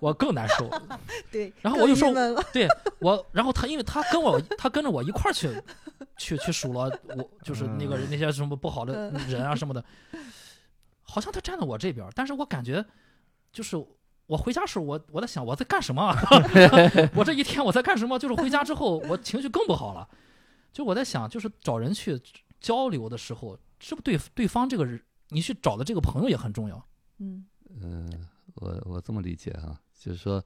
[0.00, 0.68] 我更难受，
[1.32, 2.12] 对，然后我就说
[2.52, 2.68] 对
[3.00, 5.50] 我，然后他因为他跟我他跟着我一块儿去
[6.18, 6.84] 去去数落
[7.16, 9.28] 我，就是那个那些什么不好的嗯。
[9.28, 9.82] 人啊什么的，
[11.02, 12.84] 好像他站在我这边儿，但是我感觉
[13.52, 13.76] 就是
[14.26, 16.16] 我回家时候我我在想我在干什么啊，
[17.14, 18.18] 我这一天我在干什么？
[18.18, 20.08] 就是回家之后我情绪更不好了，
[20.72, 22.20] 就我在想，就是找人去
[22.60, 26.88] 交流的时候，是不是对对方这个人你去找的这个朋友也很重要？
[27.18, 27.46] 嗯
[27.82, 30.44] 嗯，我我这么理解哈、就是说，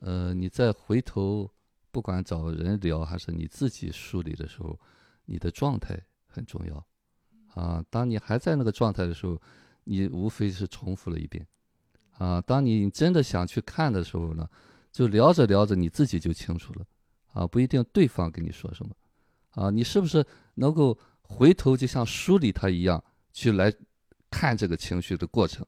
[0.00, 1.50] 呃，你再回头，
[1.90, 4.78] 不管找人聊还是你自己梳理的时候，
[5.26, 6.86] 你的状态很重要
[7.54, 7.84] 啊。
[7.88, 9.40] 当你还在那个状态的时候，
[9.84, 11.46] 你无非是重复了一遍
[12.18, 12.40] 啊。
[12.40, 14.48] 当你真的想去看的时候呢，
[14.92, 16.84] 就聊着聊着你自己就清楚了
[17.32, 18.92] 啊，不一定对方跟你说什么
[19.50, 20.24] 啊，你是不是
[20.54, 23.02] 能够回头就像梳理它一样
[23.32, 23.72] 去来
[24.30, 25.66] 看这个情绪的过程？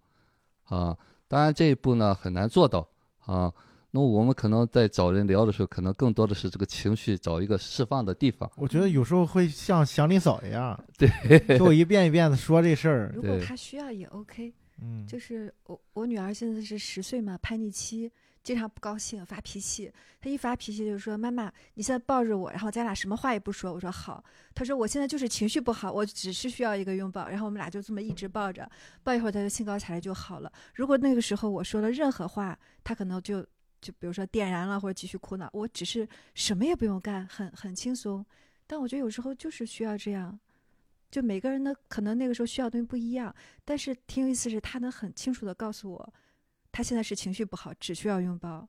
[0.65, 0.97] 啊，
[1.27, 2.89] 当然这一步呢很难做到
[3.21, 3.53] 啊。
[3.91, 8.51] 那我们可能在找人聊的时候，可能更多的是这个情绪找一个释放的地方。
[8.57, 13.13] 我觉得有时候会像祥林嫂一样，对，就我一遍一遍的说这事儿。
[13.17, 14.53] 如果他需要也 OK。
[14.81, 18.11] 嗯，就是我我女儿现在是十岁嘛，叛逆期，
[18.43, 19.93] 经常不高兴发脾气。
[20.21, 24.23] 她一发脾气就说：“妈妈，你现在抱着我，然后咱俩什么话也不说。”我说：“好。”
[24.55, 28.71] 她说：“我现在就是情绪不好，我只是需要一个拥抱。”然后我们俩就这么一直抱着，
[29.03, 30.53] 抱一会儿她就兴高采烈就好了。
[30.75, 33.43] 如果那个时候我说了任何话，她可能就
[33.81, 35.51] 就比如说点燃了或者继续哭闹。
[35.53, 38.25] 我只是什么也不用干，很很轻松。
[38.67, 40.39] 但我觉得有时候就是需要这样。
[41.11, 46.15] 就每个人的可能那个时候需要的东西不一样，但是挺有意思是，他能很清楚的告诉我，
[46.71, 48.69] 他现在是情绪不好，只需要拥抱。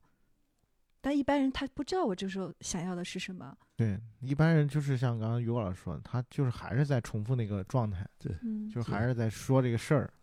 [1.02, 3.58] 但一般人他不知道我这时候想要的是什么。
[3.78, 8.34] 对，一般人就是像刚刚于果老师说的，他就是还是在重复那个状态，对，
[8.74, 10.14] 就是还是在说这个事儿。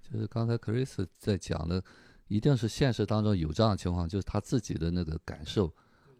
[0.00, 1.82] 就是刚才 Chris 在讲的，
[2.28, 5.72] 一定是现实当中有这样的情况，就是他自己的那个感受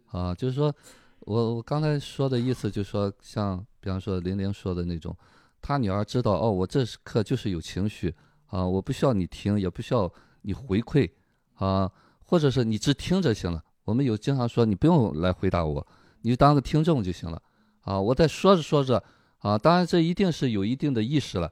[0.07, 0.75] 啊，就是说
[1.19, 5.13] 我我刚才说的意思，就是说像比方说玲玲说的那种，
[5.61, 8.15] 他女儿知道哦，我这刻就是有情绪
[8.47, 10.09] 啊，我不需要你听，也不需要
[10.43, 11.11] 你回馈
[11.55, 11.91] 啊，
[12.23, 13.61] 或者是你只听着行了。
[13.83, 15.85] 我们有经常说，你不用来回答我，
[16.21, 17.41] 你就当个听众就行了
[17.81, 17.99] 啊。
[17.99, 19.03] 我在说着说着
[19.39, 21.51] 啊，当然这一定是有一定的意识了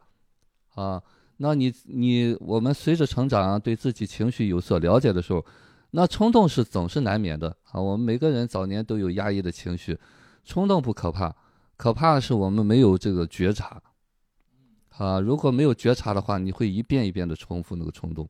[0.76, 1.04] 啊。
[1.36, 5.46] 那你你我们随着成长，对自己情绪有所了解的时候，
[5.90, 7.82] 那冲动是总是难免的啊。
[7.82, 10.00] 我们每个人早年都有压抑的情绪，
[10.46, 11.36] 冲动不可怕，
[11.82, 13.82] 可怕的是我们没有这个觉察
[14.90, 15.20] 啊。
[15.20, 18.30] 如果没有觉察的话，你会一遍一遍的重复那个冲动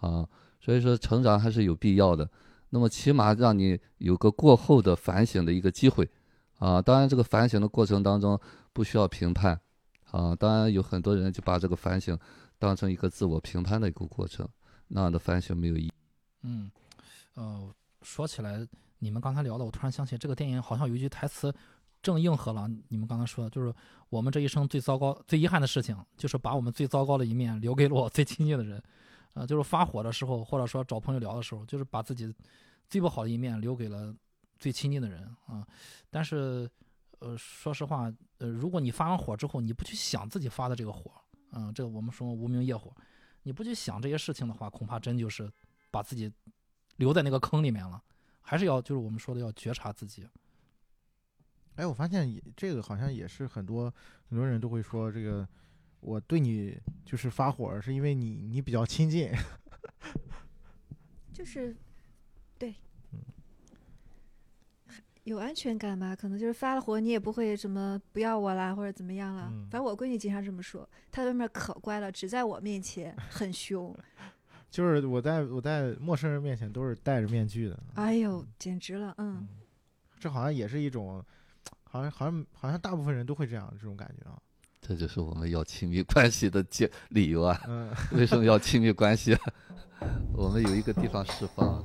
[0.00, 0.28] 啊。
[0.58, 2.28] 所以说，成长还是有必要的。
[2.70, 6.10] 那么起码让你有个过后的反省的一个机会
[6.58, 6.82] 啊。
[6.82, 8.36] 当然，这个反省的过程当中
[8.72, 9.60] 不需要评判
[10.10, 10.34] 啊。
[10.34, 12.18] 当然，有很多人就把这个反省
[12.58, 14.48] 当成一个自我评判的一个过程，
[14.88, 15.92] 那样的反省没有意义。
[16.42, 16.68] 嗯，
[17.34, 17.72] 呃，
[18.02, 18.66] 说起来，
[18.98, 21.54] 你们刚才聊的，我突然想起这个电影好像有一句台词，
[22.02, 23.72] 正应和了你们刚才说的，就是
[24.08, 28.82] 我们这一生最糟糕、最遗憾的事情，就是把我们最糟糕的一面留给了我最亲近的人。
[29.34, 32.34] 呃，就是发火的时候，或者说找朋友聊的时候，就是把自己
[32.90, 34.14] 最不好的一面留给了
[34.58, 35.66] 最亲近的人啊。
[36.10, 36.68] 但是，
[37.20, 41.10] 呃，说实话，呃，如果你发完火之后，你不去想自己发的这个火，
[41.52, 42.94] 嗯、这个我们说无名业火，
[43.44, 45.50] 你不去想这些事情的话，恐怕真就是
[45.90, 46.30] 把自己
[46.96, 48.02] 留在那个坑里面了。
[48.42, 50.28] 还是要就是我们说的要觉察自己。
[51.76, 53.92] 哎，我发现也这个好像也是很多
[54.28, 55.46] 很多人都会说，这个
[56.00, 59.30] 我对你就是发火，是因为你你比较亲近。
[61.32, 61.74] 就是
[62.58, 62.74] 对
[63.12, 63.18] 嗯，
[65.24, 66.14] 有安全感吧？
[66.14, 69.48] 可能就是发了火，你也不会什么不要我啦，或者怎么样了。
[69.50, 73.96] 嗯反正我闺女经常这么说，她外面可乖了，只在我面前 很凶。
[74.70, 79.46] 就是我在我在陌生人面前都是戴着面具的，哎呦，简直了，嗯，
[80.18, 81.22] 这好像也是一种，
[81.92, 84.38] 好像好像好像大部分人都会这样这种感觉啊。
[84.80, 87.60] 这就是我们要亲密关系的借理由啊！
[87.68, 89.40] 嗯，为什么要亲密关系啊？
[90.34, 91.81] 我们有一个地方释放。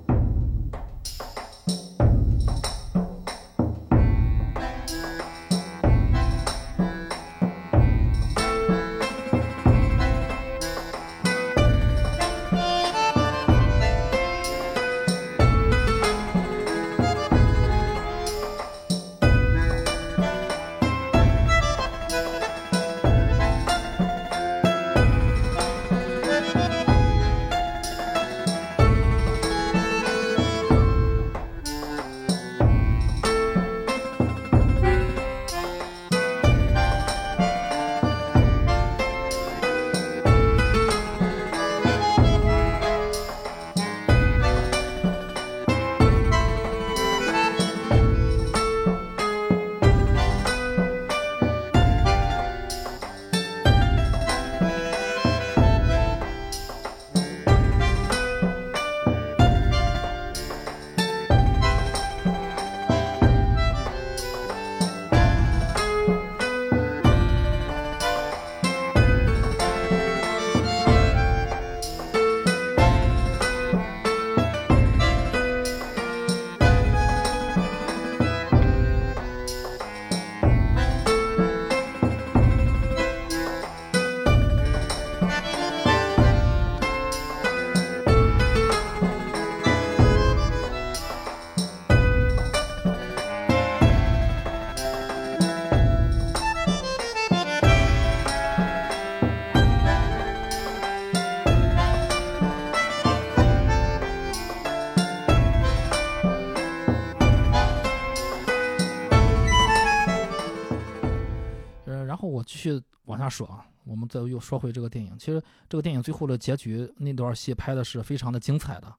[114.39, 115.18] 说回这个电影。
[115.18, 118.93] 其实这个电影最后的结局那段戏拍的是非常的精彩的，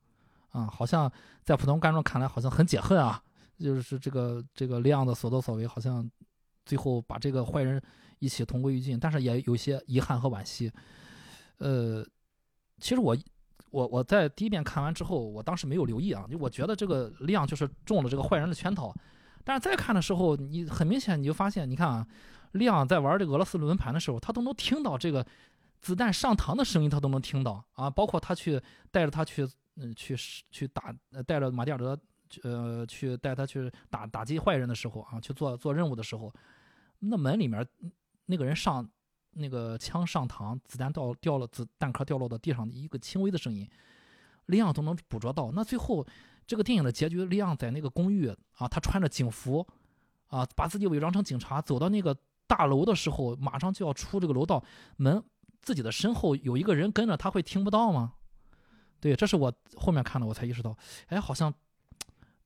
[0.51, 1.11] 啊，好像
[1.43, 3.23] 在普通观众看来好像很解恨啊，
[3.59, 6.09] 就是这个这个亮的所作所为，好像
[6.65, 7.81] 最后把这个坏人
[8.19, 10.71] 一起同归于尽，但是也有些遗憾和惋惜。
[11.59, 12.05] 呃，
[12.79, 13.17] 其实我
[13.71, 18.95] 我我在第一遍看完之后，我当时没有留意啊，就我觉得这个亮就是中了这个坏人的圈套。
[19.45, 22.07] 但是再看的时候，你很明显你就发现，你看啊，
[22.53, 25.27] 亮在玩这个俄罗斯轮盘的时候，他都能听到这个
[25.81, 27.89] 子弹上膛的声音，他都能听到啊。
[27.89, 28.61] 包括他去
[28.91, 30.17] 带着他去，嗯，去
[30.51, 30.95] 去打，
[31.27, 31.99] 带着马蒂尔德，
[32.43, 36.33] 呃，去带他去打打击坏人的时候啊，去做做任务的时候，
[36.99, 37.67] 那门里面
[38.27, 38.89] 那个人上
[39.33, 43.69] 那个枪上膛，子弹掉掉了，子弹壳掉落到地上的一个轻微的声音，
[44.47, 45.51] 亮都能捕捉到。
[45.53, 46.07] 那最后。
[46.49, 48.27] 这个电影的结局，亮在那个公寓
[48.57, 49.67] 啊，他穿着警服，
[50.29, 52.17] 啊，把自己伪装成警察，走到那个
[52.49, 54.65] 大楼的时候，马上就要出这个楼道
[54.97, 55.23] 门，
[55.63, 58.15] 自己的身后有一个人跟着，他会听不到吗？
[59.01, 60.77] 对，这是我后面看的，我才意识到，
[61.07, 61.55] 哎，好像，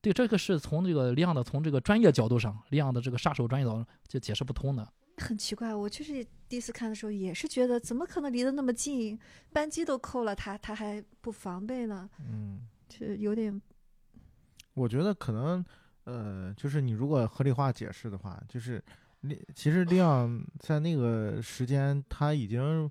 [0.03, 4.87] 对，这个是从这个利昂的从这个专业角度上，利昂的这个杀手专业角度就解释不通的。
[5.19, 9.19] 很奇怪，我就是第一次看的时候也是觉得，怎么可能离得那么近，
[9.53, 12.11] 扳机都扣了，他他还不防备呢？
[12.19, 13.61] 嗯，就有点。
[14.75, 15.65] 我觉得可能，
[16.05, 18.83] 呃，就是你如果合理化解释的话，就是
[19.23, 22.91] 利其实利昂在那个时间他已经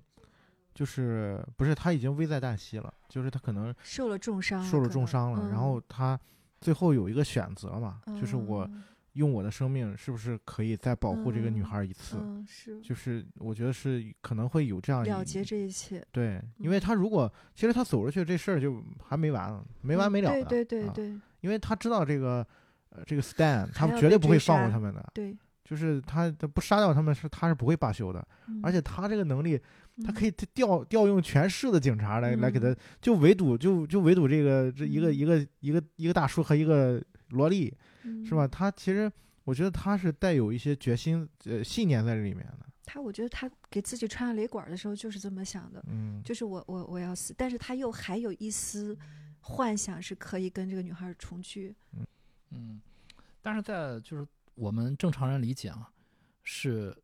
[0.74, 5.82] 就是不是他已经危在旦夕了，就是他可能受了重伤，受了重伤了，然后嗯。
[5.88, 6.18] 他
[6.60, 8.82] 最后有一个选择嘛，就是我嗯。
[9.14, 12.16] 用我的生命是不是可以再保护这个女嗯孩一次？
[12.18, 12.80] 嗯是。
[12.80, 16.80] 就是我觉得是可能会有这样一了结这一切，对，因为嗯。
[16.80, 20.40] 他如果其实他走出去这事儿就还没完呢，没完没了的。
[20.40, 21.20] 嗯对对对啊对。
[21.42, 22.46] 因为他知道这个，
[22.88, 25.36] 呃，这个 Stan 他们绝对不会放过他们的，对，
[25.72, 28.22] 就是他他不杀掉他们是他是不会罢休的，
[28.62, 29.58] 而且他这个能力，
[30.04, 35.14] 他可以以调调用全市的警察来来给他嗯，就围堵就就围堵这个这一个嗯。
[35.16, 38.46] 一个一个一个大叔和一个萝莉嗯是吧？？
[38.46, 39.10] 他其实
[39.44, 48.94] 我觉得他是带有一些决心呃信念在这里面的，他我觉得他给自己穿上雷管的时候就是这么想的，嗯，就是我我我要死，但是他又还有一丝
[49.40, 51.74] 幻想是可以跟这个女孩重聚。
[51.96, 52.06] 嗯。
[52.54, 52.80] 嗯，
[53.40, 55.90] 但是在就是我们正常人理解啊，
[56.42, 56.96] 是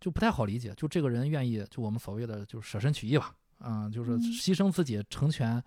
[0.00, 0.74] 就不太好理解。
[0.76, 5.62] 就这个人愿意，就我们所谓的就是舍身取义吧，啊、就是嗯牺牲自己成全，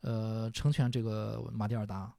[0.00, 2.12] 呃，成全这个马蒂尔达，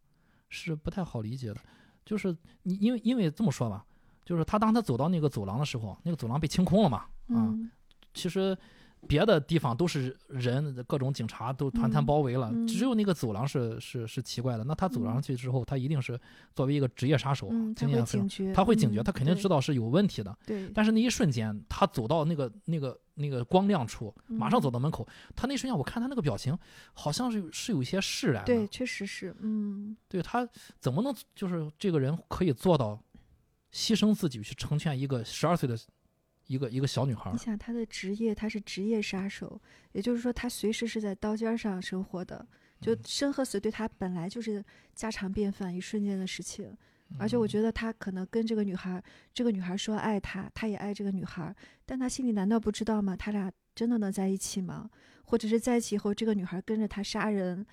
[0.50, 1.62] 是不太好理解的。
[2.06, 3.86] 就是你因为因为这么说吧，
[4.24, 7.72] 就是他当他走到那个走廊的时候，那个走廊被清空了嘛，啊、嗯
[8.14, 8.58] 其实
[9.08, 14.64] 别的地方都是人，各种警察都团团嗯包围了，嗯只有那个走廊是是是奇怪的。
[14.64, 16.20] 那他走上嗯去之后，他一定是
[16.54, 20.38] 作为一个职业杀手，嗯，经验非常，他会警觉，嗯他肯定知道是有问题的。
[20.46, 26.58] 对，但是那一瞬间，他走到那个那个那个光亮处，马上嗯走到门口，他那一瞬间，我看他那个表情，
[26.94, 28.46] 好像是是有一些释然的。
[28.46, 30.48] 对，确实是，嗯对他
[30.80, 33.00] 怎么能就是这个人可以做到
[33.72, 35.78] 牺牲自己去成全一个十二岁的
[36.48, 37.38] 一个一个小女孩你？
[37.38, 39.60] 想她的职业，她是职业杀手，
[39.92, 42.48] 也就是说她随时是在刀尖上生活的，
[42.80, 44.64] 就嗯生和死对她本来就是
[44.94, 46.76] 家常便饭，一瞬间的事情。
[47.20, 49.02] 而嗯且我觉得他可能跟这个女孩，
[49.32, 51.56] 这个女孩说爱他，他也爱这个女孩，
[51.86, 53.16] 但他心里难道不知道吗？
[53.16, 54.90] 他俩真的能在一起吗？
[55.24, 57.64] 或者是在一起以后，这个女孩跟着他杀人，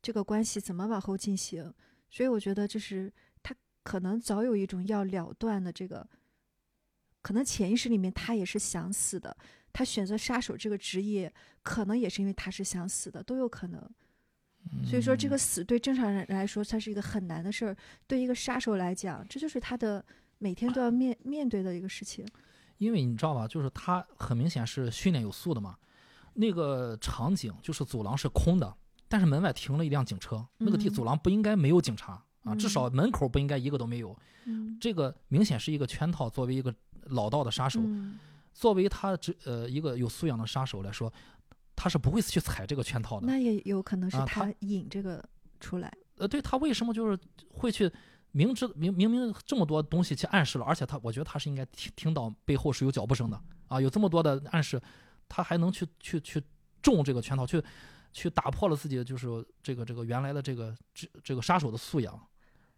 [0.00, 1.74] 这个关系怎么往后进行？
[2.08, 3.12] 所以我觉得这是
[3.42, 6.08] 他可能早有一种要了断的这个，
[7.26, 9.36] 可能潜意识里面他也是想死的。
[9.72, 13.90] 他选择杀手这个职业，可能也是因为他是想死的，都有可能。
[14.84, 17.74] 所以说，这个嗯死对正常人来说，它是一个很难的事儿；
[18.06, 20.04] 对一个杀手来讲，这就是他的
[20.38, 22.24] 每天都要面面对的一个事情。
[22.78, 25.76] 因为你知道吧，就是他很明显是训练有素的嘛。
[26.34, 28.72] 那个场景就是走廊是空的，
[29.08, 34.16] 但是门外停了一辆警车，那个地嗯走廊不应该没有警察啊，至少嗯门口不应该一个都没有。
[34.44, 36.30] 嗯，这个明显是一个圈套。
[36.30, 36.72] 作为一个
[37.06, 38.18] 老道的杀手，嗯
[38.52, 41.12] 作为他这呃一个有素养的杀手来说，
[41.74, 43.26] 他是不会去踩这个圈套的。
[43.26, 45.22] 那也有可能是他引这个
[45.60, 45.92] 出来。
[46.16, 47.18] 呃，对他为什么就是
[47.50, 47.92] 会去
[48.32, 53.38] 明知明明明这么多东西去暗示了，而且他我觉得他是应该听听到背后是有脚步声的
[53.68, 54.80] 啊，有这么多的暗示，
[55.28, 56.42] 他还能去去去
[56.80, 57.62] 中这个圈套，去
[58.10, 62.18] 去打破了自己就是这个这个原来的这个这这个杀手的素养，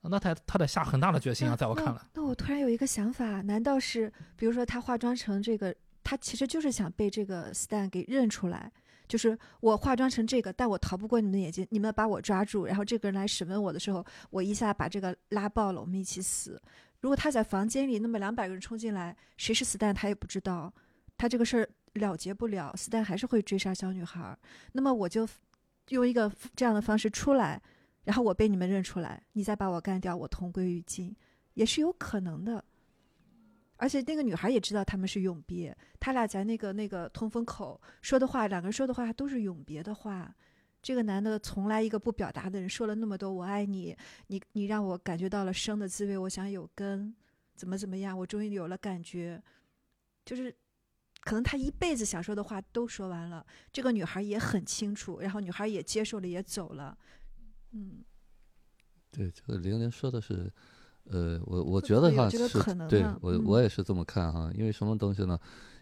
[0.02, 8.72] 那他他得下很大的决心啊，在我看来，那我突然有一个想法，难道是比如说他化妆成这个，他其实就是想被这个 Stan 给认出来，
[9.08, 16.60] 就是我化妆成这个，但我逃不过你们的眼睛，你们把我抓住，然后这个人来审问我的时候，我一下把这个拉爆了，我们一起死。
[17.00, 20.72] 如果他在房间里，那么两百个人冲进来，谁是 Stan 他也不知道，
[21.16, 24.38] 他这个事儿了结不了，Stan 还是会追杀小女孩儿。
[24.72, 25.28] 那么我就
[25.90, 27.60] 用一个这样的方式出来，
[28.08, 31.14] 然后我被你们认出来，你再把我干掉，我同归于尽，
[31.52, 32.64] 也是有可能的。
[33.76, 40.34] 而且那个女孩也知道他们是永别，他俩在那个那个通风口说的话，两个人说的话都是永别的话。
[40.80, 43.94] 这个男的从来一个不表达的人，说了那么多“我爱你”，
[44.28, 47.14] 你你让我感觉到了生的滋味，我想有根，
[47.56, 49.42] 怎么怎么样，我终于有了感觉，
[50.24, 50.56] 就是
[51.20, 56.96] 可能他一辈子想说的话都说完了，这个女孩也很清楚，然后女孩也接受了，也走了，
[57.72, 58.04] 嗯，
[59.10, 60.50] 对，这个玲玲说的是，
[61.04, 62.38] 呃，我我觉得哈是
[62.88, 63.32] 对我？
[63.32, 63.44] 嗯。
[63.44, 65.38] 我也是这么看哈，因为什么东西呢？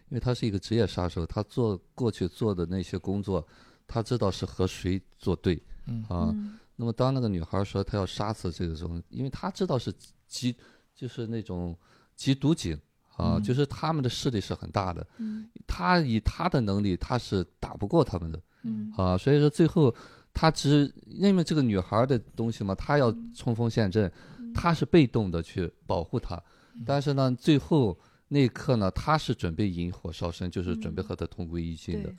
[0.09, 3.45] 因为他是一个职业杀手，他做过去做的那些工作，
[3.85, 6.31] 他知道是和谁作对嗯啊。
[6.33, 6.57] 嗯。
[6.75, 9.91] 那么当那个女孩说她要杀死这个种，因为她知道是
[10.29, 10.55] 缉，
[10.93, 11.75] 就是那种
[12.15, 12.79] 缉毒警
[13.15, 15.49] 啊，嗯就是他们的势力是很大的，嗯。
[15.65, 18.93] 他以他的能力他是打不过他们的嗯。
[18.95, 19.93] 啊，所以说最后
[20.39, 23.31] 他只因为这个女孩的东西嘛，他要嗯。
[23.33, 24.53] 冲锋陷阵，嗯。
[24.53, 26.39] 他是被动的去保护她，
[26.85, 27.97] 但是呢，最后
[28.27, 31.05] 那一刻呢，他是准备引火烧身，就是准备嗯。
[31.05, 32.15] 和他同归于尽的对，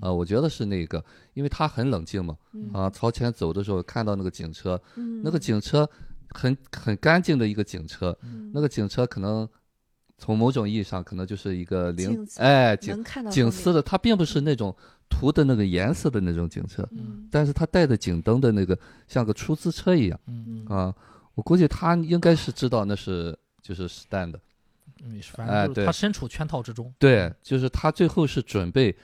[0.00, 2.70] 啊，我觉得是那个，因为他很冷静嘛，嗯。
[2.74, 5.22] 啊，朝前走的时候看到那个警车，嗯。
[5.24, 5.88] 那个警车
[6.28, 8.50] 很很干净的一个警车，嗯。
[8.52, 9.48] 那个警车可能
[10.18, 14.74] 从某种意义上可能就是一个零镜子哎警司的，它并不是那种
[15.08, 18.78] 涂的那个颜色的那种警车，嗯但是它带的警灯的那个
[19.08, 20.94] 像个出租车一样嗯嗯啊，
[21.34, 24.40] 我估计他应该是知道那是就是 Stan 的，
[25.02, 26.92] 嗯，反哎对正就是他身处圈套之中。
[26.98, 28.94] 对，就是他最后是准备。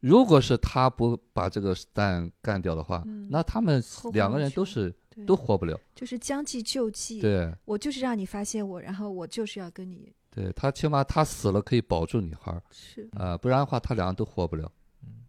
[0.00, 3.82] 如果是他不把这个 Stan 干掉的话，嗯那他们
[4.14, 4.94] 两个人都是
[5.26, 5.78] 都活不了。
[5.94, 14.70] 就是将计就计，对，我就是让你发现我，然后我就是要跟你对他起码他死了可以保住女孩儿是啊、不然的话他俩都活不了。
[15.02, 15.24] 嗯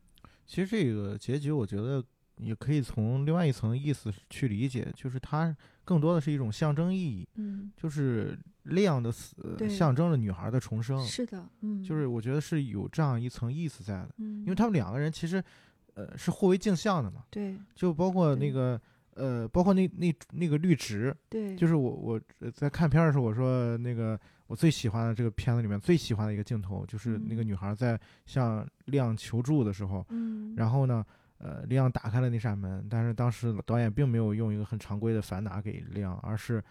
[0.46, 2.04] 其实这个结局，我觉得
[2.38, 7.72] 也可以从另外一层意思去理解，就是它更多的是一种象征意义，嗯。
[7.78, 9.36] 就是亮的死
[9.70, 11.82] 象征了女孩的重生，是的嗯。
[11.84, 14.42] 就是我觉得是有这样一层意思在的，嗯。
[14.42, 15.44] 因为他们两个人其实，
[15.94, 17.58] 呃，是互为镜像的嘛，对。
[17.74, 18.80] 就包括那个。
[19.16, 21.56] 呃，包括那那那个绿植，对。
[21.56, 27.48] 就是我我呃在看片儿的时候，我说那个我最喜欢的这个片子里面最喜欢的一个镜头，就是那个嗯。
[27.48, 30.56] 女孩在向亮求助的时候，嗯。
[30.56, 31.06] 然后呢，
[31.38, 36.64] 呃，亮打开了那扇门，但是当时导演并没有用一个很常规的反打给亮，而是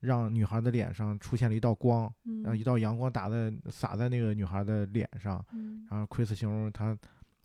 [0.00, 2.02] 让女孩的脸上出现了一道光，
[2.44, 5.86] 然后一嗯道阳光打在洒在那个女孩的脸上，嗯。
[5.90, 6.96] 然后奎斯形容她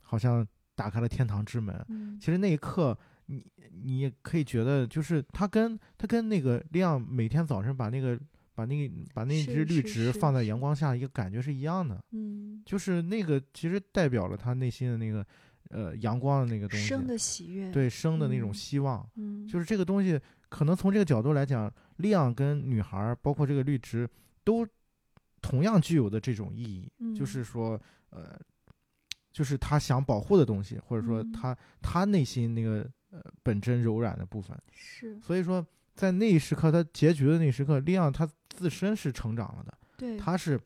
[0.01, 1.83] 好像打开了天堂之门。
[1.89, 2.19] 嗯。
[2.19, 2.95] 其实那一刻，
[3.27, 8.19] 你你也可以觉得，就是他跟他跟那个亮每天早晨把那个
[8.53, 12.61] 把那个把那是只绿植放在阳光下，一个感觉是一样的，嗯。
[12.65, 15.25] 就是那个其实代表了他内心的那个
[15.69, 17.71] 呃阳光的那个东西，生的喜悦。
[17.71, 19.47] 对生的那种嗯希望，嗯。
[19.47, 20.19] 就是这个东西
[20.49, 24.09] 可能从这个角度来讲，亮跟女孩儿，包括这个绿植，
[24.43, 24.67] 都
[25.41, 27.43] 同样具有的这种意义，就是嗯。
[27.45, 28.39] 说呃。
[29.33, 31.31] 就是他想保护的东西，或者说嗯。
[31.33, 35.19] 他、他内心那个呃本真柔软的部分，是。
[35.19, 35.65] 所以说，
[35.95, 40.17] 在那一时刻，他结局的那一时刻，利昂他自身是成长了的，对。
[40.17, 40.57] 他是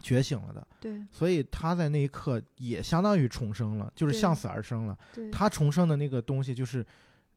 [0.00, 1.00] 觉醒了的，对。
[1.12, 4.98] 所以他在那一刻也相当于重生了，就是向死而生了。
[5.14, 5.30] 对。
[5.30, 6.84] 他重生的那个东西，就是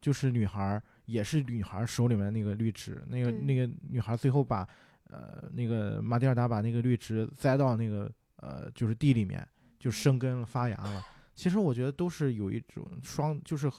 [0.01, 4.67] 就是女孩儿，也是女孩儿手里面那个绿植，那个那个女孩最后把
[5.09, 9.47] 呃那个马蒂尔达把那个绿植栽到那个呃就是地里面，
[9.79, 11.05] 就生根了发芽了。
[11.33, 13.69] 其实我觉得都是有一种双，就是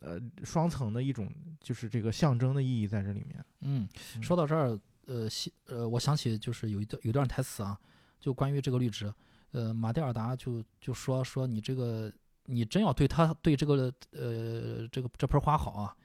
[0.00, 1.28] 呃双层的一种，
[1.60, 3.44] 就是这个象征的意义在这里面。
[3.60, 7.76] 嗯，嗯说到这儿，呃，西呃，我想起就是有一段有一段台词啊，
[8.20, 9.12] 就关于这个绿植，
[9.50, 12.12] 呃，马蒂尔达就就说说你这个
[12.46, 15.96] 你真要对他对这个呃这个这盆花好啊，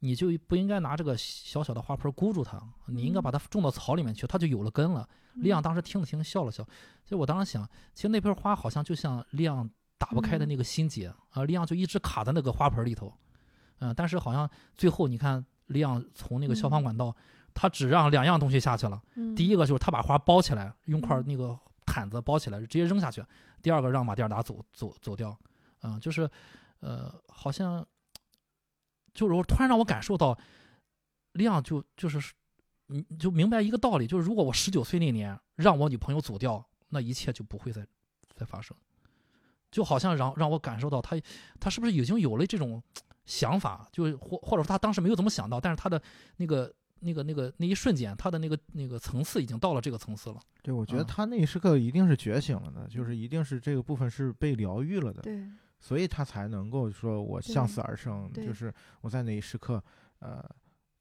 [0.00, 5.08] 你就不应该拿这个小小的花盆箍住它，你应该嗯把它种到草里面去，它就有了根了。
[5.34, 6.64] 利昂嗯当时听了听，笑了笑。
[7.02, 9.68] 其实我当时想，其实那盆花好像就像利昂
[9.98, 13.12] 打不开的嗯那个心结啊，利昂就一直卡在那个花盆里头。
[13.80, 17.14] 嗯，但是好像最后你看，利昂从那个消防嗯管道，
[17.52, 19.02] 他只让两样东西下去了。
[19.14, 23.22] 嗯第一个就是他把花包起来，用块嗯那个毯子包起来，直接扔下去；
[23.62, 25.36] 第二个让马蒂尔达走走走掉。
[25.82, 26.28] 嗯，就是，
[26.80, 27.86] 呃，好像，
[29.16, 30.38] 就是我突然让我感受到，
[31.32, 32.32] 亮就就是，
[32.88, 37.84] 嗯就明白一个道理，就是如果我十九岁那年让我女朋友走掉，那一切就不会再
[38.34, 38.76] 再发生。
[39.68, 41.20] 就好像让让我感受到他
[41.58, 42.80] 他是不是已经有了这种
[43.24, 46.00] 想法，就是或或者说他当时没有怎么想到，但是他的
[46.36, 50.40] 那个那个那个那一瞬间，他的那个那个层次已经到了这个层次了。
[50.62, 55.44] 对，我觉得啊他那一时刻一定是觉醒了的，就是一定是这个部分是被疗愈了的，对，
[55.78, 59.82] 所以他才能够说我向死而生，就是我在那一时刻，
[60.18, 60.44] 呃，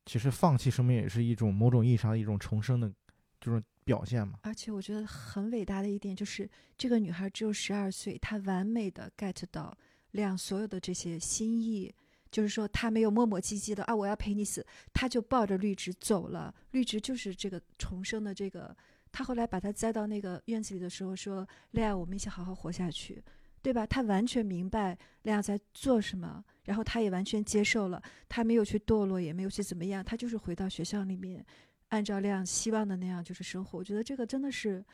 [0.05, 2.91] 其实放弃生命也是一种某种意义上的一种重生的
[3.39, 4.39] 这种表现嘛。
[4.43, 9.75] 而且我觉得很伟大的一点就是，这个女孩只有十二岁，她完美的 get 到
[10.11, 11.93] 亮所有的这些心意，
[12.29, 16.53] 就是说她没有磨磨唧唧的啊，我要陪你死，她就抱着绿植走了。
[16.71, 18.75] 绿植就是这个重生的这个，
[19.11, 23.23] 她后来把她栽到那个院子里的时候说：“亮，我们一起好好活下去。”
[23.65, 23.83] 对吧？
[23.87, 31.43] 他完全明白亮在做什么，然后他也完全接受了，他没有去堕落，也没有去怎么样，他就是回到学校里面，
[31.89, 33.79] 按照亮希望的那样就是生活。
[33.79, 34.85] 我觉得这个真的是，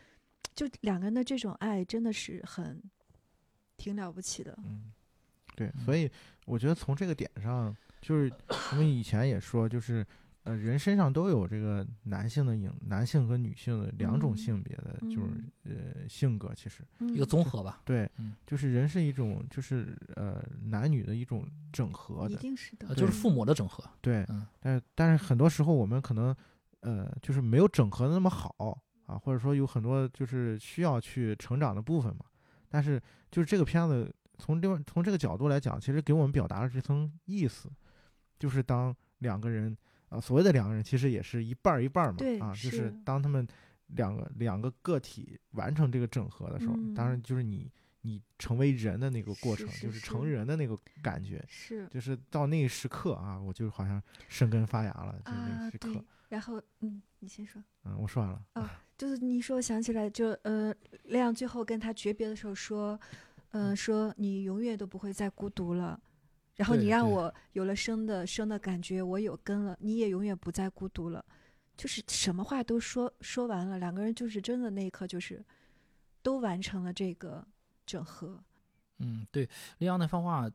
[0.55, 2.81] 就两个人的这种爱真的是很
[3.75, 4.57] 挺了不起的。
[4.63, 4.89] 嗯，
[5.57, 6.09] 对，所以
[6.45, 8.31] 我觉得从这个点上，就是
[8.71, 10.07] 我们以前也说，就是
[10.43, 23.83] 呃，人身上都有这个男性的影，男性和女性的两种嗯性别的，就是嗯呃性格，其实嗯一个综合吧，对，嗯就是人是一种，就是呃男女的一种整合一的，定是的呃，就是嗯父母的整合。
[24.01, 26.35] 对，嗯但是但是很多时候我们可能
[26.79, 32.25] 呃就是没有整合的那么好啊，或者说有很多就是需要去成长的部分嘛。
[32.67, 32.99] 但是
[33.29, 37.69] 就是这个片子从另外从这个角度来讲，其实给我们表达了这层意思，
[38.39, 39.77] 就是当两个人
[40.11, 43.47] 啊、所谓的两个人其实也是一半儿一半儿嘛啊，就是是当他们
[43.87, 47.71] 两个两个个体完成这个整合的时候，当然嗯就是你
[48.01, 51.43] 你成为人的那个过程，是是就是成人的那个感觉。
[51.47, 55.93] 是就是到那一时刻啊，我就好像生根发芽了，就那时刻。
[55.93, 56.03] 对。
[56.29, 57.61] 然后嗯，你先说。
[57.83, 58.41] 嗯，我说完了。
[58.53, 60.71] 啊就是你说，我想起来就，呃，
[61.05, 62.99] 亮最后跟他诀别的时候说，
[63.49, 65.99] 呃，说你永远都不会再孤独了，
[66.61, 71.25] 然后你让我有了生的生的感觉，我有根了，你也永远不再孤独了，
[71.75, 75.43] 就是什么话都说说完了，两个人就是真的那一刻就是
[76.21, 77.43] 都完成了这个
[77.83, 78.43] 整合，
[78.99, 80.47] 嗯，对，李阳那番话，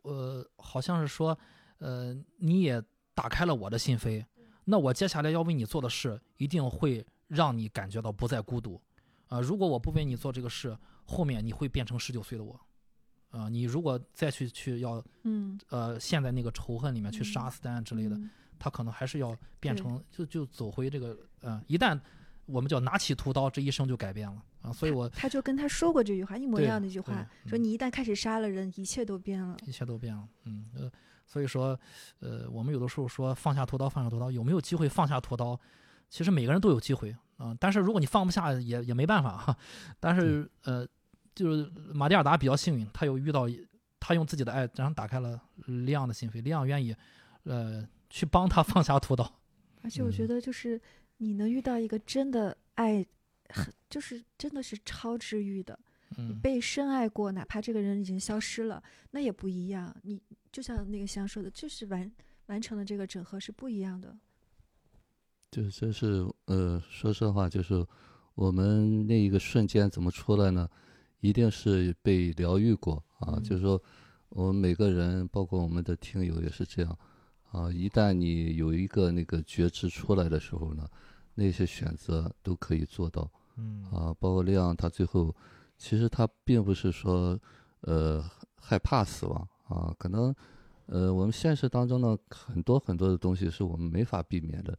[0.00, 1.38] 呃，好像是说，
[1.76, 2.82] 呃，你也
[3.14, 4.24] 打开了我的心扉，
[4.64, 8.80] 那我接下来要为你做的事，一定会让你感觉到不再孤独。
[9.28, 10.74] 啊、如果我不为你做这个事，
[11.04, 12.58] 后面你会变成十九岁的我。
[13.30, 21.98] 啊、你如果再去去要嗯呃陷在那个仇恨里面去杀嗯斯丹之类的，嗯他可能还是要变成就就走回这个呃，一旦
[22.46, 24.72] 我们叫拿起屠刀，这一生就改变了啊。
[24.72, 29.56] 所以我他就跟他说过这句话，一模一样的一句话，说嗯你一旦开始杀了人，一切都变了。
[29.64, 30.90] 一切都变了，嗯呃，
[31.24, 31.78] 所以说，
[32.18, 35.58] 呃，我们有的时候说放下屠刀，放下屠刀，有没有机会放下屠刀？
[36.08, 39.56] 其实每个人都有机会啊、但是如果你放不下，也也没办法哈。
[39.98, 40.86] 但是呃，
[41.34, 43.46] 就是马蒂尔达比较幸运，他有遇到，
[43.98, 46.94] 他用自己的爱，然后打开了利昂的心扉，利昂愿意，
[47.44, 49.32] 呃，去帮他放下屠刀。
[49.82, 50.80] 而且我觉嗯得，就是
[51.18, 53.04] 你能遇到一个真的爱，
[53.48, 55.78] 很就是真的是超治愈的。
[56.16, 58.82] 你嗯被深爱过，哪怕这个人已经消失了，
[59.12, 59.94] 那也不一样。
[60.02, 60.20] 你
[60.50, 62.10] 就像那个香说的，就是完
[62.46, 64.14] 完成了这个整合是不一样的。
[65.52, 67.86] 就这是呃，说实话，就是
[68.34, 70.68] 我们那一个瞬间怎么出来呢？
[71.20, 73.34] 一定是被疗愈过啊。
[73.36, 73.80] 嗯就是说，
[74.30, 76.98] 我们每个人，包括我们的听友也是这样
[77.50, 77.70] 啊。
[77.70, 80.88] 一旦你有一个那个觉知出来的时候呢，
[81.34, 84.14] 那些选择都可以做到嗯啊。
[84.18, 85.34] 包括亮，他最后
[85.76, 87.38] 其实他并不是说
[87.82, 88.24] 呃
[88.56, 90.34] 害怕死亡啊，可能
[90.86, 94.78] 呃我们现实当中呢很多很多的东西是我们没法避免的。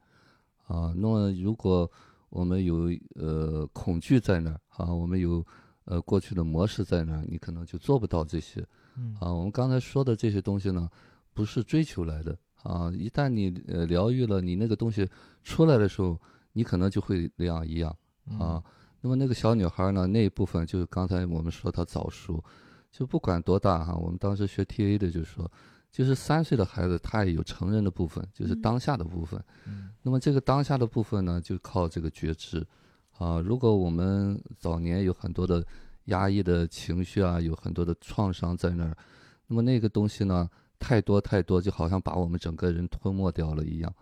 [0.67, 1.89] 啊，那么如果
[2.29, 5.45] 我们有呃恐惧在那儿啊，我们有
[5.85, 8.65] 呃过去的模式在那儿，你可能就做不到这些
[8.97, 9.31] 嗯啊。
[9.33, 10.89] 我们刚才说的这些东西呢，
[11.33, 12.91] 不是追求来的啊。
[12.93, 15.07] 一旦你呃疗愈了，你那个东西
[15.43, 16.19] 出来的时候，
[16.53, 17.95] 你可能就会两样一样
[18.27, 18.63] 嗯啊。
[19.01, 22.43] 那么那个小女孩呢，那一部分就是刚才我们说她早熟，
[22.91, 25.49] 就不管多大哈，我们当时学 TA 的就说，
[25.91, 29.43] 就是三岁的孩子他也有成人的部分，就是嗯当下的部分。
[29.65, 32.65] 嗯那么这个当下的部分呢，就靠这个觉知，
[33.21, 35.63] 啊，如果我们早年有很多的
[36.05, 38.97] 压抑的情绪啊，有很多的创伤在那儿，
[39.45, 40.49] 那么那个东西呢，
[40.79, 43.93] 太多太多，就好像把我们整个人吞没掉了一样。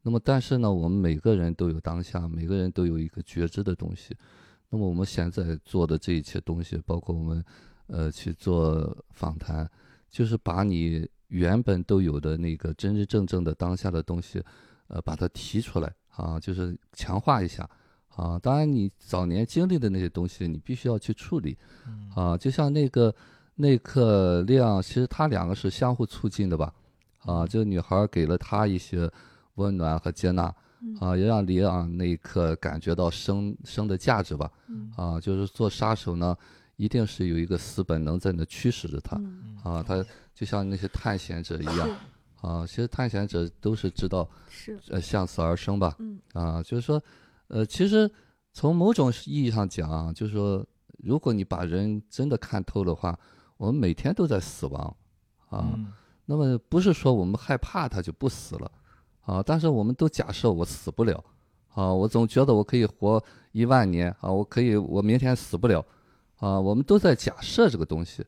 [0.00, 4.16] 那么但是呢，我们每个人都有当下，每个人都有一个觉知的东西。
[4.70, 7.44] 那么我们现在做的这一切东西，包括我们
[7.88, 9.70] 呃去做访谈，
[10.08, 14.42] 就是把你原本都有的那个真真正正的当下的东西。
[14.88, 17.68] 呃，把它提出来啊，就是强化一下
[18.16, 18.38] 啊。
[18.38, 21.56] 当然，你早年经历的那些东西，你必须要去处理
[21.86, 22.36] 嗯啊。
[22.36, 23.14] 就像那个
[23.54, 26.72] 那刻亮，其实他两个是相互促进的吧？
[27.24, 29.08] 啊，这个女孩给了他一些
[29.54, 36.36] 温暖和接纳嗯啊，也让李昂那一刻感觉到生生的价值吧嗯啊，就是做杀手呢，
[36.74, 41.88] 一定是有一个死本能在那驱使着他嗯啊，他就像那些探险者一样
[42.40, 47.00] 啊，其实探险者都是知道是呃向死而生吧嗯啊，就是说
[47.52, 48.10] 呃，其实
[48.52, 50.66] 从某种意义上讲啊，就是说，
[50.98, 53.18] 如果你把人真的看透的话，
[53.58, 54.96] 我们每天都在死亡
[55.48, 55.72] 啊。
[55.76, 55.92] 嗯
[56.24, 58.70] 那么不是说我们害怕他就不死了
[59.22, 61.22] 啊，但是我们都假设我死不了
[61.74, 65.84] 啊，我总觉得我可以活一万年啊，我可以我明天死不了
[66.36, 68.24] 啊，我们都在假设这个东西。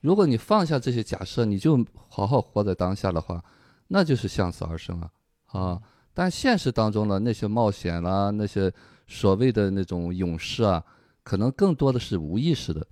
[0.00, 3.44] 如果你放下这些假设，你就好好活在当下的话，
[3.88, 5.10] 那就是向死而生啊
[5.46, 5.82] 啊！
[6.14, 8.72] 但现实当中呢，那些冒险啦、那些
[9.06, 10.82] 所谓的那种勇士啊，
[11.22, 12.86] 可能更多的是无意识的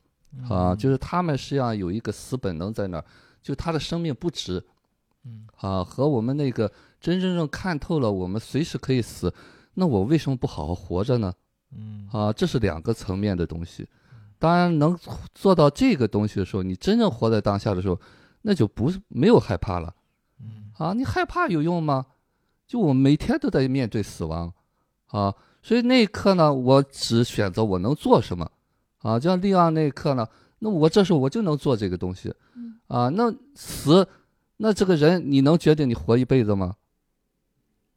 [0.48, 3.04] 啊，就是他们实际上有一个死本能在那儿，
[3.42, 4.64] 就他的生命不值，
[5.24, 6.70] 嗯啊，和我们那个
[7.00, 9.32] 真真正看透了，我们随时可以死，
[9.74, 11.32] 那我为什么不好好活着呢？
[11.76, 13.86] 嗯啊，这是两个层面的东西。
[14.38, 14.98] 当然，能
[15.34, 18.00] 做到这个东西的时候，你真正活在当下的时候，
[18.42, 19.94] 那就不是没有害怕了。
[20.40, 22.06] 嗯啊，你害怕有用吗？
[22.70, 24.52] 就我每天都在面对死亡，
[25.08, 28.48] 啊，所以那一刻呢，我只选择我能做什么，
[28.98, 30.24] 啊，就像利昂那一刻呢，
[30.60, 32.32] 那我这时候我就能做这个东西，
[32.86, 34.06] 啊，那死，
[34.58, 36.76] 那这个人你能决定你活一辈子吗？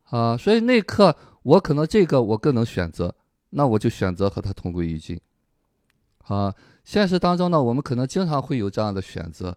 [0.05, 3.13] 啊，所以那一刻我可能这个我更能选择，
[3.51, 5.21] 那我就选择和他同归于尽，
[6.25, 6.51] 啊，
[6.83, 9.55] 现实当中呢，我们可能经常会有这样的选择。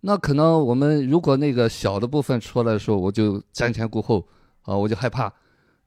[0.00, 4.26] 那可能我们如果那个小的部分出来的时候，我就瞻前顾后
[4.66, 5.32] 啊，我就害怕。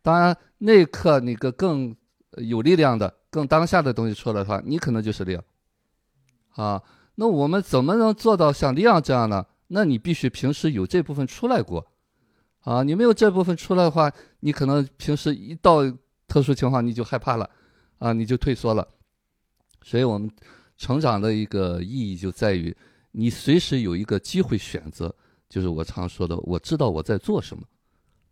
[0.01, 1.95] 当然，那一刻那个更
[2.37, 5.43] 有力量的、更当下的东西出来的话，你可能就是利昂
[6.55, 6.81] 啊。
[7.15, 9.45] 那我们怎么能做到像利昂这样呢？
[9.67, 11.85] 那你必须平时有这部分出来过
[12.61, 12.81] 啊。
[12.81, 15.81] 你没有这部分出来的话，你可能平时一到
[16.27, 17.49] 特殊情况你就害怕了
[17.99, 18.87] 啊，你就退缩了。
[19.83, 20.31] 所以我们
[20.77, 22.75] 成长的一个意义就在于。
[23.11, 25.13] 你随时有一个机会选择，
[25.49, 27.63] 就是我常说的，我知道我在做什么，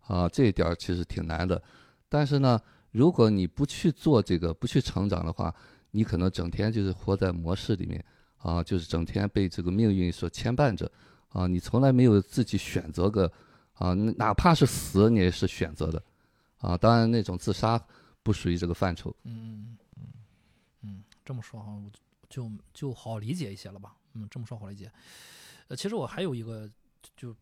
[0.08, 1.62] 啊，这一点其实挺难的。
[2.08, 2.60] 但是呢，
[2.90, 5.54] 如果你不去做这个，不去成长的话，
[5.92, 8.04] 你可能整天就是活在模式里面，
[8.38, 10.90] 啊，就是整天被这个命运所牵绊着，
[11.28, 13.30] 啊，你从来没有自己选择个，
[13.74, 16.02] 啊，哪怕是死，你也是选择的，
[16.58, 17.80] 啊，当然那种自杀
[18.22, 19.14] 不属于这个范畴。
[19.24, 20.02] 嗯嗯
[20.82, 21.90] 嗯，这么说哈，我
[22.28, 23.94] 就就好理解一些了吧。
[24.14, 24.90] 嗯，这么说好理解。
[25.68, 26.68] 呃，其实我还有一个，
[27.14, 27.34] 就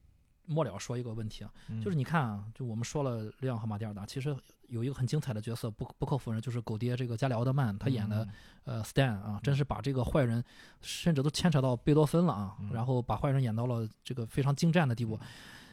[0.47, 1.51] 末了说一个问题啊，
[1.83, 4.37] 就是你看啊，就我们说了利昂和马蒂尔达，其实
[4.69, 8.27] 有一个很精彩的角色，不不可否认，就是狗爹这个加里奥德曼他演的、
[8.65, 10.43] 呃 Stan 啊，真是把这个坏人
[10.81, 15.19] 甚至都牵扯到贝多芬了啊，然后把坏人演到了这个非常精湛的地步。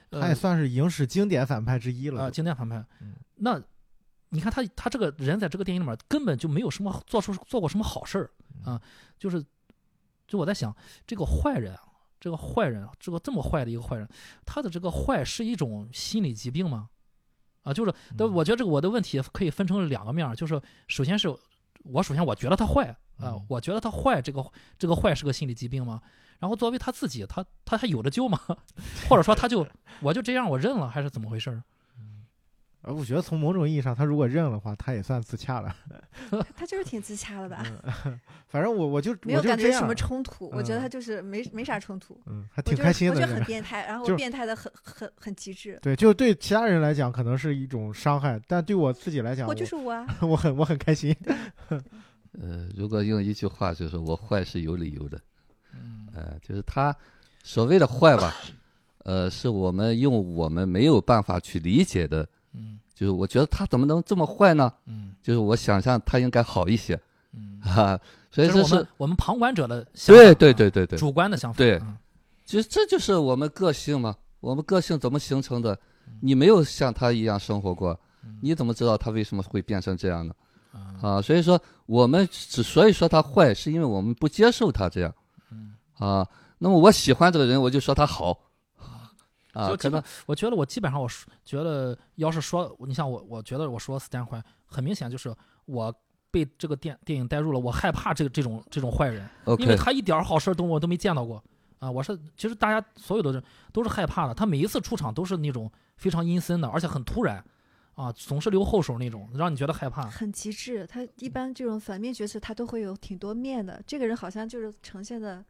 [0.10, 2.32] 呃他也算是影史经典反派之一了啊、都。
[2.32, 2.86] 经典反派。
[3.02, 3.60] 嗯那
[4.30, 8.32] 你看他他这个人在这个电影里面根本就没有什么做出做过什么好事儿
[8.66, 8.82] 嗯啊，
[9.18, 9.44] 就是
[10.28, 10.76] 就我在想
[11.06, 11.82] 这个坏人啊，
[12.24, 14.08] 这个坏人，这个这么坏的一个坏人，
[14.46, 16.88] 他的这个坏是一种心理疾病吗？
[17.64, 21.28] 啊，就是，但嗯我觉得这个我的问题可以分成两个面儿，就是首先是
[21.84, 22.96] 我首先我觉得他坏啊
[23.36, 24.42] 嗯，我觉得他坏，这个
[24.78, 26.02] 这个坏是个心理疾病吗？
[26.40, 28.40] 然后作为他自己，他他还有的救吗？
[29.10, 29.68] 或者说他就
[30.00, 31.62] 我就这样我认了，还是怎么回事儿？
[32.86, 35.74] 而我觉得从某种意义上，他如果认了的话，他也算自洽了。
[36.56, 37.64] 他就是挺自洽的吧，
[38.48, 43.44] 反正我我就没有感觉什么冲突，我觉得嗯他就是没没啥冲突，嗯，还挺开心的我觉得很。
[43.46, 45.80] 变态，然后 就变态的很很很极致。
[45.82, 51.16] 对，就对其他人来讲可能是一种伤害，但对我自己来讲，我就是我啊，我我很我很开心。
[52.42, 55.20] 呃，如果用一句话就是我坏是有理由的，
[55.74, 56.94] 嗯呃，就是他
[57.44, 58.34] 所谓的坏吧，
[59.06, 64.72] 呃，是我们用我们没有办法去理解的，嗯就是我觉得他怎么能这么坏呢？
[64.86, 67.00] 嗯就是我想象他应该好一些
[67.34, 68.00] 嗯， 啊，
[68.32, 71.58] 所以这这是是我们我们旁观者的想法对对啊对对对，主观的想法。
[71.58, 71.98] 对嗯
[72.46, 74.16] 其实这就是我们个性嘛。
[74.42, 75.80] 我们个性怎么形成的？
[76.20, 77.98] 你没有像他一样生活过，
[78.42, 80.34] 你怎么知道他为什么会变成这样呢？
[80.74, 85.16] 啊啊，所以说我们之所以说他坏，是因为我们不接受他这样。
[85.50, 86.28] 嗯啊，
[86.60, 88.38] 那么我喜欢这个人，我就说他好。
[89.54, 95.34] 啊，就基本可能我觉得我基本上我说觉得要是说你像我，我觉得我说斯坦坏，很明显就是
[95.66, 95.94] 我
[96.30, 99.28] 被这个电电影带入了，我害怕这个这种这种坏人，
[99.60, 101.44] 因为他一点好事儿都我都没见到过
[101.80, 101.90] 啊！
[101.90, 107.44] 我是其实大家所有的人都是害怕的，他每一次出场都是那种非常阴森的，而且很突然
[107.94, 110.10] 啊，总是留后手那种，让你觉得害怕。
[110.10, 110.88] 很极致。
[110.88, 113.80] 他一般这种反面角色，他都会有挺多面的。
[113.86, 115.46] 这个人好像就是呈现的，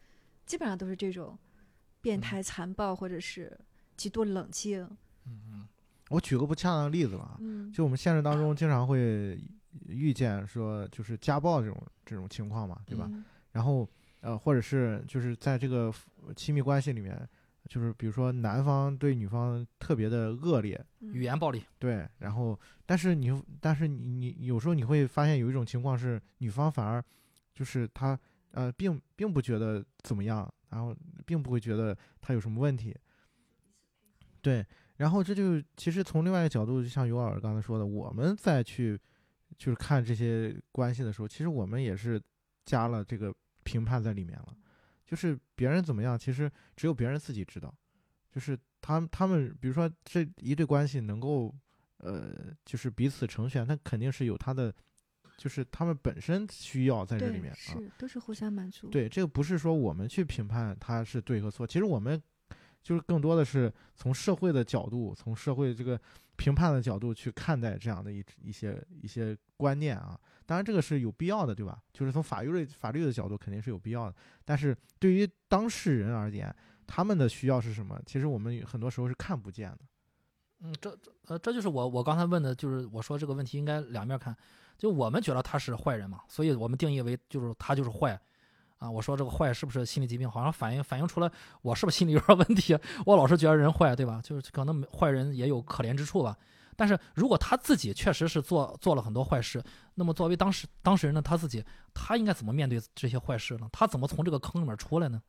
[0.45, 1.37] 基本上都是这种
[2.01, 3.57] 变态、残暴，或者是
[4.03, 4.83] 极度冷静。
[5.25, 5.67] 嗯嗯
[6.09, 9.41] 我举个不恰当的例子吧，嗯，就我们现实当中经常会
[9.87, 13.07] 遇见说就是家暴这种这种情况嘛，对吧？
[13.09, 13.23] 嗯
[13.53, 13.87] 然后
[14.19, 15.93] 呃，或者是就是在这个
[16.35, 17.17] 亲密关系里面，
[17.69, 27.03] 就是比如说男方对女方特别的恶劣，嗯语言暴力，对，然后但是你但是你你有时候你会发现有一种情况是女方反而
[27.53, 28.19] 就是她
[28.51, 32.95] 呃并并不觉得怎么样，然后并不会觉得他有什么问题，
[34.43, 34.63] 对，
[34.97, 38.99] 然后这就其实从另外一个角度，就像尤老师刚才说的，我们再去
[39.57, 42.21] 就是看这些关系的时候，其实我们也是
[42.65, 43.33] 加了这个
[43.63, 44.53] 评判在里面了，
[45.05, 47.73] 就是别人怎么样，其实只有别人自己知道，
[48.29, 51.55] 就是他们他们比如说这一对关系能够
[51.99, 54.73] 呃就是彼此成全，他肯定是有他的
[55.37, 62.21] 就是他们本身需要在这里面啊，是都是互相满足。，对，这个不是说我们去评判他是对和错，其实我们
[62.83, 65.99] 就是更多的是从社会的角度，从社会这个
[66.35, 70.19] 评判的角度去看待这样的一一些一些观念啊。
[70.45, 71.81] 当然，这个是有必要的，对吧？
[71.93, 74.15] 就是从法律法律的角度肯定是有必要的。
[74.43, 76.53] 但是对于当事人而言，
[76.85, 77.97] 他们的需要是什么？
[78.05, 79.79] 其实我们很多时候是看不见的。
[80.59, 84.35] 嗯，这这呃，这就是我我刚才问的，就是我说这个问题应该两面看，
[84.77, 88.19] 就我们觉得他是坏人嘛，所以我们定义为就是他就是坏，
[88.77, 91.31] 啊，我说这个坏是不是心理疾病，好像反映反映出来
[91.61, 94.19] 我是不是心理有点问题，我老是觉得人坏，对吧？
[94.23, 96.37] 就是可能坏人也有可怜之处吧。
[96.75, 99.63] 但是如果他自己确实是做做了很多坏事，
[99.93, 101.63] 那么作为当事当事人的他自己，
[101.93, 103.69] 他应该怎么面对这些坏事呢？
[103.71, 105.21] 他怎么从这个坑里面出来呢？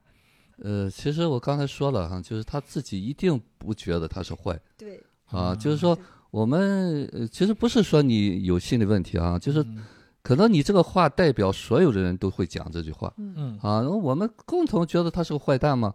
[0.62, 4.96] 呃，其实我刚才说了哈，就是他自己一定不觉得他是坏对，
[5.26, 5.98] 啊，嗯就是说
[6.30, 9.84] 我们呃其实不是说你有心理问题啊，就是嗯
[10.24, 15.94] 可能你这个话代表所有的人都会讲这句话嗯嗯啊，那我们共同觉得他是个坏蛋吗。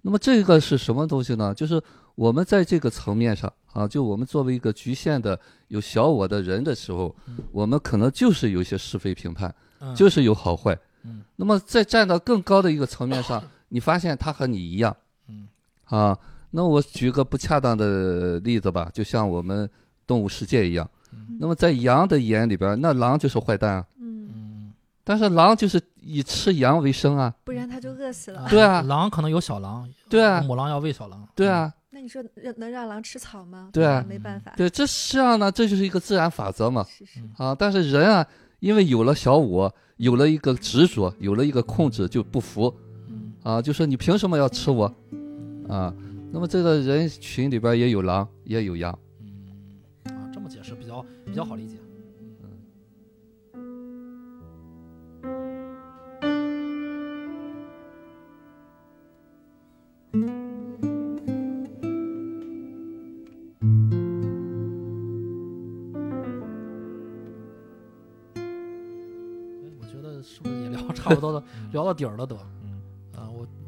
[0.00, 1.52] 那么这个是什么东西呢？
[1.54, 1.80] 就是
[2.14, 5.38] 我们在这个层面上啊，就我们作为一个局限的
[5.68, 10.76] 有小我的人的时候嗯，我们可能就是有一些是非评判，嗯，就是有好坏。
[11.04, 14.96] 嗯那么在站到更高的一个层面上，你发现他和你一样
[15.28, 15.46] 嗯
[15.84, 16.18] 啊。
[16.50, 19.68] 那我举个不恰当的例子吧，就像我们
[20.06, 20.88] 动物世界一样。
[21.12, 24.72] 嗯那么在羊的眼里边，那狼就是坏蛋啊，嗯，嗯，
[25.04, 27.32] 但是狼就是以吃羊为生啊。
[27.44, 28.46] 不然它就饿死了。
[28.50, 33.70] 对啊狼可能有小狼，对啊母狼要喂小狼，对啊，那你说让能让狼吃草吗？
[33.72, 34.52] 对啊没办法。
[34.56, 36.84] 对，这实际上呢，这就是一个自然法则嘛。
[36.88, 38.26] 是是，嗯啊，但是人啊，
[38.60, 42.74] 因为有了小我，有了一个执着，有了一个控制，就不服
[43.08, 44.92] 嗯啊，就说你凭什么要吃我
[45.68, 45.94] 啊？
[46.32, 48.96] 那么这个人群里边也有狼，也有羊。
[51.28, 51.76] 比较好理解。
[68.36, 68.40] 哎
[69.80, 71.42] 我觉得是不是也聊差不多了，
[71.72, 72.36] 聊到底儿了都。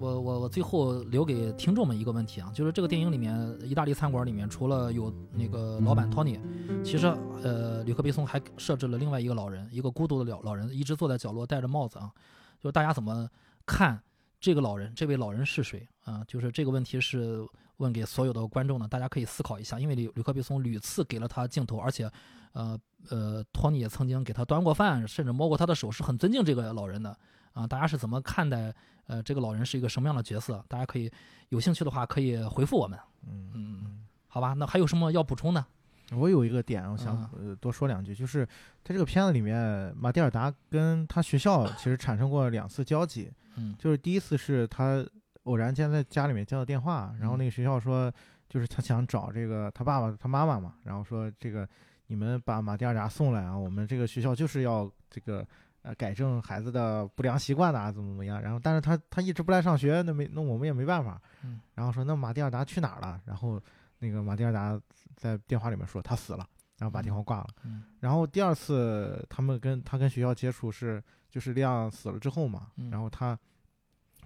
[0.00, 6.40] 我我我我最后留给听众们一个问题啊，就是这个电影里面，意大利餐馆里面除了有那个老板 Tony，
[6.82, 7.06] 其实
[7.42, 12.10] 呃，吕克贝松还设置了另外一个老人，一个孤独的老老人，一直坐在角落戴着帽子啊，
[12.58, 13.28] 就是大家怎么
[13.66, 14.00] 看
[14.40, 14.90] 这个老人？
[14.94, 16.24] 这位老人是谁啊？
[16.26, 17.46] 就是这个问题是
[17.76, 22.10] 问给所有的观众的，大家可以思考一下，因为吕吕克贝松屡次给了他镜头，而且
[22.52, 22.78] 呃
[23.10, 27.14] 呃，托尼也曾经给他端过饭，甚至摸过他的手，是很尊敬这个老人的
[27.52, 27.66] 啊。
[27.66, 28.74] 大家是怎么看待？
[29.06, 30.64] 呃，这个老人是一个什么样的角色？
[30.68, 31.10] 大家可以
[31.48, 32.98] 有兴趣的话，可以回复我们。
[33.26, 35.64] 嗯嗯，好吧，那还有什么要补充的？
[36.12, 38.46] 我有一个点，我想呃多说两句，就是
[38.84, 45.04] 在这个片子里面，马蒂尔达跟他学校其实产生过两次交集， 嗯就是第一次是他
[45.44, 48.12] 偶然间在家里面接到电话，然后那个学校说，
[48.48, 51.68] 就是他想找这个他爸爸他妈妈嘛，然后说这个
[52.06, 55.46] 你们把马蒂尔达送来啊，我们这个学校就是要这个
[55.82, 63.20] 呃改正孩子的不良习惯呐、怎么怎么样，然后但是他他一直不来上学，那没那我们也没办法，嗯然后说那马蒂尔达去哪儿了？
[63.24, 63.60] 然后
[63.98, 64.80] 那个马蒂尔达
[65.16, 66.46] 在电话里面说他死了，
[66.78, 67.48] 然后把电话挂了。
[67.64, 73.38] 嗯然后第二次他们跟他跟学校接触是就是亮死了之后嘛，嗯然后他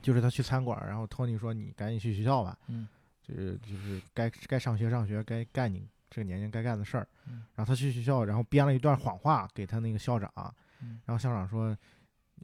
[0.02, 2.86] 就是他去餐馆，然后托尼说你赶紧去学校吧，嗯
[3.22, 7.08] 就是就是该该上学上学，该干你这个年龄该干的事儿。
[7.26, 10.30] 嗯然后他去学校，然后编了一段谎话给他那个校长，
[10.84, 11.76] 嗯然后校长说，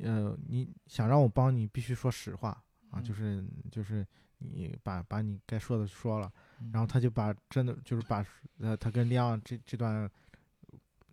[0.03, 2.51] 呃，你想让我帮你，必须说实话
[2.91, 4.07] 啊，嗯就是就是
[4.39, 6.33] 你把把你该说的说了。
[6.61, 8.25] 嗯然后他就把真的就是把
[8.59, 10.11] 呃他跟亮这这段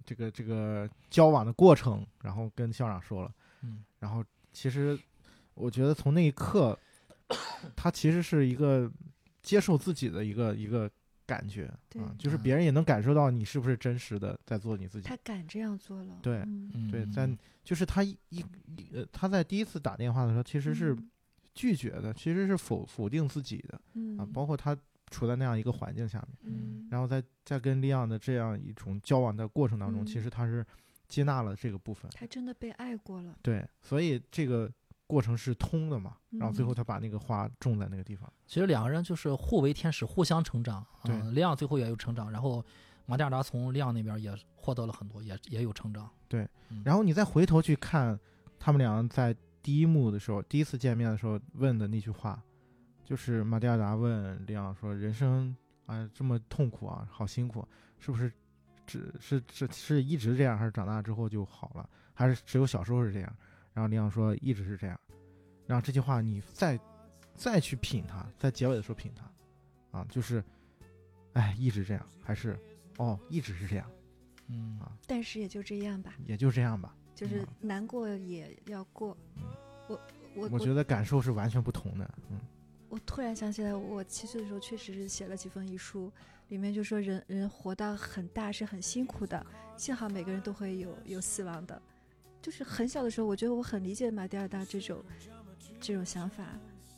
[0.06, 3.34] 这个这个交往的过程，然后跟校长说了。
[3.62, 4.24] 嗯然后
[4.54, 5.00] 其实
[5.54, 6.78] 我觉得从那一刻，
[7.76, 8.92] 他其实是一个
[9.42, 10.90] 接受自己的一个一个
[11.28, 12.42] 感觉对啊，就是嗯。
[12.42, 15.16] 别人也能感受到你是不是真实的在做你自己他。
[15.18, 16.18] 敢这样做了。
[16.24, 16.44] 对
[16.90, 17.30] 对，在
[17.64, 21.12] 就是他一一一呃，他在第一次打电话的时候，其实是嗯。
[21.54, 24.18] 拒绝的，其实是否否定自己的嗯。
[24.18, 24.78] 啊，包括他
[25.10, 30.06] 处在那样一个环境下面，嗯，然后在在跟利昂的这样一种交往的过程当中，嗯。
[30.06, 30.66] 其实他是
[31.08, 33.36] 接纳了这个部分，他真的被爱过了。
[33.42, 34.72] 对，所以这个
[35.08, 40.86] 过程是通的嘛，然后最后嗯他把那个花种在那个地方，其实两个人就是互为天使，互相成长。
[41.04, 42.64] 对嗯，利昂最后也有成长，然后
[43.06, 46.10] 马蒂亚达从利昂那边也获得了很多，也也有成长。
[46.28, 48.20] 对嗯，然后你再回头去看
[48.60, 52.44] 他们俩在第一幕的时候，第一次见面的时候问的那句话，
[53.06, 55.56] 就是马蒂亚达问利昂说：“人生
[55.86, 57.66] 啊这么痛苦啊，好辛苦，
[57.98, 58.30] 是不是
[58.86, 63.34] 只是是是一直这样，还是长大之后就好了，还是只有小时候是这样？”
[63.78, 65.00] 然后李昂说：“一直是这样。”
[65.68, 66.80] 然后这句话你再
[67.36, 70.44] 再去品它，在结尾的时候品它，啊，就是，
[71.34, 72.58] 哎，一直这样，还是
[72.98, 73.88] 哦，一直是这样，
[74.48, 76.96] 嗯啊但是也就这样吧，也就这样吧。
[77.14, 79.16] 就是嗯难过也要过。
[79.36, 79.44] 嗯
[79.88, 80.02] 我
[80.36, 82.42] 我我觉得感受是完全不同的，嗯
[82.90, 86.12] 我突然想起来，我七岁的时候确实是写了几封遗书，
[86.48, 89.46] 里面就说人人活到很大是很辛苦的，
[89.78, 91.80] 幸好每个人都会有有死亡的。
[92.48, 95.04] 就是很小的时候，我觉得我很理解马蒂尔达这种
[95.82, 96.46] 这种想法，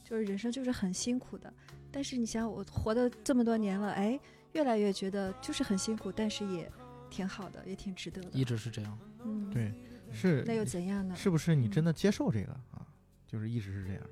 [0.04, 1.52] 就是人生就是很辛苦的。
[1.92, 4.20] 但是你想，我活的这么多年了，哎，
[4.52, 6.72] 越来越觉得就是很辛苦，但是也
[7.10, 8.30] 挺好的，也挺值得的。
[8.32, 9.00] 一直是这样。
[9.26, 9.74] 嗯，，对，
[10.14, 11.16] 是那又怎样呢？
[11.16, 12.86] 是不是你真的接受这个啊？
[13.26, 14.04] 就是一直是这样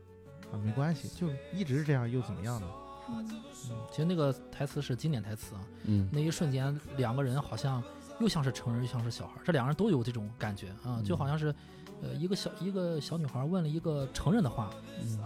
[0.52, 2.68] 啊，没关系，就一直是这样又怎么样呢？
[3.10, 3.24] 嗯
[3.70, 7.84] 嗯，其实那个台词是经典台词啊，嗯那一瞬间两个人好像
[8.20, 11.54] 又像是成人又像是小孩儿，这两个人都有这种感觉啊，就好像是，
[12.02, 14.70] 呃，一个小一个小女孩问了一个成人的话，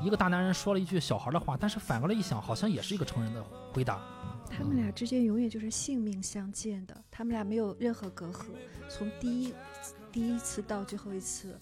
[0.04, 3.44] 一个大男人说了一句小孩的话，但是反过来一想，好像也是一个成人的
[3.74, 4.02] 回答。
[4.50, 8.48] 他们俩之间永远就是性命相见的，他们俩没有任何隔阂，
[8.90, 9.54] 从第一
[10.12, 11.58] 第一次到最后一次，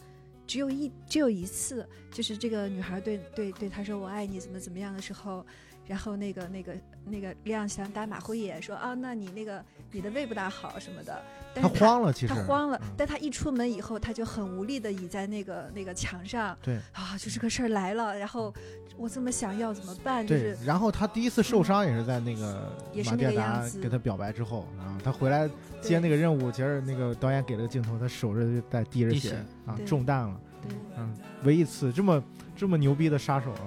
[0.47, 5.45] 只有一只有一次，就是这个女孩对对对他说我爱你怎么怎么样的时候，
[5.85, 11.21] 然后那个那个那个亮想打马虎眼说啊，那你那个你的胃不大好什么的，
[11.53, 12.27] 但他是他慌了，其实。
[12.27, 12.88] 他慌了，嗯。
[12.97, 16.57] 但他一出门以后，他就很无力的倚在那个那个墙上。
[16.61, 18.53] 对啊，就这个事儿来了，然后
[18.97, 20.26] 我这么想要怎么办？
[20.26, 22.71] 就是，对然后他第一次受伤也是在那个
[23.05, 25.49] 马蒂尔达给他表白之后啊，他回来
[25.81, 29.35] 接那个任务，接着那个导演给了个镜头，他手着就在滴着血
[29.65, 32.23] 啊，中弹了，对嗯，唯一一次这么
[32.55, 33.65] 这么牛逼的杀手啊，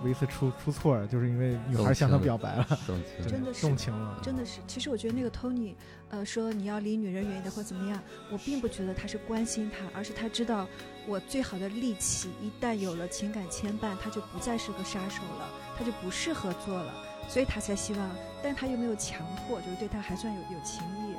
[0.00, 0.04] 对。
[0.04, 3.66] 唯一一次出出错儿，就是因为女孩向他表白了，动情对真的是。
[3.66, 5.74] 动情了，真的是，其实我觉得那个 Tony，
[6.08, 8.00] 呃，说你要离女人远一点或怎么样，
[8.32, 10.66] 我并不觉得他是关心她，而是他知道
[11.06, 15.48] 我最好的利器一旦有了情感牵绊，他就不再是个杀手了，
[15.78, 16.92] 他就不适合做了，
[17.28, 18.10] 所以他才希望，
[18.42, 21.14] 但他又没有强迫，就是对他还算有有情意。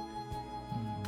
[0.74, 1.06] 嗯，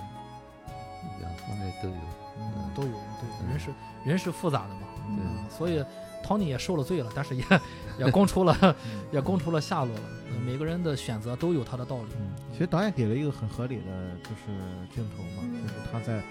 [1.19, 1.95] 两方面都有。
[2.37, 2.69] 嗯。
[2.75, 3.73] 都有都有，嗯人是
[4.03, 5.23] 人是复杂的嘛，对。
[5.23, 5.83] 嗯，所以
[6.23, 7.43] Tony 也受了罪了，但是也
[7.99, 8.75] 也供出了
[9.11, 10.01] 也供出了下落了。
[10.31, 12.09] 嗯每个人的选择都有他的道理。
[12.19, 14.51] 嗯，其实导演给了一个很合理的，就是
[14.93, 16.21] 镜头嘛，嗯就是他在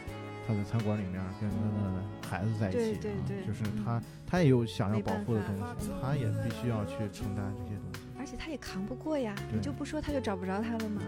[0.46, 8.00] 他在餐馆里面跟他的孩子在一起、啊，对对对就是嗯他他也有想要保护的东西嗯，他也必须要去承担这些东西。
[8.18, 11.00] 而且他也扛不过呀，你就不说他就找不着他了吗.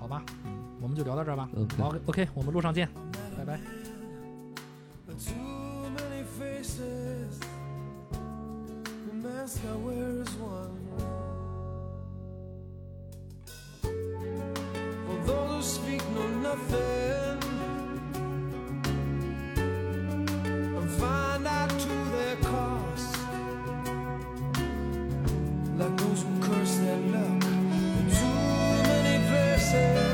[0.00, 0.22] 好吧，
[0.80, 1.48] 我们就聊到这儿吧。
[1.56, 2.88] OK 好，OK，我们路上见，
[3.38, 3.60] 拜拜。
[6.64, 7.40] Faces.
[8.10, 10.80] The mask I wear is one.
[15.06, 17.38] For those who speak know nothing
[20.78, 23.16] and find out to their cost.
[25.76, 27.42] Like those who curse their luck.
[28.20, 28.38] Too
[28.88, 30.13] many places.